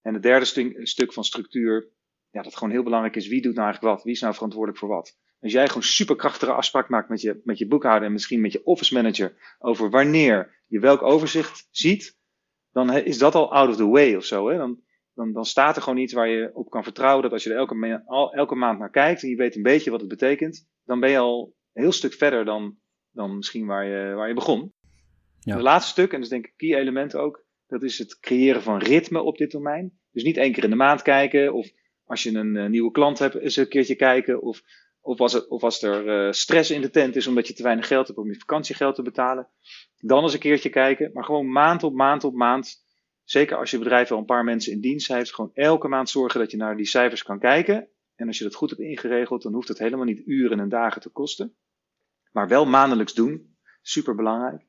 En 0.01 0.13
het 0.13 0.23
derde 0.23 0.45
stuk, 0.45 0.87
stuk 0.87 1.13
van 1.13 1.23
structuur, 1.23 1.89
ja, 2.29 2.41
dat 2.41 2.55
gewoon 2.55 2.73
heel 2.73 2.83
belangrijk 2.83 3.15
is, 3.15 3.27
wie 3.27 3.41
doet 3.41 3.55
nou 3.55 3.65
eigenlijk 3.65 3.95
wat? 3.95 4.03
Wie 4.03 4.13
is 4.13 4.21
nou 4.21 4.33
verantwoordelijk 4.33 4.79
voor 4.79 4.89
wat? 4.89 5.17
Als 5.39 5.51
jij 5.51 5.67
gewoon 5.67 5.83
superkrachtige 5.83 6.51
afspraak 6.51 6.89
maakt 6.89 7.09
met 7.09 7.21
je, 7.21 7.41
met 7.43 7.57
je 7.57 7.67
boekhouder 7.67 8.07
en 8.07 8.13
misschien 8.13 8.41
met 8.41 8.51
je 8.51 8.65
office 8.65 8.93
manager 8.93 9.55
over 9.59 9.89
wanneer 9.89 10.63
je 10.67 10.79
welk 10.79 11.01
overzicht 11.01 11.67
ziet, 11.71 12.17
dan 12.71 12.93
is 12.93 13.17
dat 13.17 13.35
al 13.35 13.53
out 13.53 13.69
of 13.69 13.75
the 13.75 13.87
way 13.87 14.15
of 14.15 14.25
zo. 14.25 14.49
Hè? 14.49 14.57
Dan, 14.57 14.81
dan, 15.19 15.33
dan 15.33 15.45
staat 15.45 15.75
er 15.75 15.81
gewoon 15.81 15.99
iets 15.99 16.13
waar 16.13 16.27
je 16.27 16.51
op 16.53 16.69
kan 16.69 16.83
vertrouwen 16.83 17.23
dat 17.23 17.31
als 17.31 17.43
je 17.43 17.49
er 17.49 17.57
elke, 17.57 17.75
ma 17.75 18.03
al, 18.05 18.33
elke 18.33 18.55
maand 18.55 18.79
naar 18.79 18.89
kijkt 18.89 19.23
en 19.23 19.29
je 19.29 19.35
weet 19.35 19.55
een 19.55 19.61
beetje 19.61 19.91
wat 19.91 19.99
het 19.99 20.09
betekent, 20.09 20.67
dan 20.85 20.99
ben 20.99 21.09
je 21.09 21.17
al 21.17 21.55
een 21.73 21.81
heel 21.81 21.91
stuk 21.91 22.13
verder 22.13 22.45
dan, 22.45 22.77
dan 23.11 23.35
misschien 23.35 23.65
waar 23.65 23.85
je, 23.85 24.13
waar 24.13 24.27
je 24.27 24.33
begon. 24.33 24.73
Ja. 25.39 25.53
Het 25.53 25.63
laatste 25.63 25.91
stuk, 25.91 26.11
en 26.11 26.15
dat 26.15 26.23
is 26.23 26.29
denk 26.29 26.45
ik 26.45 26.51
een 26.51 26.69
key 26.69 26.79
element 26.79 27.15
ook, 27.15 27.45
dat 27.67 27.83
is 27.83 27.97
het 27.97 28.19
creëren 28.19 28.61
van 28.61 28.77
ritme 28.77 29.21
op 29.21 29.37
dit 29.37 29.51
domein. 29.51 29.99
Dus 30.11 30.23
niet 30.23 30.37
één 30.37 30.51
keer 30.51 30.63
in 30.63 30.69
de 30.69 30.75
maand 30.75 31.01
kijken, 31.01 31.53
of 31.53 31.69
als 32.03 32.23
je 32.23 32.33
een 32.33 32.55
uh, 32.55 32.65
nieuwe 32.65 32.91
klant 32.91 33.19
hebt, 33.19 33.35
eens 33.35 33.55
een 33.55 33.67
keertje 33.67 33.95
kijken, 33.95 34.41
of, 34.41 34.61
of, 35.01 35.19
als, 35.19 35.33
het, 35.33 35.47
of 35.47 35.63
als 35.63 35.81
er 35.81 36.25
uh, 36.25 36.31
stress 36.31 36.71
in 36.71 36.81
de 36.81 36.89
tent 36.89 37.15
is 37.15 37.27
omdat 37.27 37.47
je 37.47 37.53
te 37.53 37.63
weinig 37.63 37.87
geld 37.87 38.07
hebt 38.07 38.19
om 38.19 38.27
je 38.27 38.39
vakantiegeld 38.39 38.95
te 38.95 39.01
betalen, 39.01 39.49
dan 39.97 40.23
eens 40.23 40.33
een 40.33 40.39
keertje 40.39 40.69
kijken. 40.69 41.11
Maar 41.13 41.23
gewoon 41.23 41.51
maand 41.51 41.83
op 41.83 41.93
maand 41.93 42.23
op 42.23 42.33
maand, 42.33 42.83
zeker 43.29 43.57
als 43.57 43.71
je 43.71 43.77
bedrijf 43.77 44.11
al 44.11 44.17
een 44.17 44.25
paar 44.25 44.43
mensen 44.43 44.71
in 44.71 44.81
dienst 44.81 45.07
heeft, 45.07 45.33
gewoon 45.33 45.51
elke 45.53 45.87
maand 45.87 46.09
zorgen 46.09 46.39
dat 46.39 46.51
je 46.51 46.57
naar 46.57 46.77
die 46.77 46.85
cijfers 46.85 47.23
kan 47.23 47.39
kijken. 47.39 47.87
En 48.15 48.27
als 48.27 48.37
je 48.37 48.43
dat 48.43 48.55
goed 48.55 48.69
hebt 48.69 48.81
ingeregeld, 48.81 49.41
dan 49.41 49.53
hoeft 49.53 49.67
het 49.67 49.79
helemaal 49.79 50.05
niet 50.05 50.21
uren 50.25 50.59
en 50.59 50.69
dagen 50.69 51.01
te 51.01 51.09
kosten. 51.09 51.55
Maar 52.31 52.47
wel 52.47 52.65
maandelijks 52.65 53.13
doen, 53.13 53.55
super 53.81 54.15
belangrijk. 54.15 54.65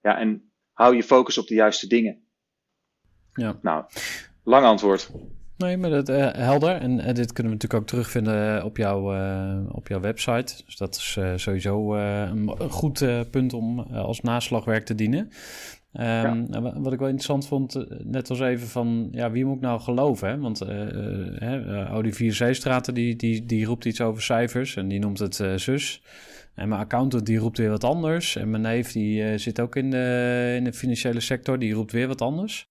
Ja, 0.00 0.18
en 0.18 0.52
hou 0.72 0.96
je 0.96 1.02
focus 1.02 1.38
op 1.38 1.46
de 1.46 1.54
juiste 1.54 1.86
dingen. 1.86 2.24
Ja. 3.32 3.58
Nou, 3.62 3.84
lang 4.44 4.64
antwoord. 4.64 5.10
Nee, 5.56 5.76
maar 5.76 5.90
dat 5.90 6.08
uh, 6.08 6.32
helder. 6.32 6.76
En 6.76 6.98
uh, 6.98 7.14
dit 7.14 7.32
kunnen 7.32 7.52
we 7.52 7.58
natuurlijk 7.58 7.74
ook 7.74 7.86
terugvinden 7.86 8.64
op, 8.64 8.76
jouw 8.76 9.14
uh, 9.14 9.74
op 9.74 9.88
jouw 9.88 10.00
website. 10.00 10.62
Dus 10.64 10.76
dat 10.76 10.96
is 10.96 11.18
sowieso 11.34 11.94
een, 11.94 12.54
een, 12.58 12.70
goed 12.70 13.30
punt 13.30 13.52
om 13.52 13.80
als 13.80 14.20
naslagwerk 14.20 14.84
te 14.84 14.94
dienen. 14.94 15.30
Um, 15.92 16.02
ja. 16.02 16.80
Wat 16.80 16.92
ik 16.92 16.98
wel 16.98 17.08
interessant 17.08 17.46
vond, 17.46 17.86
net 18.04 18.28
was 18.28 18.40
even 18.40 18.66
van, 18.66 19.08
ja, 19.10 19.30
wie 19.30 19.44
moet 19.44 19.56
ik 19.56 19.62
nou 19.62 19.80
geloven? 19.80 20.28
Hè? 20.28 20.38
Want 20.38 20.62
uh, 20.62 21.94
Olivier 21.94 22.32
Zeestraten, 22.32 22.94
die, 22.94 23.16
die, 23.16 23.44
die 23.46 23.64
roept 23.64 23.84
iets 23.84 24.00
over 24.00 24.22
cijfers 24.22 24.76
en 24.76 24.88
die 24.88 24.98
noemt 24.98 25.18
het 25.18 25.34
zus. 25.56 26.02
En 26.54 26.68
mijn 26.68 26.80
accountant, 26.80 27.26
die 27.26 27.38
roept 27.38 27.58
weer 27.58 27.70
wat 27.70 27.84
anders. 27.84 28.36
En 28.36 28.50
mijn 28.50 28.62
neef, 28.62 28.92
die 28.92 29.38
zit 29.38 29.60
ook 29.60 29.76
in 29.76 29.90
de, 29.90 30.54
in 30.56 30.64
de 30.64 30.72
financiële 30.72 31.20
sector, 31.20 31.58
die 31.58 31.72
roept 31.72 31.92
weer 31.92 32.06
wat 32.06 32.20
anders. 32.20 32.68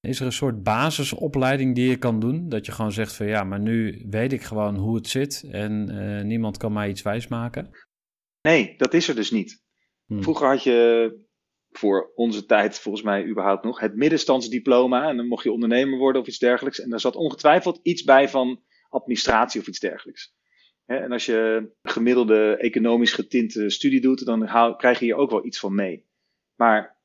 Is 0.00 0.20
er 0.20 0.26
een 0.26 0.32
soort 0.32 0.62
basisopleiding 0.62 1.74
die 1.74 1.88
je 1.88 1.96
kan 1.96 2.20
doen? 2.20 2.48
Dat 2.48 2.66
je 2.66 2.72
gewoon 2.72 2.92
zegt 2.92 3.12
van 3.12 3.26
ja, 3.26 3.44
maar 3.44 3.60
nu 3.60 4.04
weet 4.10 4.32
ik 4.32 4.42
gewoon 4.42 4.76
hoe 4.76 4.96
het 4.96 5.08
zit 5.08 5.44
en 5.50 5.90
uh, 5.90 6.22
niemand 6.22 6.56
kan 6.56 6.72
mij 6.72 6.88
iets 6.88 7.02
wijsmaken? 7.02 7.70
Nee, 8.42 8.74
dat 8.76 8.94
is 8.94 9.08
er 9.08 9.14
dus 9.14 9.30
niet. 9.30 9.62
Hmm. 10.06 10.22
Vroeger 10.22 10.48
had 10.48 10.62
je 10.62 11.24
voor 11.78 12.12
onze 12.14 12.46
tijd 12.46 12.78
volgens 12.78 13.04
mij 13.04 13.26
überhaupt 13.26 13.64
nog 13.64 13.80
het 13.80 13.96
middenstandsdiploma 13.96 15.08
en 15.08 15.16
dan 15.16 15.26
mocht 15.26 15.44
je 15.44 15.52
ondernemer 15.52 15.98
worden 15.98 16.20
of 16.20 16.28
iets 16.28 16.38
dergelijks. 16.38 16.80
En 16.80 16.90
daar 16.90 17.00
zat 17.00 17.16
ongetwijfeld 17.16 17.80
iets 17.82 18.04
bij 18.04 18.28
van 18.28 18.62
administratie 18.88 19.60
of 19.60 19.66
iets 19.66 19.80
dergelijks. 19.80 20.34
En 20.86 21.12
als 21.12 21.26
je 21.26 21.70
gemiddelde 21.82 22.56
economisch 22.56 23.12
getinte 23.12 23.70
studie 23.70 24.00
doet, 24.00 24.24
dan 24.24 24.46
krijg 24.76 24.98
je 24.98 25.04
hier 25.04 25.14
ook 25.14 25.30
wel 25.30 25.46
iets 25.46 25.58
van 25.58 25.74
mee. 25.74 26.06
Maar 26.54 26.96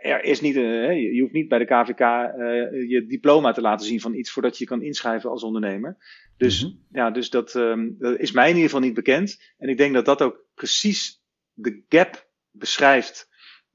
er 0.00 0.24
is 0.24 0.40
niet, 0.40 0.56
uh, 0.56 1.14
je 1.14 1.20
hoeft 1.20 1.32
niet 1.32 1.48
bij 1.48 1.58
de 1.58 1.64
KVK 1.64 2.00
uh, 2.00 2.88
je 2.90 3.04
diploma 3.08 3.52
te 3.52 3.60
laten 3.60 3.86
zien 3.86 4.00
van 4.00 4.14
iets 4.14 4.30
voordat 4.30 4.58
je 4.58 4.64
kan 4.64 4.82
inschrijven 4.82 5.30
als 5.30 5.42
ondernemer. 5.42 5.96
Dus, 6.36 6.62
mm-hmm. 6.62 6.86
ja, 6.92 7.10
dus 7.10 7.30
dat, 7.30 7.54
um, 7.54 7.96
dat 7.98 8.18
is 8.18 8.32
mij 8.32 8.48
in 8.48 8.54
ieder 8.54 8.70
geval 8.70 8.84
niet 8.84 8.94
bekend. 8.94 9.54
En 9.58 9.68
ik 9.68 9.76
denk 9.76 9.94
dat 9.94 10.04
dat 10.04 10.22
ook 10.22 10.44
precies 10.54 11.22
de 11.52 11.84
gap 11.88 12.28
beschrijft, 12.50 13.28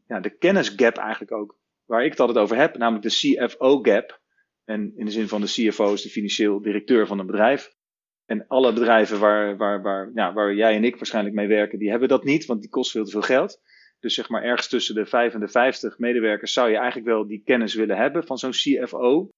ja, 0.07 0.19
de 0.19 0.37
kennisgap 0.37 0.97
eigenlijk 0.97 1.31
ook, 1.31 1.57
waar 1.85 2.03
ik 2.03 2.11
het 2.11 2.19
altijd 2.19 2.37
over 2.37 2.57
heb, 2.57 2.77
namelijk 2.77 3.03
de 3.03 3.35
CFO-gap. 3.47 4.21
En 4.65 4.93
in 4.95 5.05
de 5.05 5.11
zin 5.11 5.27
van 5.27 5.41
de 5.41 5.47
CFO 5.47 5.93
is 5.93 6.01
de 6.01 6.09
financieel 6.09 6.61
directeur 6.61 7.07
van 7.07 7.19
een 7.19 7.25
bedrijf. 7.25 7.75
En 8.25 8.47
alle 8.47 8.73
bedrijven 8.73 9.19
waar, 9.19 9.57
waar, 9.57 9.81
waar, 9.81 10.11
ja, 10.13 10.33
waar 10.33 10.53
jij 10.53 10.75
en 10.75 10.83
ik 10.83 10.95
waarschijnlijk 10.95 11.35
mee 11.35 11.47
werken, 11.47 11.79
die 11.79 11.89
hebben 11.89 12.07
dat 12.07 12.23
niet, 12.23 12.45
want 12.45 12.61
die 12.61 12.69
kost 12.69 12.91
veel 12.91 13.05
te 13.05 13.11
veel 13.11 13.21
geld. 13.21 13.61
Dus 13.99 14.13
zeg 14.13 14.29
maar 14.29 14.43
ergens 14.43 14.67
tussen 14.67 14.95
de 14.95 15.05
5 15.05 15.33
en 15.33 15.39
de 15.39 15.47
50 15.47 15.97
medewerkers 15.97 16.53
zou 16.53 16.69
je 16.69 16.77
eigenlijk 16.77 17.07
wel 17.07 17.27
die 17.27 17.41
kennis 17.43 17.73
willen 17.73 17.97
hebben 17.97 18.25
van 18.25 18.37
zo'n 18.37 18.51
CFO. 18.51 19.29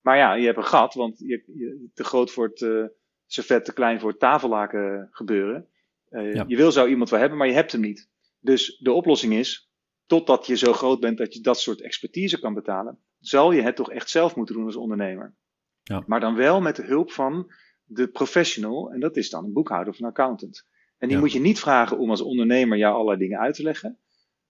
Maar 0.00 0.16
ja, 0.16 0.34
je 0.34 0.46
hebt 0.46 0.56
een 0.56 0.64
gat, 0.64 0.94
want 0.94 1.18
je, 1.18 1.42
je 1.46 1.88
te 1.94 2.04
groot 2.04 2.30
voor 2.30 2.44
het 2.44 2.60
uh, 2.60 2.84
servet, 3.26 3.64
te 3.64 3.72
klein 3.72 4.00
voor 4.00 4.10
het 4.10 4.18
tafellaken 4.18 5.08
gebeuren. 5.10 5.68
Uh, 6.10 6.34
ja. 6.34 6.44
Je 6.46 6.56
wil 6.56 6.72
zo 6.72 6.86
iemand 6.86 7.10
wel 7.10 7.20
hebben, 7.20 7.38
maar 7.38 7.46
je 7.46 7.54
hebt 7.54 7.72
hem 7.72 7.80
niet. 7.80 8.08
Dus 8.40 8.78
de 8.78 8.92
oplossing 8.92 9.32
is, 9.32 9.67
totdat 10.08 10.46
je 10.46 10.56
zo 10.56 10.72
groot 10.72 11.00
bent 11.00 11.18
dat 11.18 11.34
je 11.34 11.40
dat 11.40 11.60
soort 11.60 11.80
expertise 11.80 12.40
kan 12.40 12.54
betalen, 12.54 12.98
zal 13.18 13.52
je 13.52 13.62
het 13.62 13.76
toch 13.76 13.90
echt 13.90 14.10
zelf 14.10 14.36
moeten 14.36 14.54
doen 14.54 14.64
als 14.64 14.76
ondernemer. 14.76 15.34
Ja. 15.82 16.04
Maar 16.06 16.20
dan 16.20 16.34
wel 16.34 16.60
met 16.60 16.76
de 16.76 16.82
hulp 16.82 17.12
van 17.12 17.52
de 17.84 18.08
professional, 18.08 18.90
en 18.92 19.00
dat 19.00 19.16
is 19.16 19.30
dan 19.30 19.44
een 19.44 19.52
boekhouder 19.52 19.92
of 19.92 19.98
een 20.00 20.06
accountant. 20.06 20.66
En 20.98 21.08
die 21.08 21.16
Ja. 21.16 21.22
moet 21.22 21.32
je 21.32 21.40
niet 21.40 21.58
vragen 21.58 21.98
om 21.98 22.10
als 22.10 22.20
ondernemer 22.20 22.78
jou 22.78 22.94
allerlei 22.94 23.18
dingen 23.18 23.38
uit 23.38 23.54
te 23.54 23.62
leggen. 23.62 23.98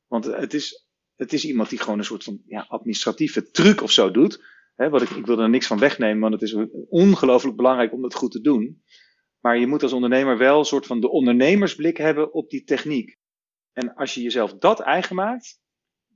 Want 0.07 0.25
het 0.25 0.55
is, 0.55 0.87
het 1.17 1.33
is 1.33 1.45
iemand 1.45 1.69
die 1.69 1.79
gewoon 1.79 1.99
een 1.99 2.05
soort 2.05 2.25
van 2.25 2.43
ja, 2.47 2.67
administratieve 2.69 3.51
truc 3.51 3.83
of 3.83 3.91
zo 3.91 4.11
doet. 4.11 4.45
Hè, 4.75 4.89
wat 4.89 5.03
ik, 5.03 5.11
ik 5.11 5.27
wil 5.27 5.39
er 5.39 5.49
niks 5.49 5.67
van 5.67 5.79
wegnemen, 5.79 6.21
want 6.21 6.33
het 6.33 6.43
is 6.43 6.57
ongelooflijk 6.89 7.57
belangrijk 7.57 7.93
om 7.93 8.03
dat 8.03 8.15
goed 8.15 8.31
te 8.31 8.41
doen. 8.41 8.83
Maar 9.41 9.59
je 9.59 9.67
moet 9.67 9.83
als 9.83 9.93
ondernemer 9.93 10.39
wel 10.39 10.59
een 10.59 10.65
soort 10.65 10.87
van 10.87 11.01
de 11.01 11.11
ondernemersblik 11.11 11.97
hebben 11.97 12.33
op 12.33 12.51
die 12.51 12.65
techniek. 12.65 13.18
En 13.79 13.95
als 13.95 14.15
je 14.15 14.23
jezelf 14.23 14.55
dat 14.55 14.81
eigen 14.81 15.17
maakt, 15.17 15.61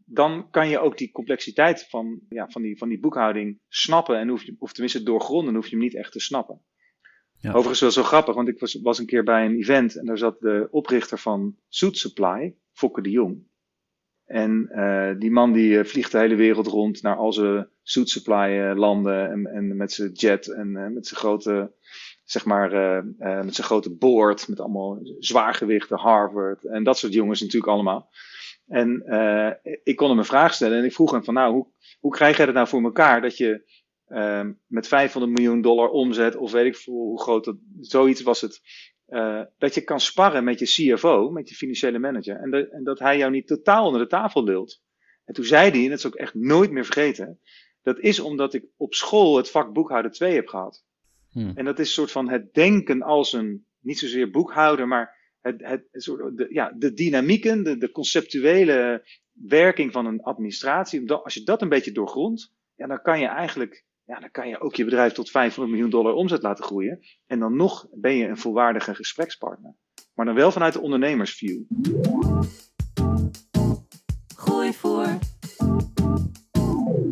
dan 0.05 0.51
kan 0.51 0.69
je 0.69 0.79
ook 0.79 0.99
die 0.99 1.13
complexiteit 1.13 1.87
van, 1.89 2.21
ja, 2.29 2.49
van, 2.49 2.63
die, 2.63 2.79
van 2.79 2.89
die 2.89 3.01
boekhouding 3.01 3.61
snappen. 3.69 4.19
En 4.19 4.29
hoef 4.29 4.43
je, 4.43 4.57
of 4.59 4.73
tenminste 4.73 5.03
doorgronden, 5.03 5.55
hoef 5.55 5.65
je 5.65 5.71
hem 5.71 5.85
niet 5.85 5.97
echt 5.97 6.13
te 6.13 6.21
snappen. 6.21 6.61
Ja. 7.39 7.51
Overigens 7.51 7.81
wel 7.81 7.91
zo 7.91 8.03
grappig, 8.03 8.35
want 8.35 8.49
ik 8.49 8.59
was, 8.59 8.81
was 8.81 8.99
een 8.99 9.07
keer 9.07 9.25
bij 9.25 9.45
een 9.45 9.57
event 9.57 9.97
en 9.97 10.07
daar 10.07 10.19
zat 10.19 10.41
de 10.41 10.69
oprichter 10.71 11.19
van 11.19 11.57
Soet 11.69 11.99
Supply, 11.99 12.57
Fokke 12.73 13.03
de 13.03 13.11
Jong. 13.11 13.47
En 14.25 14.69
uh, 14.73 15.11
die 15.19 15.31
man 15.31 15.53
die 15.53 15.71
uh, 15.71 15.85
vliegt 15.85 16.13
de 16.13 16.19
hele 16.19 16.35
wereld 16.35 16.67
rond 16.67 17.03
naar 17.03 17.17
al 17.17 17.33
zijn 17.33 17.69
suit 17.83 18.09
supply 18.09 18.59
uh, 18.59 18.77
landen 18.77 19.31
en, 19.31 19.47
en 19.47 19.77
met 19.77 19.93
zijn 19.93 20.13
jet 20.13 20.49
en 20.49 20.93
met 20.93 21.07
zijn 21.07 21.21
grote, 21.21 21.73
zeg 22.33 22.45
maar, 22.45 22.71
met 23.19 23.55
zijn 23.55 23.67
grote 23.67 23.95
board 23.95 24.49
met 24.49 24.61
allemaal 24.61 24.99
zwaargewichten, 25.19 25.99
Harvard 25.99 26.65
en 26.65 26.85
dat 26.85 26.99
soort 26.99 27.13
jongens 27.13 27.41
natuurlijk 27.41 27.73
allemaal. 27.73 28.11
En 28.67 28.91
ik 29.85 29.97
kon 29.97 30.09
hem 30.09 30.19
een 30.19 30.25
vraag 30.25 30.55
stellen 30.55 30.79
en 30.79 30.85
ik 30.85 30.93
vroeg 30.93 31.11
hem 31.11 31.25
van 31.25 31.35
nou, 31.35 31.53
hoe, 31.53 31.67
hoe 32.01 32.13
krijg 32.13 32.37
jij 32.37 32.47
het 32.47 32.55
nou 32.55 32.69
voor 32.69 32.83
elkaar 32.83 33.21
dat 33.21 33.37
je 33.37 33.65
met 34.67 34.89
500 34.89 35.33
miljoen 35.33 35.61
dollar 35.61 35.89
omzet 35.89 36.37
of 36.37 36.53
weet 36.53 36.67
ik 36.67 36.77
veel 36.77 36.95
hoe 36.95 37.23
groot 37.23 37.45
dat, 37.45 37.57
zoiets 37.81 38.23
was 38.23 38.41
het, 38.41 38.61
dat 39.59 39.75
je 39.75 39.81
kan 39.85 40.01
sparren 40.01 40.45
met 40.45 40.59
je 40.59 40.95
CFO, 40.95 41.31
met 41.31 41.49
je 41.49 41.55
financiële 41.55 41.99
manager, 41.99 42.37
en, 42.37 42.51
de, 42.51 42.69
en, 42.69 42.85
dat 42.85 42.99
hij 42.99 43.19
jou 43.19 43.31
niet 43.31 43.47
totaal 43.47 43.87
onder 43.87 44.01
de 44.01 44.07
tafel 44.07 44.45
lult. 44.45 44.83
En 45.25 45.35
toen 45.35 45.45
zei 45.45 45.71
hij, 45.71 45.83
en 45.83 45.89
dat 45.89 45.99
is 45.99 46.07
ook 46.07 46.15
echt 46.15 46.35
nooit 46.35 46.71
meer 46.71 46.85
vergeten, 46.85 47.41
dat 47.83 47.99
is 47.99 48.21
omdat 48.21 48.55
ik 48.55 48.65
op 48.77 48.95
school 48.95 49.37
het 49.37 49.51
vak 49.51 49.73
boekhouden 49.73 50.13
2 50.13 50.35
heb 50.35 50.49
gehad. 50.49 50.85
Hmm. 51.33 51.53
En 51.55 51.65
dat 51.65 51.79
is 51.79 51.87
een 51.87 51.93
soort 51.93 52.11
van 52.11 52.29
het 52.29 52.55
denken 52.55 53.03
als 53.03 53.33
een, 53.33 53.67
niet 53.81 53.99
zozeer 53.99 54.31
boekhouder, 54.31 54.89
maar 54.89 55.37
het, 55.41 55.61
het, 55.61 55.89
het 55.91 56.03
soort, 56.03 56.37
de, 56.37 56.47
ja, 56.51 56.73
de 56.77 56.93
dynamieken, 56.93 57.65
de, 57.65 57.79
de 57.79 57.91
conceptuele 57.91 59.09
werking 59.33 59.93
van 59.93 60.07
een 60.07 60.23
administratie. 60.23 61.13
Als 61.13 61.35
je 61.35 61.43
dat 61.43 61.63
een 61.63 61.69
beetje 61.69 61.93
doorgrondt, 61.93 62.53
ja, 62.75 62.87
dan 62.87 63.03
kan 63.03 63.21
je 63.21 63.27
eigenlijk 63.27 63.85
ja, 64.05 64.21
dan 64.21 64.31
kan 64.31 64.49
je 64.49 64.61
ook 64.61 64.75
je 64.75 64.85
bedrijf 64.85 65.13
tot 65.13 65.31
500 65.31 65.75
miljoen 65.75 65.91
dollar 65.91 66.13
omzet 66.13 66.43
laten 66.43 66.65
groeien. 66.65 67.01
En 67.27 67.39
dan 67.39 67.57
nog 67.57 67.87
ben 67.93 68.15
je 68.15 68.27
een 68.27 68.39
volwaardige 68.39 68.95
gesprekspartner. 68.95 69.75
Maar 70.15 70.27
dan 70.27 70.35
wel 70.35 70.53
vanuit 70.53 70.73
de 70.73 70.81
ondernemersview. 70.81 71.63
Groei 74.37 74.73
voor. 74.73 75.19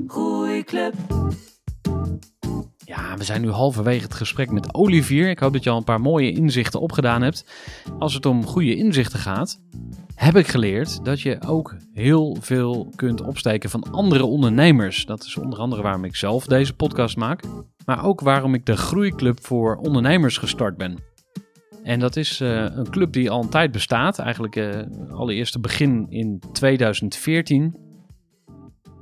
Groeiclub. 0.07 0.95
Ja, 2.91 3.17
we 3.17 3.25
zijn 3.25 3.41
nu 3.41 3.51
halverwege 3.51 4.03
het 4.03 4.15
gesprek 4.15 4.51
met 4.51 4.75
Olivier. 4.75 5.29
Ik 5.29 5.39
hoop 5.39 5.53
dat 5.53 5.65
je 5.65 5.71
al 5.71 5.77
een 5.77 5.85
paar 5.85 6.01
mooie 6.01 6.33
inzichten 6.33 6.81
opgedaan 6.81 7.23
hebt. 7.23 7.45
Als 7.99 8.15
het 8.15 8.27
om 8.27 8.47
goede 8.47 8.77
inzichten 8.77 9.19
gaat, 9.19 9.61
heb 10.15 10.37
ik 10.37 10.47
geleerd 10.47 11.05
dat 11.05 11.21
je 11.21 11.39
ook 11.47 11.77
heel 11.93 12.37
veel 12.41 12.93
kunt 12.97 13.23
opsteken 13.23 13.71
van 13.71 13.91
andere 13.91 14.25
ondernemers. 14.25 15.07
Dat 15.07 15.25
is 15.25 15.37
onder 15.37 15.59
andere 15.59 15.83
waarom 15.83 16.05
ik 16.05 16.17
zelf 16.17 16.45
deze 16.45 16.75
podcast 16.75 17.17
maak, 17.17 17.43
maar 17.85 18.05
ook 18.05 18.21
waarom 18.21 18.55
ik 18.55 18.67
de 18.67 18.77
Groeiclub 18.77 19.45
voor 19.45 19.77
Ondernemers 19.77 20.39
gestart 20.39 20.77
ben. 20.77 20.99
En 21.83 22.01
dat 22.01 22.17
is 22.17 22.41
uh, 22.41 22.65
een 22.75 22.91
club 22.91 23.13
die 23.13 23.31
al 23.31 23.43
een 23.43 23.49
tijd 23.49 23.73
bestaat, 23.73 24.19
eigenlijk 24.19 24.57
uh, 24.57 24.79
allereerst 25.11 25.61
begin 25.61 26.07
in 26.09 26.43
2014. 26.53 27.90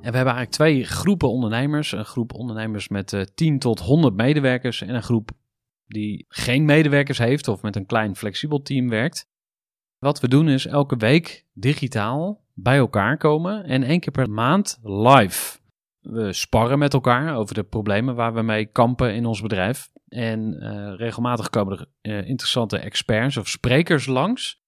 En 0.09 0.15
we 0.15 0.21
hebben 0.21 0.37
eigenlijk 0.37 0.71
twee 0.71 0.85
groepen 0.85 1.31
ondernemers. 1.31 1.93
Een 1.93 2.05
groep 2.05 2.35
ondernemers 2.35 2.89
met 2.89 3.13
uh, 3.13 3.23
10 3.35 3.59
tot 3.59 3.81
100 3.81 4.15
medewerkers 4.15 4.83
en 4.83 4.95
een 4.95 5.03
groep 5.03 5.31
die 5.87 6.27
geen 6.29 6.65
medewerkers 6.65 7.19
heeft 7.19 7.49
of 7.49 7.63
met 7.63 7.77
een 7.77 7.87
klein 7.87 8.17
flexibel 8.17 8.63
team 8.63 8.89
werkt. 8.89 9.29
Wat 9.99 10.21
we 10.21 10.29
doen 10.29 10.49
is 10.49 10.67
elke 10.67 10.97
week 10.97 11.47
digitaal 11.53 12.45
bij 12.55 12.77
elkaar 12.77 13.17
komen 13.17 13.65
en 13.65 13.83
één 13.83 14.01
keer 14.01 14.13
per 14.13 14.31
maand 14.31 14.79
live. 14.83 15.59
We 16.01 16.33
sparren 16.33 16.79
met 16.79 16.93
elkaar 16.93 17.37
over 17.37 17.55
de 17.55 17.65
problemen 17.65 18.15
waar 18.15 18.35
we 18.35 18.43
mee 18.43 18.67
kampen 18.67 19.15
in 19.15 19.27
ons 19.27 19.41
bedrijf. 19.41 19.91
En 20.09 20.63
uh, 20.63 20.95
regelmatig 20.97 21.51
komen 21.51 21.79
er 21.79 21.87
uh, 22.03 22.29
interessante 22.29 22.79
experts 22.79 23.37
of 23.37 23.49
sprekers 23.49 24.07
langs. 24.07 24.63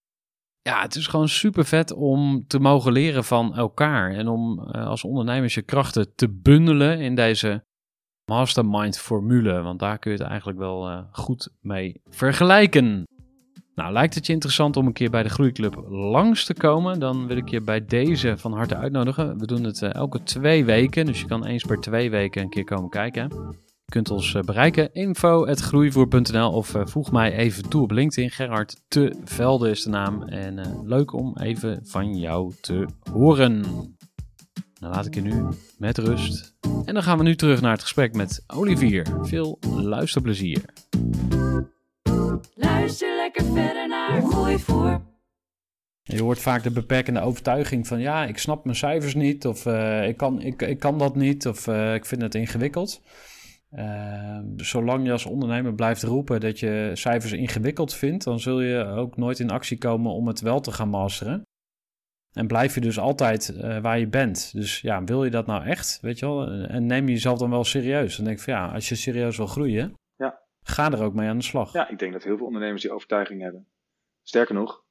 Ja, 0.62 0.82
het 0.82 0.94
is 0.94 1.06
gewoon 1.06 1.28
super 1.28 1.64
vet 1.64 1.92
om 1.92 2.44
te 2.46 2.58
mogen 2.58 2.92
leren 2.92 3.24
van 3.24 3.54
elkaar. 3.54 4.10
En 4.10 4.28
om 4.28 4.58
uh, 4.60 4.86
als 4.86 5.04
ondernemers 5.04 5.54
je 5.54 5.62
krachten 5.62 6.14
te 6.14 6.28
bundelen 6.28 7.00
in 7.00 7.14
deze 7.14 7.64
mastermind 8.24 8.98
formule. 8.98 9.62
Want 9.62 9.78
daar 9.78 9.98
kun 9.98 10.12
je 10.12 10.18
het 10.18 10.26
eigenlijk 10.26 10.58
wel 10.58 11.04
goed 11.12 11.50
mee 11.60 12.00
vergelijken. 12.04 13.06
Nou, 13.80 13.92
lijkt 13.92 14.14
het 14.14 14.26
je 14.26 14.32
interessant 14.32 14.76
om 14.76 14.86
een 14.86 14.92
keer 14.92 15.10
bij 15.10 15.22
de 15.22 15.28
Groeiclub 15.28 15.74
langs 15.88 16.44
te 16.44 16.54
komen? 16.54 17.00
Dan 17.00 17.26
wil 17.26 17.36
ik 17.36 17.48
je 17.48 17.60
bij 17.60 17.84
deze 17.84 18.38
van 18.38 18.52
harte 18.52 18.76
uitnodigen. 18.76 19.38
We 19.38 19.46
doen 19.46 19.64
het 19.64 19.80
uh, 19.80 19.94
elke 19.94 20.22
twee 20.22 20.64
weken, 20.64 21.06
dus 21.06 21.20
je 21.20 21.26
kan 21.26 21.44
eens 21.44 21.64
per 21.64 21.80
twee 21.80 22.10
weken 22.10 22.42
een 22.42 22.48
keer 22.48 22.64
komen 22.64 22.90
kijken. 22.90 23.30
Je 23.90 23.96
kunt 23.96 24.10
ons 24.10 24.34
uh, 24.34 24.42
bereiken, 24.42 24.92
info.groeivoer.nl 24.92 26.52
of 26.52 26.74
uh, 26.74 26.82
voeg 26.86 27.12
mij 27.12 27.32
even 27.32 27.68
toe 27.68 27.82
op 27.82 27.90
LinkedIn. 27.90 28.30
Gerard 28.30 28.82
Te 28.88 29.16
Velde 29.24 29.70
is 29.70 29.82
de 29.82 29.90
naam 29.90 30.22
en 30.22 30.82
leuk 30.84 31.12
om 31.12 31.36
even 31.38 31.80
van 31.82 32.18
jou 32.18 32.54
te 32.60 32.86
horen. 33.12 33.62
Dan 34.80 34.90
laat 34.90 35.06
ik 35.06 35.14
je 35.14 35.20
nu 35.20 35.44
met 35.78 35.98
rust. 35.98 36.54
En 36.84 36.94
dan 36.94 37.02
gaan 37.02 37.18
we 37.18 37.24
nu 37.24 37.36
terug 37.36 37.60
naar 37.60 37.72
het 37.72 37.82
gesprek 37.82 38.14
met 38.14 38.44
Olivier. 38.46 39.06
Veel 39.22 39.58
luisterplezier. 39.76 40.64
Luister 42.54 43.16
lekker 43.16 43.44
verder 43.44 43.88
naar 43.88 44.22
Gooi 44.22 44.58
voor. 44.58 45.00
Je 46.02 46.22
hoort 46.22 46.40
vaak 46.40 46.62
de 46.62 46.70
beperkende 46.70 47.20
overtuiging 47.20 47.86
van 47.86 48.00
ja, 48.00 48.24
ik 48.24 48.38
snap 48.38 48.64
mijn 48.64 48.76
cijfers 48.76 49.14
niet, 49.14 49.46
of 49.46 49.66
uh, 49.66 50.08
ik, 50.08 50.16
kan, 50.16 50.42
ik, 50.42 50.62
ik 50.62 50.78
kan 50.78 50.98
dat 50.98 51.16
niet, 51.16 51.46
of 51.46 51.66
uh, 51.66 51.94
ik 51.94 52.06
vind 52.06 52.22
het 52.22 52.34
ingewikkeld. 52.34 53.02
Uh, 53.70 54.38
zolang 54.56 55.04
je 55.04 55.12
als 55.12 55.26
ondernemer 55.26 55.74
blijft 55.74 56.02
roepen 56.02 56.40
dat 56.40 56.58
je 56.58 56.90
cijfers 56.94 57.32
ingewikkeld 57.32 57.94
vindt, 57.94 58.24
dan 58.24 58.40
zul 58.40 58.60
je 58.60 58.84
ook 58.84 59.16
nooit 59.16 59.38
in 59.38 59.50
actie 59.50 59.78
komen 59.78 60.12
om 60.12 60.26
het 60.26 60.40
wel 60.40 60.60
te 60.60 60.72
gaan 60.72 60.88
masteren. 60.88 61.42
En 62.32 62.46
blijf 62.46 62.74
je 62.74 62.80
dus 62.80 62.98
altijd 62.98 63.56
waar 63.82 63.98
je 63.98 64.08
bent. 64.08 64.52
Dus 64.52 64.80
ja, 64.80 65.04
wil 65.04 65.24
je 65.24 65.30
dat 65.30 65.46
nou 65.46 65.64
echt? 65.64 65.98
Weet 66.00 66.18
je 66.18 66.26
wel? 66.26 66.50
En 66.50 66.86
neem 66.86 67.06
je 67.06 67.12
jezelf 67.12 67.38
dan 67.38 67.50
wel 67.50 67.64
serieus. 67.64 68.16
Dan 68.16 68.24
denk 68.24 68.36
ik 68.36 68.44
van 68.44 68.54
ja, 68.54 68.72
als 68.72 68.88
je 68.88 68.94
serieus 68.94 69.36
wil 69.36 69.46
groeien, 69.46 69.94
Ga 70.62 70.92
er 70.92 71.02
ook 71.02 71.14
mee 71.14 71.28
aan 71.28 71.38
de 71.38 71.44
slag. 71.44 71.72
Ja, 71.72 71.88
ik 71.88 71.98
denk 71.98 72.12
dat 72.12 72.22
heel 72.22 72.36
veel 72.36 72.46
ondernemers 72.46 72.82
die 72.82 72.92
overtuiging 72.92 73.42
hebben. 73.42 73.66
Sterker 74.22 74.54
nog, 74.54 74.84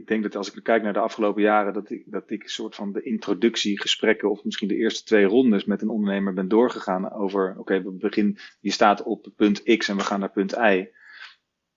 ik 0.00 0.06
denk 0.06 0.22
dat 0.22 0.36
als 0.36 0.52
ik 0.52 0.62
kijk 0.62 0.82
naar 0.82 0.92
de 0.92 0.98
afgelopen 0.98 1.42
jaren, 1.42 1.72
dat 1.72 1.90
ik, 1.90 2.02
dat 2.06 2.30
ik 2.30 2.42
een 2.42 2.48
soort 2.48 2.74
van 2.74 2.92
de 2.92 3.02
introductiegesprekken 3.02 4.30
of 4.30 4.44
misschien 4.44 4.68
de 4.68 4.76
eerste 4.76 5.04
twee 5.04 5.24
rondes 5.24 5.64
met 5.64 5.82
een 5.82 5.88
ondernemer 5.88 6.34
ben 6.34 6.48
doorgegaan 6.48 7.12
over, 7.12 7.54
oké, 7.58 7.82
we 7.82 7.90
beginnen, 7.90 8.36
je 8.60 8.70
staat 8.70 9.02
op 9.02 9.32
punt 9.36 9.62
X 9.76 9.88
en 9.88 9.96
we 9.96 10.02
gaan 10.02 10.20
naar 10.20 10.30
punt 10.30 10.52
Y. 10.52 10.88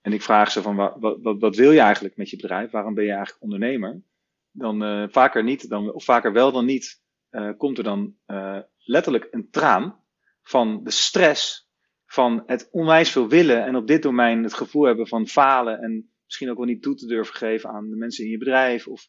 En 0.00 0.12
ik 0.12 0.22
vraag 0.22 0.50
ze 0.50 0.62
van, 0.62 0.76
wat, 0.76 0.96
wat, 0.98 1.40
wat 1.40 1.56
wil 1.56 1.72
je 1.72 1.80
eigenlijk 1.80 2.16
met 2.16 2.30
je 2.30 2.36
bedrijf? 2.36 2.70
Waarom 2.70 2.94
ben 2.94 3.04
je 3.04 3.12
eigenlijk 3.12 3.42
ondernemer? 3.42 4.02
Dan 4.50 4.82
uh, 4.82 5.04
vaker 5.08 5.44
niet, 5.44 5.68
dan, 5.68 5.92
of 5.92 6.04
vaker 6.04 6.32
wel 6.32 6.52
dan 6.52 6.64
niet, 6.64 7.02
uh, 7.30 7.50
komt 7.56 7.78
er 7.78 7.84
dan 7.84 8.16
uh, 8.26 8.58
letterlijk 8.78 9.28
een 9.30 9.50
traan 9.50 10.00
van 10.42 10.84
de 10.84 10.90
stress 10.90 11.68
van 12.06 12.42
het 12.46 12.68
onwijs 12.70 13.10
veel 13.10 13.28
willen 13.28 13.64
en 13.64 13.76
op 13.76 13.86
dit 13.86 14.02
domein 14.02 14.42
het 14.42 14.54
gevoel 14.54 14.84
hebben 14.84 15.06
van 15.06 15.26
falen 15.26 15.78
en 15.78 16.13
misschien 16.34 16.50
ook 16.50 16.64
wel 16.64 16.74
niet 16.74 16.82
toe 16.82 16.94
te 16.94 17.06
durven 17.06 17.34
geven 17.34 17.70
aan 17.70 17.90
de 17.90 17.96
mensen 17.96 18.24
in 18.24 18.30
je 18.30 18.38
bedrijf 18.38 18.86
of, 18.86 19.08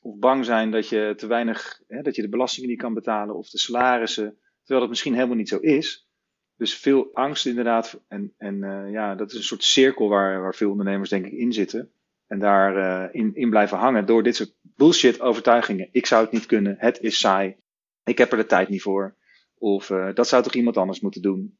of 0.00 0.18
bang 0.18 0.44
zijn 0.44 0.70
dat 0.70 0.88
je 0.88 1.14
te 1.16 1.26
weinig, 1.26 1.80
hè, 1.86 2.02
dat 2.02 2.16
je 2.16 2.22
de 2.22 2.28
belastingen 2.28 2.68
niet 2.68 2.78
kan 2.78 2.94
betalen 2.94 3.36
of 3.36 3.50
de 3.50 3.58
salarissen, 3.58 4.38
terwijl 4.58 4.80
dat 4.80 4.88
misschien 4.88 5.14
helemaal 5.14 5.36
niet 5.36 5.48
zo 5.48 5.58
is. 5.58 6.08
Dus 6.56 6.74
veel 6.74 7.10
angst 7.12 7.46
inderdaad 7.46 8.00
en, 8.08 8.34
en 8.36 8.62
uh, 8.62 8.92
ja, 8.92 9.14
dat 9.14 9.30
is 9.30 9.36
een 9.36 9.42
soort 9.42 9.64
cirkel 9.64 10.08
waar, 10.08 10.40
waar 10.40 10.54
veel 10.54 10.70
ondernemers 10.70 11.10
denk 11.10 11.26
ik 11.26 11.32
in 11.32 11.52
zitten 11.52 11.92
en 12.26 12.38
daar 12.38 12.76
uh, 12.76 13.20
in, 13.20 13.34
in 13.34 13.50
blijven 13.50 13.78
hangen 13.78 14.06
door 14.06 14.22
dit 14.22 14.36
soort 14.36 14.54
bullshit 14.62 15.20
overtuigingen. 15.20 15.88
Ik 15.92 16.06
zou 16.06 16.22
het 16.22 16.32
niet 16.32 16.46
kunnen, 16.46 16.74
het 16.78 17.00
is 17.00 17.18
saai, 17.18 17.56
ik 18.04 18.18
heb 18.18 18.30
er 18.30 18.36
de 18.36 18.46
tijd 18.46 18.68
niet 18.68 18.82
voor. 18.82 19.16
Of 19.54 19.90
uh, 19.90 20.14
dat 20.14 20.28
zou 20.28 20.42
toch 20.42 20.54
iemand 20.54 20.76
anders 20.76 21.00
moeten 21.00 21.22
doen. 21.22 21.58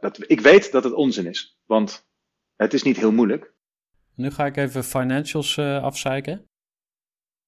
Dat, 0.00 0.30
ik 0.30 0.40
weet 0.40 0.72
dat 0.72 0.84
het 0.84 0.92
onzin 0.92 1.26
is, 1.26 1.58
want 1.64 2.06
het 2.56 2.74
is 2.74 2.82
niet 2.82 2.96
heel 2.96 3.12
moeilijk. 3.12 3.55
Nu 4.16 4.30
ga 4.30 4.46
ik 4.46 4.56
even 4.56 4.84
financials 4.84 5.56
uh, 5.56 5.82
afzeiken. 5.82 6.44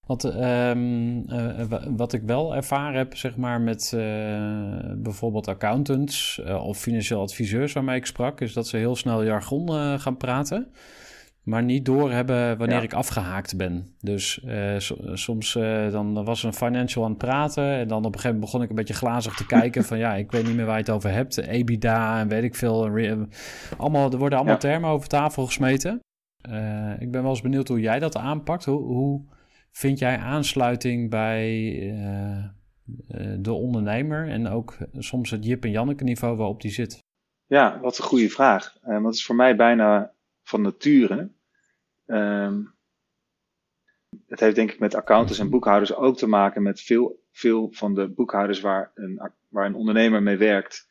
Want 0.07 0.25
um, 0.25 1.31
uh, 1.31 1.65
wat 1.89 2.13
ik 2.13 2.23
wel 2.23 2.55
ervaren 2.55 2.99
heb, 2.99 3.17
zeg 3.17 3.37
maar, 3.37 3.61
met 3.61 3.91
bijvoorbeeld 5.03 5.49
accountants 5.49 6.39
of 6.45 6.79
financieel 6.79 7.21
adviseurs 7.21 7.73
waarmee 7.73 7.97
ik 7.97 8.07
sprak, 8.07 8.41
is 8.41 8.53
dat 8.53 8.69
ze 8.69 8.77
heel 8.77 8.97
snel 8.97 9.25
jargon 9.25 9.99
gaan 9.99 10.17
praten 10.17 10.73
maar 11.49 11.63
niet 11.63 11.85
doorhebben 11.85 12.59
wanneer 12.59 12.83
ik 12.83 12.93
afgehaakt 12.93 13.57
ben. 13.57 13.95
Dus 14.01 14.41
uh, 14.45 14.75
soms 15.13 15.55
uh, 15.55 15.91
dan 15.91 16.25
was 16.25 16.43
een 16.43 16.55
financial 16.55 17.05
aan 17.05 17.11
het 17.11 17.19
praten 17.19 17.73
en 17.73 17.89
dan 17.89 17.99
op 17.99 18.05
een 18.05 18.21
gegeven 18.21 18.31
moment 18.31 18.45
begon 18.45 18.63
ik 18.63 18.69
een 18.69 18.77
beetje 18.77 18.95
glazig 18.95 19.35
te 19.35 19.47
kijken 19.47 19.85
van 19.85 19.99
ja, 19.99 20.15
ik 20.15 20.33
weet 20.33 20.47
niet 20.47 20.57
meer 20.57 20.65
waar 20.67 20.75
je 20.75 20.81
het 20.81 20.91
over 20.91 21.11
hebt. 21.11 21.37
EBITDA 21.37 22.21
en 22.21 22.29
weet 22.29 22.43
ik 22.43 22.55
veel. 22.55 22.91
Allemaal, 23.77 24.11
er 24.11 24.19
worden 24.19 24.39
allemaal 24.39 24.59
termen 24.59 24.91
over 24.91 25.09
tafel 25.09 25.47
gesmeten. 25.47 26.01
Uh, 26.51 27.01
ik 27.01 27.11
ben 27.11 27.23
wel 27.23 27.31
eens 27.31 27.41
benieuwd 27.41 27.69
hoe 27.69 27.81
jij 27.81 27.99
dat 27.99 28.17
aanpakt. 28.17 28.65
Hoe, 28.65 28.83
hoe 28.83 29.23
vind 29.71 29.99
jij 29.99 30.17
aansluiting 30.19 31.11
bij 31.11 31.73
de 33.39 33.53
ondernemer 33.53 34.29
en 34.29 34.49
ook 34.49 34.77
soms 34.93 35.31
het 35.31 35.45
Jip 35.45 35.65
en 35.65 35.71
Janneke 35.71 36.05
niveau 36.05 36.37
waarop 36.37 36.61
die 36.61 36.71
zit? 36.71 37.05
Ja, 37.47 37.81
wat 37.81 37.99
een 37.99 38.05
goede 38.05 38.29
vraag. 38.29 38.79
Dat 39.03 39.15
is 39.15 39.25
voor 39.25 39.37
mij 39.37 39.57
bijna 39.57 40.13
van 40.43 40.63
nature 40.63 41.31
Um, 42.07 42.75
Het 44.27 44.41
heeft 44.41 44.55
denk 44.55 44.71
ik 44.71 44.79
met 44.79 44.95
accountants 44.95 45.39
en 45.39 45.51
boekhouders 45.51 45.95
ook 45.95 46.17
te 46.17 46.27
maken 46.27 46.63
met 46.63 46.81
veel, 46.81 47.23
veel 47.33 47.69
van 47.73 47.95
de 47.95 48.09
boekhouders 48.09 48.61
waar 48.61 48.91
een, 48.95 49.31
waar 49.49 49.67
een 49.67 49.75
ondernemer 49.75 50.23
mee 50.23 50.37
werkt. 50.37 50.88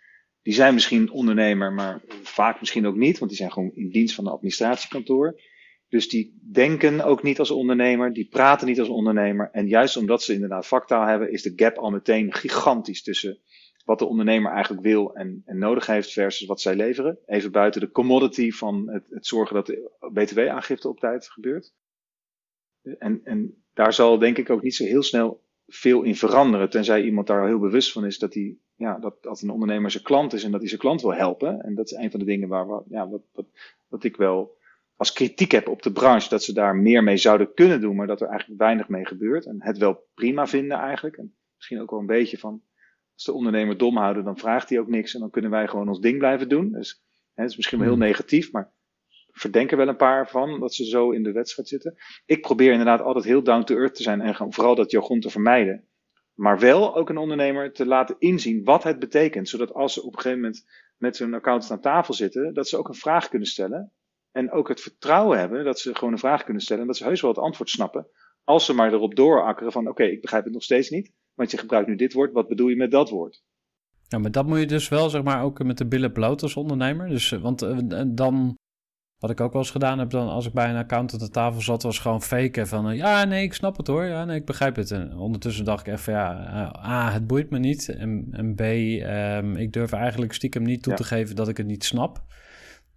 Die 0.48 0.56
zijn 0.56 0.74
misschien 0.74 1.12
ondernemer, 1.12 1.74
maar 1.74 2.02
vaak 2.22 2.60
misschien 2.60 2.88
ook 2.88 2.96
niet, 2.96 3.18
want 3.18 3.30
die 3.32 3.40
zijn 3.40 3.52
gewoon 3.52 3.72
in 3.74 3.90
dienst 3.90 4.16
van 4.16 4.26
een 4.26 4.32
administratiekantoor. 4.32 5.42
Dus 5.90 6.10
die 6.10 6.40
denken 6.52 7.04
ook 7.04 7.24
niet 7.24 7.40
als 7.40 7.52
ondernemer, 7.52 8.14
die 8.14 8.28
praten 8.28 8.68
niet 8.68 8.80
als 8.80 8.90
ondernemer. 8.90 9.50
En 9.52 9.68
juist 9.68 9.98
omdat 9.98 10.24
ze 10.24 10.34
inderdaad 10.34 10.68
vaktaal 10.68 11.06
hebben, 11.06 11.32
is 11.32 11.42
de 11.42 11.54
gap 11.56 11.78
al 11.78 11.90
meteen 11.90 12.34
gigantisch 12.34 13.04
tussen 13.04 13.40
wat 13.86 14.00
de 14.00 14.06
ondernemer 14.06 14.52
eigenlijk 14.52 14.84
wil 14.84 15.16
en, 15.16 15.42
en 15.46 15.58
nodig 15.58 15.86
heeft 15.86 16.12
versus 16.12 16.48
wat 16.48 16.62
zij 16.62 16.76
leveren. 16.76 17.20
Even 17.26 17.52
buiten 17.52 17.82
de 17.82 17.92
commodity 17.92 18.52
van 18.52 18.90
het, 18.90 19.10
het 19.10 19.26
zorgen 19.26 19.56
dat 19.56 19.66
de 19.66 19.92
btw-aangifte 20.14 20.90
op 20.90 21.00
tijd 21.00 21.30
gebeurt. 21.30 21.74
En, 22.98 23.22
en 23.24 23.64
daar 23.74 23.94
zal 23.94 24.20
denk 24.20 24.38
ik 24.38 24.50
ook 24.50 24.64
niet 24.64 24.76
zo 24.76 24.84
heel 24.84 25.04
snel 25.04 25.44
veel 25.66 26.04
in 26.04 26.16
veranderen, 26.16 26.70
tenzij 26.70 27.04
iemand 27.04 27.28
daar 27.28 27.48
heel 27.48 27.60
bewust 27.60 27.92
van 27.92 28.06
is 28.06 28.18
dat, 28.18 28.34
hij, 28.34 28.58
ja, 28.78 29.00
dat, 29.00 29.24
dat 29.24 29.42
een 29.42 29.50
ondernemer 29.50 29.92
zijn 29.92 30.04
klant 30.04 30.34
is 30.34 30.44
en 30.44 30.52
dat 30.52 30.60
hij 30.60 30.70
zijn 30.70 30.82
klant 30.82 31.02
wil 31.02 31.14
helpen. 31.14 31.62
En 31.62 31.76
dat 31.76 31.92
is 31.92 31.98
een 31.98 32.12
van 32.12 32.20
de 32.20 32.26
dingen 32.26 32.48
waar, 32.48 32.68
we, 32.68 32.84
ja, 32.88 33.10
wat, 33.10 33.22
wat, 33.34 33.46
wat 33.88 34.04
ik 34.04 34.18
wel 34.18 34.56
als 34.96 35.14
kritiek 35.14 35.52
heb 35.52 35.68
op 35.68 35.82
de 35.82 35.92
branche, 35.92 36.30
dat 36.30 36.44
ze 36.44 36.54
daar 36.54 36.76
meer 36.76 37.04
mee 37.04 37.18
zouden 37.18 37.54
kunnen 37.54 37.82
doen, 37.82 37.96
maar 37.96 38.08
dat 38.08 38.22
er 38.22 38.28
eigenlijk 38.28 38.60
weinig 38.60 38.88
mee 38.88 39.06
gebeurt. 39.06 39.46
En 39.46 39.56
het 39.60 39.78
wel 39.78 40.08
prima 40.14 40.48
vinden 40.48 40.78
eigenlijk. 40.78 41.18
En 41.18 41.36
misschien 41.56 41.82
ook 41.82 41.90
wel 41.90 42.00
een 42.00 42.06
beetje 42.06 42.38
van, 42.38 42.62
als 43.14 43.24
de 43.24 43.34
ondernemer 43.34 43.78
dom 43.78 43.98
houden, 43.98 44.24
dan 44.24 44.38
vraagt 44.38 44.70
hij 44.70 44.80
ook 44.80 44.88
niks 44.88 45.14
en 45.14 45.20
dan 45.20 45.30
kunnen 45.30 45.52
wij 45.52 45.68
gewoon 45.68 45.88
ons 45.88 46.00
ding 46.00 46.18
blijven 46.18 46.50
doen. 46.50 46.72
Dus 46.72 47.04
hè, 47.34 47.42
het 47.42 47.52
is 47.52 47.58
misschien 47.58 47.78
wel 47.80 47.88
heel 47.88 47.98
hmm. 47.98 48.06
negatief, 48.06 48.52
maar 48.52 48.72
verdenken 49.32 49.78
wel 49.78 49.88
een 49.88 49.96
paar 49.96 50.30
van 50.30 50.60
dat 50.60 50.74
ze 50.74 50.86
zo 50.86 51.12
in 51.12 51.24
de 51.24 51.32
wedstrijd 51.32 51.68
zitten. 51.68 51.96
Ik 52.26 52.42
probeer 52.42 52.72
inderdaad 52.72 53.02
altijd 53.02 53.26
heel 53.26 53.44
down 53.44 53.64
to 53.64 53.76
earth 53.76 53.96
te 53.96 54.04
zijn 54.04 54.22
en 54.22 54.54
vooral 54.54 54.76
dat 54.76 54.92
jargon 54.92 55.20
te 55.20 55.30
vermijden. 55.30 55.88
Maar 56.38 56.60
wel 56.60 56.96
ook 56.96 57.10
een 57.10 57.18
ondernemer 57.18 57.74
te 57.74 57.86
laten 57.86 58.16
inzien 58.20 58.64
wat 58.64 58.84
het 58.84 59.00
betekent. 59.00 59.50
Zodat 59.50 59.74
als 59.74 59.94
ze 59.94 60.04
op 60.04 60.14
een 60.14 60.20
gegeven 60.20 60.42
moment 60.42 60.66
met 60.98 61.16
zo'n 61.16 61.34
accountant 61.34 61.72
aan 61.72 61.82
tafel 61.82 62.14
zitten, 62.14 62.54
dat 62.54 62.68
ze 62.68 62.78
ook 62.78 62.88
een 62.88 62.94
vraag 62.94 63.30
kunnen 63.30 63.48
stellen. 63.48 63.92
En 64.32 64.52
ook 64.52 64.68
het 64.68 64.82
vertrouwen 64.82 65.40
hebben 65.40 65.64
dat 65.64 65.80
ze 65.80 65.96
gewoon 65.96 66.14
een 66.14 66.20
vraag 66.20 66.44
kunnen 66.44 66.62
stellen 66.62 66.82
en 66.82 66.88
dat 66.88 66.98
ze 66.98 67.04
heus 67.04 67.22
wel 67.22 67.32
het 67.32 67.40
antwoord 67.40 67.70
snappen. 67.70 68.08
Als 68.44 68.66
ze 68.66 68.74
maar 68.74 68.94
erop 68.94 69.16
doorakkeren 69.16 69.72
van 69.72 69.88
oké, 69.88 70.04
ik 70.04 70.22
begrijp 70.22 70.44
het 70.44 70.54
nog 70.54 70.64
steeds 70.64 70.90
niet, 70.90 71.12
want 71.34 71.52
je 71.52 71.58
gebruikt 71.58 71.88
nu 71.88 71.96
dit 71.96 72.14
woord, 72.14 72.32
wat 72.32 72.48
bedoel 72.48 72.68
je 72.68 72.76
met 72.76 72.92
dat 72.92 73.10
woord? 73.10 73.44
Ja, 74.08 74.18
maar 74.18 74.32
dat 74.32 74.46
moet 74.46 74.60
je 74.60 74.66
dus 74.66 74.90
wel 74.90 75.10
zeg 75.10 75.24
maar 75.24 75.44
ook 75.44 75.64
met 75.64 75.78
de 75.78 75.88
billen 75.88 76.12
bloot 76.12 76.42
als 76.42 76.56
ondernemer. 76.56 77.10
Dus, 77.10 77.32
eh, 77.32 77.42
want 77.42 77.64
uh, 77.64 78.02
dan, 78.08 78.58
wat 79.20 79.30
ik 79.30 79.42
ook 79.42 79.52
wel 79.52 79.62
eens 79.62 79.72
gedaan 79.72 80.00
heb, 80.00 80.10
dan 80.10 80.28
als 80.28 80.46
ik 80.46 80.54
bij 80.54 80.70
een 80.70 80.76
accountant 80.76 81.22
aan 81.22 81.30
tafel 81.30 81.62
zat, 81.62 81.84
was 81.84 82.00
gewoon 82.00 82.22
faken 82.22 82.68
van 82.68 82.90
uh, 82.90 82.98
ja, 82.98 83.24
nee, 83.24 83.44
ik 83.44 83.54
snap 83.54 83.78
het 83.78 83.88
hoor, 83.88 84.06
ja, 84.06 84.26
nee, 84.26 84.40
ik 84.40 84.46
begrijp 84.46 84.76
het. 84.76 84.92
En 84.92 85.18
ondertussen 85.18 85.66
dacht 85.66 85.88
ik 85.88 85.94
even, 85.94 86.14
ja, 86.14 86.76
A, 86.86 87.12
het 87.12 87.28
boeit 87.28 87.50
me 87.50 87.60
niet. 87.60 87.90
En, 87.90 88.28
en 88.32 88.56
B, 88.56 88.62
um, 88.62 89.56
ik 89.56 89.74
durf 89.74 89.92
eigenlijk 89.92 90.34
stiekem 90.34 90.64
niet 90.64 90.84
toe 90.84 90.94
te 90.94 91.04
geven 91.04 91.36
dat 91.36 91.48
ik 91.48 91.58
het 91.58 91.66
niet 91.66 91.84
snap. 91.84 92.26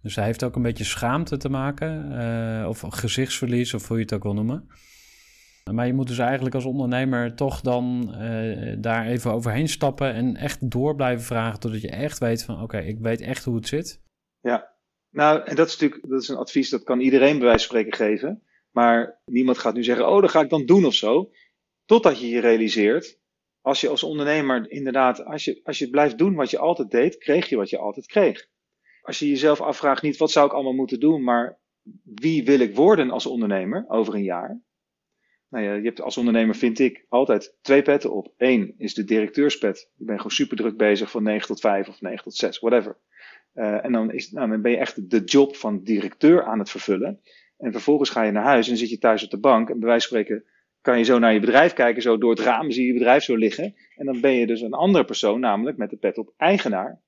Dus 0.01 0.15
hij 0.15 0.25
heeft 0.25 0.43
ook 0.43 0.55
een 0.55 0.61
beetje 0.61 0.83
schaamte 0.83 1.37
te 1.37 1.49
maken, 1.49 2.11
uh, 2.11 2.67
of 2.67 2.83
gezichtsverlies, 2.89 3.73
of 3.73 3.87
hoe 3.87 3.97
je 3.97 4.03
het 4.03 4.13
ook 4.13 4.23
wil 4.23 4.33
noemen. 4.33 4.67
Maar 5.71 5.87
je 5.87 5.93
moet 5.93 6.07
dus 6.07 6.17
eigenlijk 6.17 6.55
als 6.55 6.65
ondernemer 6.65 7.35
toch 7.35 7.61
dan 7.61 8.15
uh, 8.21 8.75
daar 8.79 9.05
even 9.05 9.31
overheen 9.31 9.67
stappen 9.67 10.13
en 10.13 10.35
echt 10.35 10.71
door 10.71 10.95
blijven 10.95 11.25
vragen 11.25 11.59
totdat 11.59 11.81
je 11.81 11.89
echt 11.89 12.17
weet 12.17 12.43
van 12.43 12.61
oké, 12.61 12.77
ik 12.77 12.99
weet 12.99 13.21
echt 13.21 13.43
hoe 13.43 13.55
het 13.55 13.67
zit. 13.67 14.01
Ja, 14.39 14.69
nou 15.11 15.41
en 15.43 15.55
dat 15.55 15.67
is 15.67 15.77
natuurlijk 15.77 16.09
dat 16.09 16.21
is 16.21 16.27
een 16.27 16.35
advies 16.37 16.69
dat 16.69 16.83
kan 16.83 16.99
iedereen 16.99 17.37
bij 17.37 17.47
wijze 17.47 17.67
van 17.67 17.77
spreken 17.77 17.93
geven. 18.07 18.43
Maar 18.71 19.21
niemand 19.25 19.57
gaat 19.57 19.73
nu 19.73 19.83
zeggen, 19.83 20.07
oh 20.07 20.21
dat 20.21 20.31
ga 20.31 20.41
ik 20.41 20.49
dan 20.49 20.65
doen 20.65 20.85
of 20.85 20.93
zo. 20.93 21.31
Totdat 21.85 22.19
je 22.19 22.29
je 22.29 22.39
realiseert, 22.39 23.19
als 23.61 23.81
je 23.81 23.89
als 23.89 24.03
ondernemer 24.03 24.71
inderdaad, 24.71 25.25
als 25.25 25.45
je, 25.45 25.59
als 25.63 25.79
je 25.79 25.89
blijft 25.89 26.17
doen 26.17 26.35
wat 26.35 26.49
je 26.49 26.57
altijd 26.57 26.91
deed, 26.91 27.17
kreeg 27.17 27.49
je 27.49 27.55
wat 27.55 27.69
je 27.69 27.77
altijd 27.77 28.05
kreeg 28.05 28.49
als 29.01 29.19
je 29.19 29.27
jezelf 29.27 29.61
afvraagt 29.61 30.01
niet 30.01 30.17
wat 30.17 30.31
zou 30.31 30.45
ik 30.45 30.53
allemaal 30.53 30.73
moeten 30.73 30.99
doen, 30.99 31.23
maar 31.23 31.59
wie 32.03 32.45
wil 32.45 32.59
ik 32.59 32.75
worden 32.75 33.11
als 33.11 33.25
ondernemer 33.25 33.85
over 33.87 34.13
een 34.13 34.23
jaar? 34.23 34.61
Nou 35.49 35.65
ja, 35.65 35.73
je 35.73 35.83
hebt 35.83 36.01
als 36.01 36.17
ondernemer, 36.17 36.55
vind 36.55 36.79
ik, 36.79 37.05
altijd 37.09 37.57
twee 37.61 37.81
petten 37.81 38.13
op. 38.13 38.33
Eén 38.37 38.73
is 38.77 38.93
de 38.93 39.03
directeurspet. 39.03 39.89
Je 39.95 40.05
bent 40.05 40.17
gewoon 40.17 40.31
super 40.31 40.57
druk 40.57 40.77
bezig 40.77 41.11
van 41.11 41.23
9 41.23 41.47
tot 41.47 41.59
5 41.59 41.87
of 41.87 42.01
9 42.01 42.23
tot 42.23 42.35
6, 42.35 42.59
whatever. 42.59 42.97
Uh, 43.55 43.85
en 43.85 43.91
dan, 43.91 44.11
is, 44.11 44.31
nou, 44.31 44.49
dan 44.49 44.61
ben 44.61 44.71
je 44.71 44.77
echt 44.77 45.09
de 45.09 45.23
job 45.23 45.55
van 45.55 45.83
directeur 45.83 46.43
aan 46.43 46.59
het 46.59 46.69
vervullen. 46.69 47.21
En 47.57 47.71
vervolgens 47.71 48.09
ga 48.09 48.23
je 48.23 48.31
naar 48.31 48.43
huis 48.43 48.69
en 48.69 48.77
zit 48.77 48.89
je 48.89 48.97
thuis 48.97 49.23
op 49.23 49.29
de 49.29 49.39
bank. 49.39 49.69
En 49.69 49.79
bij 49.79 49.87
wijze 49.87 50.07
van 50.07 50.17
spreken 50.17 50.45
kan 50.81 50.97
je 50.97 51.03
zo 51.03 51.19
naar 51.19 51.33
je 51.33 51.39
bedrijf 51.39 51.73
kijken, 51.73 52.01
zo 52.01 52.17
door 52.17 52.29
het 52.29 52.39
raam 52.39 52.71
zie 52.71 52.81
je 52.81 52.87
je 52.87 52.97
bedrijf 52.97 53.23
zo 53.23 53.35
liggen. 53.35 53.75
En 53.95 54.05
dan 54.05 54.21
ben 54.21 54.31
je 54.31 54.47
dus 54.47 54.61
een 54.61 54.73
andere 54.73 55.05
persoon, 55.05 55.39
namelijk 55.39 55.77
met 55.77 55.89
de 55.89 55.97
pet 55.97 56.17
op 56.17 56.33
eigenaar. 56.37 57.01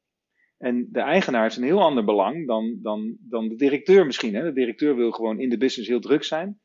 En 0.58 0.88
de 0.92 1.00
eigenaar 1.00 1.44
heeft 1.44 1.58
een 1.58 1.64
heel 1.64 1.82
ander 1.82 2.04
belang 2.04 2.48
dan, 2.48 2.80
dan, 2.82 3.18
dan 3.20 3.48
de 3.50 3.56
directeur 3.56 4.06
misschien. 4.06 4.36
Hè? 4.36 4.44
De 4.44 4.54
directeur 4.54 4.96
wil 4.96 5.12
gewoon 5.12 5.40
in 5.40 5.50
de 5.50 5.58
business 5.58 5.90
heel 5.90 6.00
druk 6.00 6.24
zijn. 6.24 6.60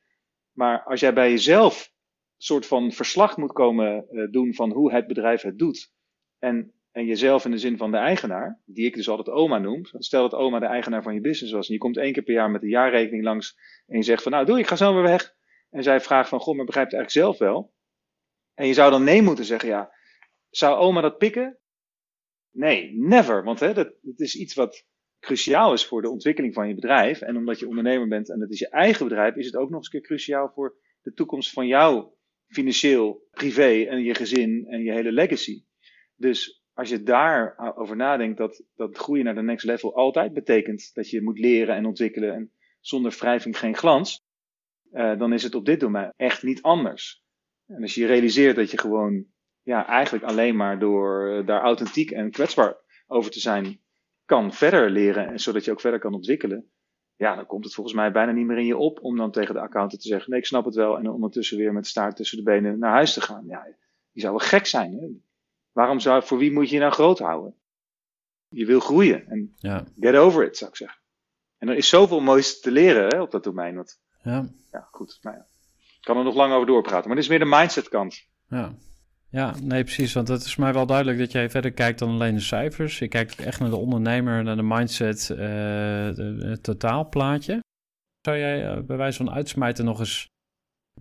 Maar 0.53 0.83
als 0.83 1.01
jij 1.01 1.13
bij 1.13 1.31
jezelf 1.31 1.93
een 1.93 2.45
soort 2.45 2.67
van 2.67 2.93
verslag 2.93 3.37
moet 3.37 3.53
komen 3.53 4.07
uh, 4.11 4.31
doen 4.31 4.55
van 4.55 4.73
hoe 4.73 4.93
het 4.93 5.07
bedrijf 5.07 5.43
het 5.43 5.59
doet. 5.59 5.93
En, 6.39 6.73
en 6.99 7.07
jezelf 7.07 7.45
in 7.45 7.51
de 7.51 7.59
zin 7.59 7.77
van 7.77 7.91
de 7.91 7.97
eigenaar, 7.97 8.61
die 8.65 8.87
ik 8.87 8.95
dus 8.95 9.09
altijd 9.09 9.29
oma 9.29 9.59
noem. 9.59 9.81
Stel 9.99 10.23
dat 10.29 10.41
oma 10.41 10.59
de 10.59 10.67
eigenaar 10.67 11.03
van 11.03 11.15
je 11.15 11.21
business 11.21 11.53
was 11.53 11.67
en 11.69 11.73
je 11.73 11.81
komt 11.81 11.97
één 11.97 12.13
keer 12.13 12.23
per 12.23 12.35
jaar 12.35 12.51
met 12.51 12.61
de 12.61 12.69
jaarrekening 12.69 13.25
langs 13.25 13.59
en 13.87 13.97
je 13.97 14.03
zegt 14.03 14.23
van 14.23 14.33
nou 14.33 14.47
doe 14.47 14.59
ik 14.59 14.67
ga 14.67 14.77
zo 14.77 14.95
weer 14.95 15.03
weg. 15.03 15.35
En 15.71 15.83
zij 15.83 16.01
vraagt 16.01 16.29
van 16.29 16.41
goh, 16.41 16.57
maar 16.57 16.65
begrijpt 16.65 16.93
het 16.93 17.01
eigenlijk 17.01 17.27
zelf 17.27 17.49
wel? 17.49 17.73
En 18.55 18.67
je 18.67 18.75
zou 18.75 18.91
dan 18.91 19.05
nee 19.05 19.23
moeten 19.23 19.45
zeggen 19.45 19.69
ja. 19.69 19.93
Zou 20.51 20.79
oma 20.79 21.01
dat 21.01 21.19
pikken? 21.19 21.59
Nee, 22.51 22.93
never. 22.95 23.45
Want 23.45 23.61
hè, 23.61 23.75
dat, 23.75 23.95
is 24.17 24.37
iets 24.37 24.55
wat 24.55 24.87
cruciaal 25.21 25.73
is 25.73 25.87
voor 25.87 26.03
de 26.03 26.11
ontwikkeling 26.11 26.55
van 26.55 26.69
je 26.69 26.75
bedrijf. 26.75 27.21
En 27.21 27.37
omdat 27.37 27.59
je 27.59 27.69
ondernemer 27.69 28.09
bent 28.09 28.31
en 28.31 28.39
dat 28.39 28.51
is 28.51 28.59
je 28.59 28.69
eigen 28.69 29.09
bedrijf, 29.09 29.35
is 29.35 29.47
het 29.47 29.57
ook 29.57 29.69
nog 29.69 29.79
eens 29.79 29.89
keer 29.89 30.01
cruciaal 30.01 30.51
voor 30.55 30.77
de 31.03 31.13
toekomst 31.13 31.53
van 31.53 31.67
jou 31.67 32.09
financieel, 32.47 33.27
privé 33.31 33.85
en 33.85 34.03
je 34.03 34.15
gezin 34.15 34.67
en 34.69 34.83
je 34.83 34.93
hele 34.93 35.13
legacy. 35.13 35.65
Dus 36.15 36.58
als 36.79 36.89
je 36.89 37.03
daarover 37.03 37.97
nadenkt 37.97 38.39
dat, 38.39 38.63
dat 38.77 38.97
groeien 38.97 39.25
naar 39.25 39.35
de 39.35 39.43
next 39.43 39.65
level 39.65 39.97
altijd 39.97 40.33
betekent 40.33 40.91
dat 40.95 41.11
je 41.11 41.23
moet 41.23 41.39
leren 41.39 41.75
en 41.75 41.87
ontwikkelen 41.87 42.35
en 42.35 42.53
zonder 42.81 43.17
wrijving 43.19 43.59
geen 43.59 43.77
glans, 43.77 44.25
uh, 44.93 45.19
dan 45.19 45.33
is 45.33 45.43
het 45.43 45.55
op 45.55 45.65
dit 45.65 45.81
domein 45.81 46.13
echt 46.17 46.43
niet 46.43 46.63
anders. 46.63 47.23
En 47.67 47.83
als 47.83 47.95
je 47.95 48.07
realiseert 48.07 48.57
dat 48.57 48.71
je 48.71 48.79
gewoon 48.79 49.25
ja, 49.63 49.87
eigenlijk 49.87 50.25
alleen 50.25 50.57
maar 50.57 50.79
door 50.79 51.29
eh, 51.29 51.47
daar 51.47 51.61
authentiek 51.61 52.11
en 52.11 52.31
kwetsbaar 52.31 52.77
over 53.07 53.31
te 53.31 53.41
zijn, 53.41 53.81
kan 54.25 54.53
verder 54.53 54.91
leren. 54.91 55.29
En 55.29 55.41
zodat 55.41 55.65
je 55.65 55.71
ook 55.71 55.81
verder 55.81 56.01
kan 56.01 56.15
ontwikkelen. 56.15 56.71
Ja, 57.17 57.35
dan 57.35 57.47
komt 57.47 57.65
het 57.65 57.75
volgens 57.75 57.97
mij 57.97 58.13
bijna 58.13 58.33
niet 58.33 58.47
meer 58.47 58.59
in 58.59 58.67
je 58.67 58.77
op 58.77 58.99
om 59.03 59.17
dan 59.17 59.31
tegen 59.31 59.55
de 59.55 59.61
accountant 59.61 60.03
te 60.03 60.09
zeggen: 60.09 60.31
Nee, 60.31 60.41
ik 60.41 60.47
snap 60.47 60.65
het 60.65 60.75
wel. 60.75 60.99
En 60.99 61.11
ondertussen 61.11 61.59
weer 61.59 61.73
met 61.73 61.87
staart 61.87 62.17
tussen 62.17 62.39
de 62.39 62.45
benen 62.45 62.79
naar 62.79 62.93
huis 62.93 63.13
te 63.13 63.21
gaan. 63.21 63.45
Ja, 63.47 63.65
die 64.13 64.23
zou 64.23 64.37
wel 64.37 64.47
gek 64.47 64.67
zijn. 64.67 64.93
Hè? 64.93 65.07
Waarom 65.73 66.01
zou, 66.01 66.23
voor 66.23 66.39
wie 66.39 66.53
moet 66.53 66.69
je 66.69 66.75
je 66.75 66.81
nou 66.81 66.93
groot 66.93 67.19
houden? 67.19 67.55
Je 68.49 68.67
wil 68.67 68.81
groeien. 68.81 69.27
En 69.27 69.55
ja. 69.57 69.85
get 70.01 70.15
over 70.15 70.45
it, 70.45 70.57
zou 70.57 70.71
ik 70.71 70.77
zeggen. 70.77 70.99
En 71.59 71.69
er 71.69 71.77
is 71.77 71.89
zoveel 71.89 72.21
moois 72.21 72.61
te 72.61 72.71
leren 72.71 73.09
hè, 73.09 73.21
op 73.21 73.31
dat 73.31 73.45
domein. 73.45 73.77
Wat, 73.77 74.01
ja. 74.23 74.49
ja, 74.73 74.89
goed. 74.91 75.19
Nou 75.23 75.37
ja. 75.37 75.47
Ik 75.77 76.05
kan 76.05 76.17
er 76.17 76.25
nog 76.25 76.35
lang 76.35 76.53
over 76.53 76.67
doorpraten. 76.67 77.07
Maar 77.07 77.17
dit 77.17 77.25
is 77.25 77.31
meer 77.31 77.39
de 77.39 77.57
mindset 77.57 77.89
kant. 77.89 78.27
Ja. 78.49 78.75
Ja, 79.31 79.55
nee, 79.63 79.85
precies. 79.85 80.13
Want 80.13 80.29
het 80.29 80.45
is 80.45 80.57
mij 80.57 80.73
wel 80.73 80.87
duidelijk 80.87 81.19
dat 81.19 81.33
jij 81.33 81.51
verder 81.51 81.73
kijkt 81.73 81.99
dan 81.99 82.09
alleen 82.09 82.35
de 82.35 82.41
cijfers. 82.41 82.99
Je 82.99 83.09
kijkt 83.09 83.41
echt 83.41 83.61
naar 83.61 83.71
de 83.71 83.77
ondernemer, 83.77 84.43
naar 84.43 84.57
de 84.57 84.63
mindset, 84.63 85.29
uh, 85.33 86.49
het 86.51 86.63
totaalplaatje. 86.63 87.61
Zou 88.21 88.39
jij 88.39 88.77
uh, 88.77 88.83
bij 88.83 88.97
wijze 88.97 89.17
van 89.17 89.31
uitsmijten 89.31 89.85
nog 89.85 89.99
eens 89.99 90.27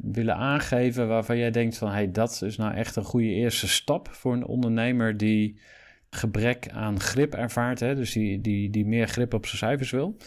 willen 0.02 0.36
aangeven 0.36 1.08
waarvan 1.08 1.38
jij 1.38 1.52
denkt 1.52 1.78
van... 1.78 1.92
hey, 1.92 2.12
dat 2.12 2.42
is 2.42 2.58
nou 2.58 2.74
echt 2.74 2.96
een 2.96 3.04
goede 3.04 3.28
eerste 3.28 3.68
stap 3.68 4.10
voor 4.12 4.34
een 4.34 4.46
ondernemer 4.46 5.18
die 5.18 5.60
gebrek 6.10 6.70
aan 6.70 7.00
grip 7.00 7.34
ervaart. 7.34 7.80
Hè? 7.80 7.96
Dus 7.96 8.14
die, 8.14 8.42
die, 8.42 8.70
die 8.70 8.86
meer 8.86 9.08
grip 9.08 9.34
op 9.34 9.46
zijn 9.46 9.58
cijfers 9.58 9.92
wil. 9.92 10.18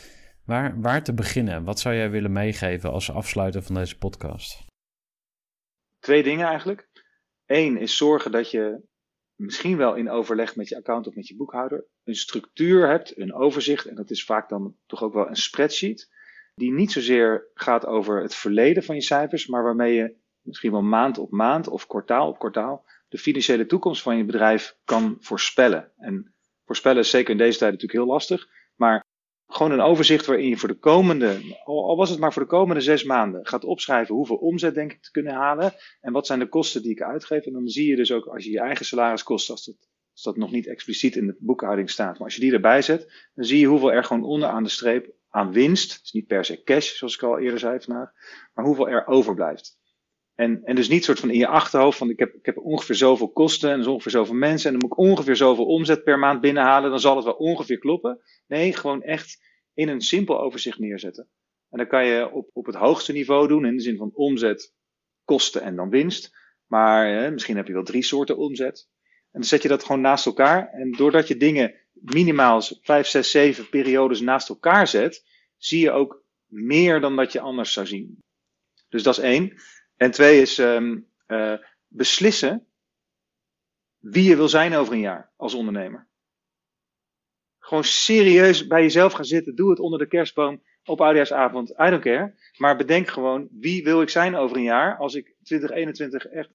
Waar, 0.45 0.81
waar 0.81 1.03
te 1.03 1.14
beginnen? 1.14 1.64
Wat 1.64 1.81
zou 1.81 1.95
jij 1.95 2.11
willen 2.11 2.33
meegeven 2.33 2.91
als 2.91 3.11
afsluiter 3.11 3.62
van 3.62 3.75
deze 3.75 3.99
podcast? 3.99 4.64
Twee 5.99 6.23
dingen 6.23 6.47
eigenlijk. 6.47 6.89
Eén 7.47 7.77
is 7.77 7.97
zorgen 7.97 8.33
dat 8.33 8.51
je 8.51 8.83
misschien 9.35 9.77
wel 9.77 9.95
in 9.95 10.11
overleg 10.11 10.57
met 10.57 10.68
je 10.68 10.77
account 10.77 11.07
of 11.07 11.14
met 11.14 11.29
je 11.29 11.37
boekhouder 11.37 11.87
een 12.05 12.14
structuur 12.14 12.89
hebt, 12.89 13.18
een 13.18 13.35
overzicht. 13.35 13.87
En 13.87 13.95
dat 13.95 14.11
is 14.11 14.25
vaak 14.25 14.49
dan 14.49 14.77
toch 14.87 15.03
ook 15.03 15.14
wel 15.14 15.29
een 15.29 15.37
spreadsheet. 15.37 16.09
Die 16.55 16.73
niet 16.73 16.93
zozeer 16.93 17.49
gaat 17.55 17.87
over 17.87 18.23
het 18.23 18.35
verleden 18.35 18.83
van 18.83 18.95
je 18.95 19.03
cijfers, 19.03 19.47
maar 19.47 19.63
waarmee 19.63 19.95
je 19.95 20.17
misschien 20.41 20.71
wel 20.73 20.83
maand 20.83 21.19
op 21.19 21.31
maand 21.31 21.69
of 21.69 21.87
kwartaal 21.87 22.29
op 22.29 22.39
kwartaal 22.39 22.85
de 23.09 23.19
financiële 23.19 23.67
toekomst 23.67 24.03
van 24.03 24.17
je 24.17 24.25
bedrijf 24.25 24.77
kan 24.85 25.17
voorspellen. 25.21 25.93
En 25.97 26.35
voorspellen 26.65 26.99
is 26.99 27.11
zeker 27.11 27.31
in 27.31 27.39
deze 27.39 27.59
tijd 27.59 27.73
natuurlijk 27.73 28.01
heel 28.01 28.13
lastig. 28.13 28.49
Maar 28.77 29.05
gewoon 29.47 29.73
een 29.73 29.81
overzicht 29.81 30.27
waarin 30.27 30.49
je 30.49 30.57
voor 30.57 30.69
de 30.69 30.79
komende, 30.79 31.57
al 31.65 31.97
was 31.97 32.11
het 32.11 32.19
maar 32.19 32.33
voor 32.33 32.43
de 32.43 32.49
komende 32.49 32.81
zes 32.81 33.05
maanden, 33.05 33.47
gaat 33.47 33.65
opschrijven 33.65 34.15
hoeveel 34.15 34.37
omzet 34.37 34.75
denk 34.75 34.93
ik 34.93 35.03
te 35.03 35.11
kunnen 35.11 35.33
halen 35.33 35.73
en 36.01 36.13
wat 36.13 36.27
zijn 36.27 36.39
de 36.39 36.49
kosten 36.49 36.83
die 36.83 36.91
ik 36.91 37.03
uitgeef. 37.03 37.47
En 37.47 37.53
dan 37.53 37.69
zie 37.69 37.89
je 37.89 37.97
dus 37.97 38.13
ook 38.13 38.27
als 38.27 38.45
je 38.45 38.51
je 38.51 38.61
eigen 38.61 38.85
salariskosten, 38.85 39.55
als 39.55 39.65
dat, 39.65 39.89
als 40.13 40.23
dat 40.23 40.37
nog 40.37 40.51
niet 40.51 40.67
expliciet 40.67 41.17
in 41.17 41.27
de 41.27 41.37
boekhouding 41.39 41.91
staat, 41.91 42.13
maar 42.13 42.25
als 42.25 42.35
je 42.35 42.41
die 42.41 42.53
erbij 42.53 42.83
zet, 42.83 43.29
dan 43.35 43.45
zie 43.45 43.59
je 43.59 43.67
hoeveel 43.67 43.93
er 43.93 44.05
gewoon 44.05 44.25
onderaan 44.25 44.63
de 44.63 44.69
streep 44.69 45.15
aan 45.31 45.53
winst, 45.53 46.01
is 46.03 46.12
niet 46.12 46.26
per 46.26 46.45
se 46.45 46.62
cash 46.62 46.97
zoals 46.97 47.14
ik 47.14 47.22
al 47.22 47.39
eerder 47.39 47.59
zei 47.59 47.81
vandaag, 47.81 48.11
maar 48.55 48.64
hoeveel 48.64 48.89
er 48.89 49.07
overblijft. 49.07 49.78
En, 50.35 50.64
en 50.64 50.74
dus 50.74 50.89
niet 50.89 51.05
soort 51.05 51.20
van 51.20 51.31
in 51.31 51.39
je 51.39 51.47
achterhoofd 51.47 51.99
van 51.99 52.11
ik 52.11 52.18
heb, 52.18 52.35
ik 52.35 52.47
heb 52.47 52.59
ongeveer 52.59 52.97
zoveel 52.97 53.33
kosten 53.33 53.70
en 53.70 53.87
ongeveer 53.87 54.12
zoveel 54.12 54.35
mensen 54.35 54.72
en 54.72 54.78
dan 54.78 54.89
moet 54.89 54.99
ik 54.99 55.05
ongeveer 55.05 55.37
zoveel 55.37 55.66
omzet 55.66 56.05
per 56.05 56.18
maand 56.18 56.41
binnenhalen, 56.41 56.91
dan 56.91 57.01
zal 57.01 57.16
het 57.16 57.24
wel 57.24 57.35
ongeveer 57.35 57.78
kloppen. 57.78 58.20
Nee, 58.47 58.72
gewoon 58.72 59.03
echt 59.03 59.43
in 59.74 59.89
een 59.89 60.01
simpel 60.01 60.41
overzicht 60.41 60.78
neerzetten. 60.78 61.28
En 61.70 61.78
dan 61.78 61.87
kan 61.87 62.07
je 62.07 62.31
op, 62.31 62.51
op 62.53 62.66
het 62.66 62.74
hoogste 62.74 63.12
niveau 63.12 63.49
doen, 63.49 63.66
in 63.66 63.76
de 63.76 63.83
zin 63.83 63.97
van 63.97 64.11
omzet, 64.14 64.74
kosten 65.24 65.62
en 65.62 65.76
dan 65.76 65.91
winst. 65.91 66.39
Maar 66.66 67.33
misschien 67.33 67.57
heb 67.57 67.66
je 67.66 67.72
wel 67.72 67.83
drie 67.83 68.03
soorten 68.03 68.37
omzet. 68.37 68.89
En 69.33 69.41
dan 69.41 69.45
zet 69.45 69.62
je 69.62 69.68
dat 69.68 69.85
gewoon 69.85 70.01
naast 70.01 70.26
elkaar. 70.26 70.68
En 70.72 70.93
doordat 70.93 71.28
je 71.28 71.37
dingen 71.37 71.74
minimaal 72.01 72.63
5, 72.83 73.07
6, 73.07 73.31
7 73.31 73.69
periodes 73.69 74.21
naast 74.21 74.49
elkaar 74.49 74.87
zet, 74.87 75.25
zie 75.57 75.81
je 75.81 75.91
ook 75.91 76.23
meer 76.47 77.01
dan 77.01 77.17
dat 77.17 77.33
je 77.33 77.41
anders 77.41 77.73
zou 77.73 77.87
zien. 77.87 78.23
Dus 78.89 79.03
dat 79.03 79.19
is 79.19 79.25
één. 79.25 79.61
En 79.97 80.11
twee 80.11 80.41
is 80.41 80.59
um, 80.59 81.07
uh, 81.27 81.55
beslissen 81.89 82.67
wie 83.99 84.25
je 84.25 84.37
wil 84.37 84.49
zijn 84.49 84.75
over 84.75 84.93
een 84.93 85.01
jaar 85.01 85.33
als 85.37 85.55
ondernemer. 85.55 86.09
Gewoon 87.59 87.85
serieus 87.85 88.67
bij 88.67 88.83
jezelf 88.83 89.13
gaan 89.13 89.25
zitten. 89.25 89.55
Doe 89.55 89.71
het 89.71 89.79
onder 89.79 89.99
de 89.99 90.07
kerstboom 90.07 90.63
op 90.85 91.01
oudejaarsavond. 91.01 91.71
I 91.71 91.91
don't 91.91 92.03
care. 92.03 92.35
Maar 92.57 92.77
bedenk 92.77 93.09
gewoon, 93.09 93.49
wie 93.51 93.85
wil 93.85 94.03
ik 94.03 94.09
zijn 94.09 94.37
over 94.37 94.57
een 94.57 94.63
jaar 94.63 94.97
als 94.97 95.15
ik 95.15 95.35
2021 95.43 96.27
echt 96.27 96.51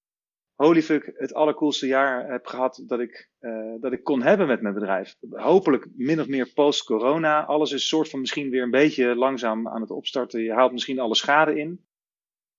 holy 0.56 0.82
fuck 0.82 1.14
het 1.16 1.34
allercoolste 1.34 1.88
jaar 1.88 2.32
heb 2.32 2.45
gehad 2.45 2.84
dat 2.88 2.99
ik, 2.99 3.30
uh, 3.39 3.76
dat 3.80 3.91
ik 3.91 4.03
kon 4.03 4.22
hebben 4.22 4.47
met 4.47 4.62
mijn 4.62 4.74
bedrijf. 4.74 5.16
Hopelijk 5.30 5.88
min 5.95 6.20
of 6.20 6.28
meer 6.28 6.51
post-corona. 6.53 7.45
Alles 7.45 7.72
is 7.72 7.88
soort 7.88 8.10
van 8.10 8.20
misschien 8.20 8.49
weer 8.49 8.64
een 8.64 8.72
beetje 8.72 9.16
langzaam 9.16 9.68
aan 9.68 9.82
het 9.82 9.91
opstarten. 9.91 10.43
Je 10.43 10.53
haalt 10.53 10.72
misschien 10.72 10.99
alle 10.99 11.16
schade 11.16 11.60
in. 11.60 11.86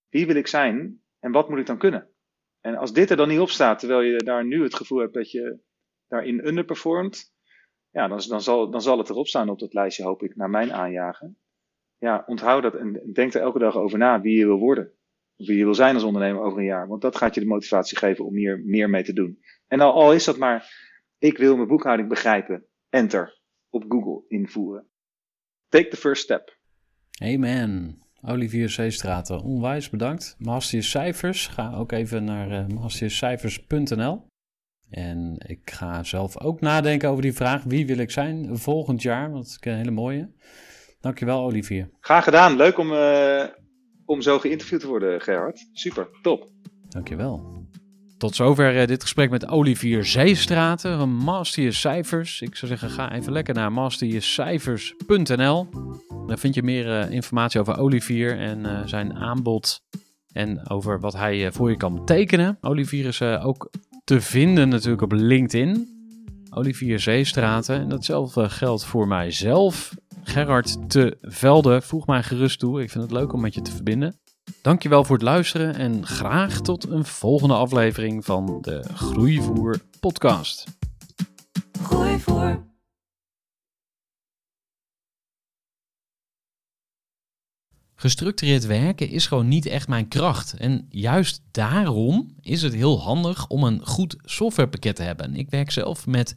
Wie 0.09 0.27
wil 0.27 0.37
ik 0.37 0.47
zijn 0.47 1.03
en 1.21 1.33
wat 1.33 1.49
moet 1.49 1.59
ik 1.59 1.67
dan 1.67 1.79
kunnen? 1.79 2.11
En 2.61 2.77
als 2.77 2.93
dit 2.93 3.11
er 3.11 3.17
dan 3.17 3.29
niet 3.29 3.41
op 3.41 3.49
staat, 3.49 3.79
terwijl 3.79 4.01
je 4.01 4.17
daar 4.19 4.45
nu 4.45 4.63
het 4.63 4.75
gevoel 4.75 4.99
hebt 4.99 5.15
dat 5.15 5.31
je 5.31 5.59
daarin 6.09 6.47
underperformt, 6.47 7.35
ja, 7.91 8.09
dan, 8.09 8.21
dan, 8.29 8.41
zal, 8.41 8.71
dan 8.71 8.83
zal 8.83 8.99
het 8.99 9.11
erop 9.11 9.27
staan 9.27 9.49
op 9.49 9.59
dat 9.59 9.75
lijstje, 9.75 10.05
hoop 10.05 10.23
ik, 10.23 10.37
naar 10.37 10.51
mijn 10.51 10.73
aanjagen. 10.73 11.39
Ja, 11.99 12.25
onthoud 12.27 12.63
dat 12.63 12.75
en 12.75 13.13
denk 13.13 13.35
er 13.35 13.41
elke 13.41 13.59
dag 13.59 13.77
over 13.77 13.99
na 13.99 14.21
wie 14.21 14.39
je 14.39 14.47
wil 14.47 14.59
worden. 14.59 14.93
Of 15.37 15.47
wie 15.47 15.57
je 15.57 15.65
wil 15.65 15.75
zijn 15.75 15.95
als 15.95 16.05
ondernemer 16.05 16.43
over 16.43 16.59
een 16.59 16.65
jaar. 16.65 16.89
Want 16.89 17.03
dat 17.03 17.17
gaat 17.17 17.35
je 17.35 17.41
de 17.41 17.47
motivatie 17.47 17.99
geven 17.99 18.25
om 18.25 18.35
hier 18.35 18.61
meer 18.65 18.91
mee 18.91 19.03
te 19.03 19.13
doen. 19.13 19.39
En 19.67 19.81
al, 19.81 19.93
al 19.93 20.13
is 20.13 20.25
dat 20.25 20.37
maar, 20.37 20.71
ik 21.19 21.39
wil 21.39 21.57
mijn 21.57 21.69
boekhouding 21.69 22.09
begrijpen. 22.09 22.67
Enter. 22.89 23.41
Op 23.71 23.85
Google 23.89 24.25
invoeren. 24.29 24.87
Take 25.69 25.89
the 25.89 25.97
first 25.97 26.23
step. 26.23 26.59
Amen. 27.23 27.99
Olivier 28.23 28.69
Zeestraten, 28.69 29.41
onwijs 29.41 29.91
bedankt. 29.91 30.37
Master 30.39 30.79
je 30.79 30.85
cijfers, 30.85 31.47
ga 31.47 31.75
ook 31.75 31.93
even 31.93 32.25
naar 32.25 32.51
uh, 32.51 32.67
mastercijfers.nl. 32.67 34.27
En 34.91 35.35
ik 35.47 35.71
ga 35.71 36.03
zelf 36.03 36.41
ook 36.41 36.61
nadenken 36.61 37.09
over 37.09 37.23
die 37.23 37.35
vraag: 37.35 37.63
wie 37.63 37.87
wil 37.87 37.99
ik 37.99 38.11
zijn 38.11 38.59
volgend 38.59 39.03
jaar? 39.03 39.31
Dat 39.31 39.45
is 39.45 39.59
een 39.61 39.77
hele 39.77 39.91
mooie. 39.91 40.31
Dankjewel, 41.01 41.45
Olivier. 41.45 41.91
Graag 42.01 42.25
gedaan. 42.25 42.57
Leuk 42.57 42.79
om, 42.79 42.93
uh, 42.93 43.45
om 44.07 44.23
zo 44.23 44.39
geïnterviewd 44.39 44.81
te 44.81 44.87
worden, 44.87 45.21
Gerhard. 45.21 45.69
Super, 45.73 46.09
top. 46.23 46.49
Dankjewel. 46.89 47.65
Tot 48.19 48.35
zover 48.35 48.81
uh, 48.81 48.87
dit 48.87 49.03
gesprek 49.03 49.31
met 49.31 49.49
Olivier 49.49 50.05
Zeestraten 50.05 50.99
van 50.99 51.09
Master 51.09 51.75
Cijfers. 51.75 52.41
Ik 52.41 52.57
zou 52.57 52.71
zeggen, 52.71 52.91
ga 52.91 53.13
even 53.13 53.33
lekker 53.33 53.55
naar 53.55 53.73
masterjecijfers.nl. 53.73 55.69
Daar 56.27 56.39
vind 56.39 56.55
je 56.55 56.63
meer 56.63 56.87
uh, 56.87 57.11
informatie 57.11 57.61
over 57.61 57.79
Olivier 57.79 58.39
en 58.39 58.89
zijn 58.89 59.15
aanbod. 59.15 59.85
En 60.33 60.71
over 60.71 61.01
wat 61.01 61.13
hij 61.13 61.53
voor 61.53 61.71
je 61.71 61.77
kan 61.77 61.95
betekenen. 61.95 62.59
Olivier 62.61 63.07
is 63.07 63.23
ook 63.23 63.71
te 64.05 64.21
vinden 64.21 64.69
natuurlijk 64.69 65.03
op 65.03 65.13
LinkedIn. 65.13 65.95
Olivier 66.51 67.01
Zeestraten. 67.01 67.81
En 67.81 67.89
datzelfde 67.89 68.49
geldt 68.49 68.85
voor 68.85 69.09
mijzelf. 69.09 69.95
Gerard 70.27 70.91
te 70.91 71.19
Velde. 71.23 71.83
Voeg 71.83 72.07
mij 72.07 72.23
gerust 72.23 72.59
toe. 72.59 72.83
Ik 72.83 72.91
vind 72.91 73.05
het 73.05 73.13
leuk 73.13 73.33
om 73.33 73.41
met 73.41 73.55
je 73.55 73.63
te 73.63 73.71
verbinden. 73.71 74.21
Dankjewel 74.63 75.05
voor 75.05 75.17
het 75.17 75.25
luisteren 75.25 75.75
en 75.75 76.07
graag 76.07 76.61
tot 76.61 76.89
een 76.89 77.05
volgende 77.05 77.55
aflevering 77.55 78.25
van 78.25 78.59
de 78.61 78.85
Groeivoer 78.95 79.81
podcast. 80.01 80.65
Groeivoer. 81.83 82.65
Gestructureerd 87.95 88.67
werken 88.67 89.09
is 89.09 89.27
gewoon 89.27 89.49
niet 89.49 89.67
echt 89.67 89.89
mijn 89.89 90.09
kracht. 90.09 90.55
En 90.55 90.87
juist 90.89 91.43
daarom 91.51 92.35
is 92.41 92.63
het 92.63 92.75
heel 92.75 93.01
handig 93.01 93.47
om 93.49 93.65
een 93.65 93.87
goed 93.87 94.17
softwarepakket 94.25 94.97
te 94.97 95.03
hebben. 95.03 95.35
Ik 95.35 95.51
werk 95.51 95.71
zelf 95.71 96.07
met 96.07 96.37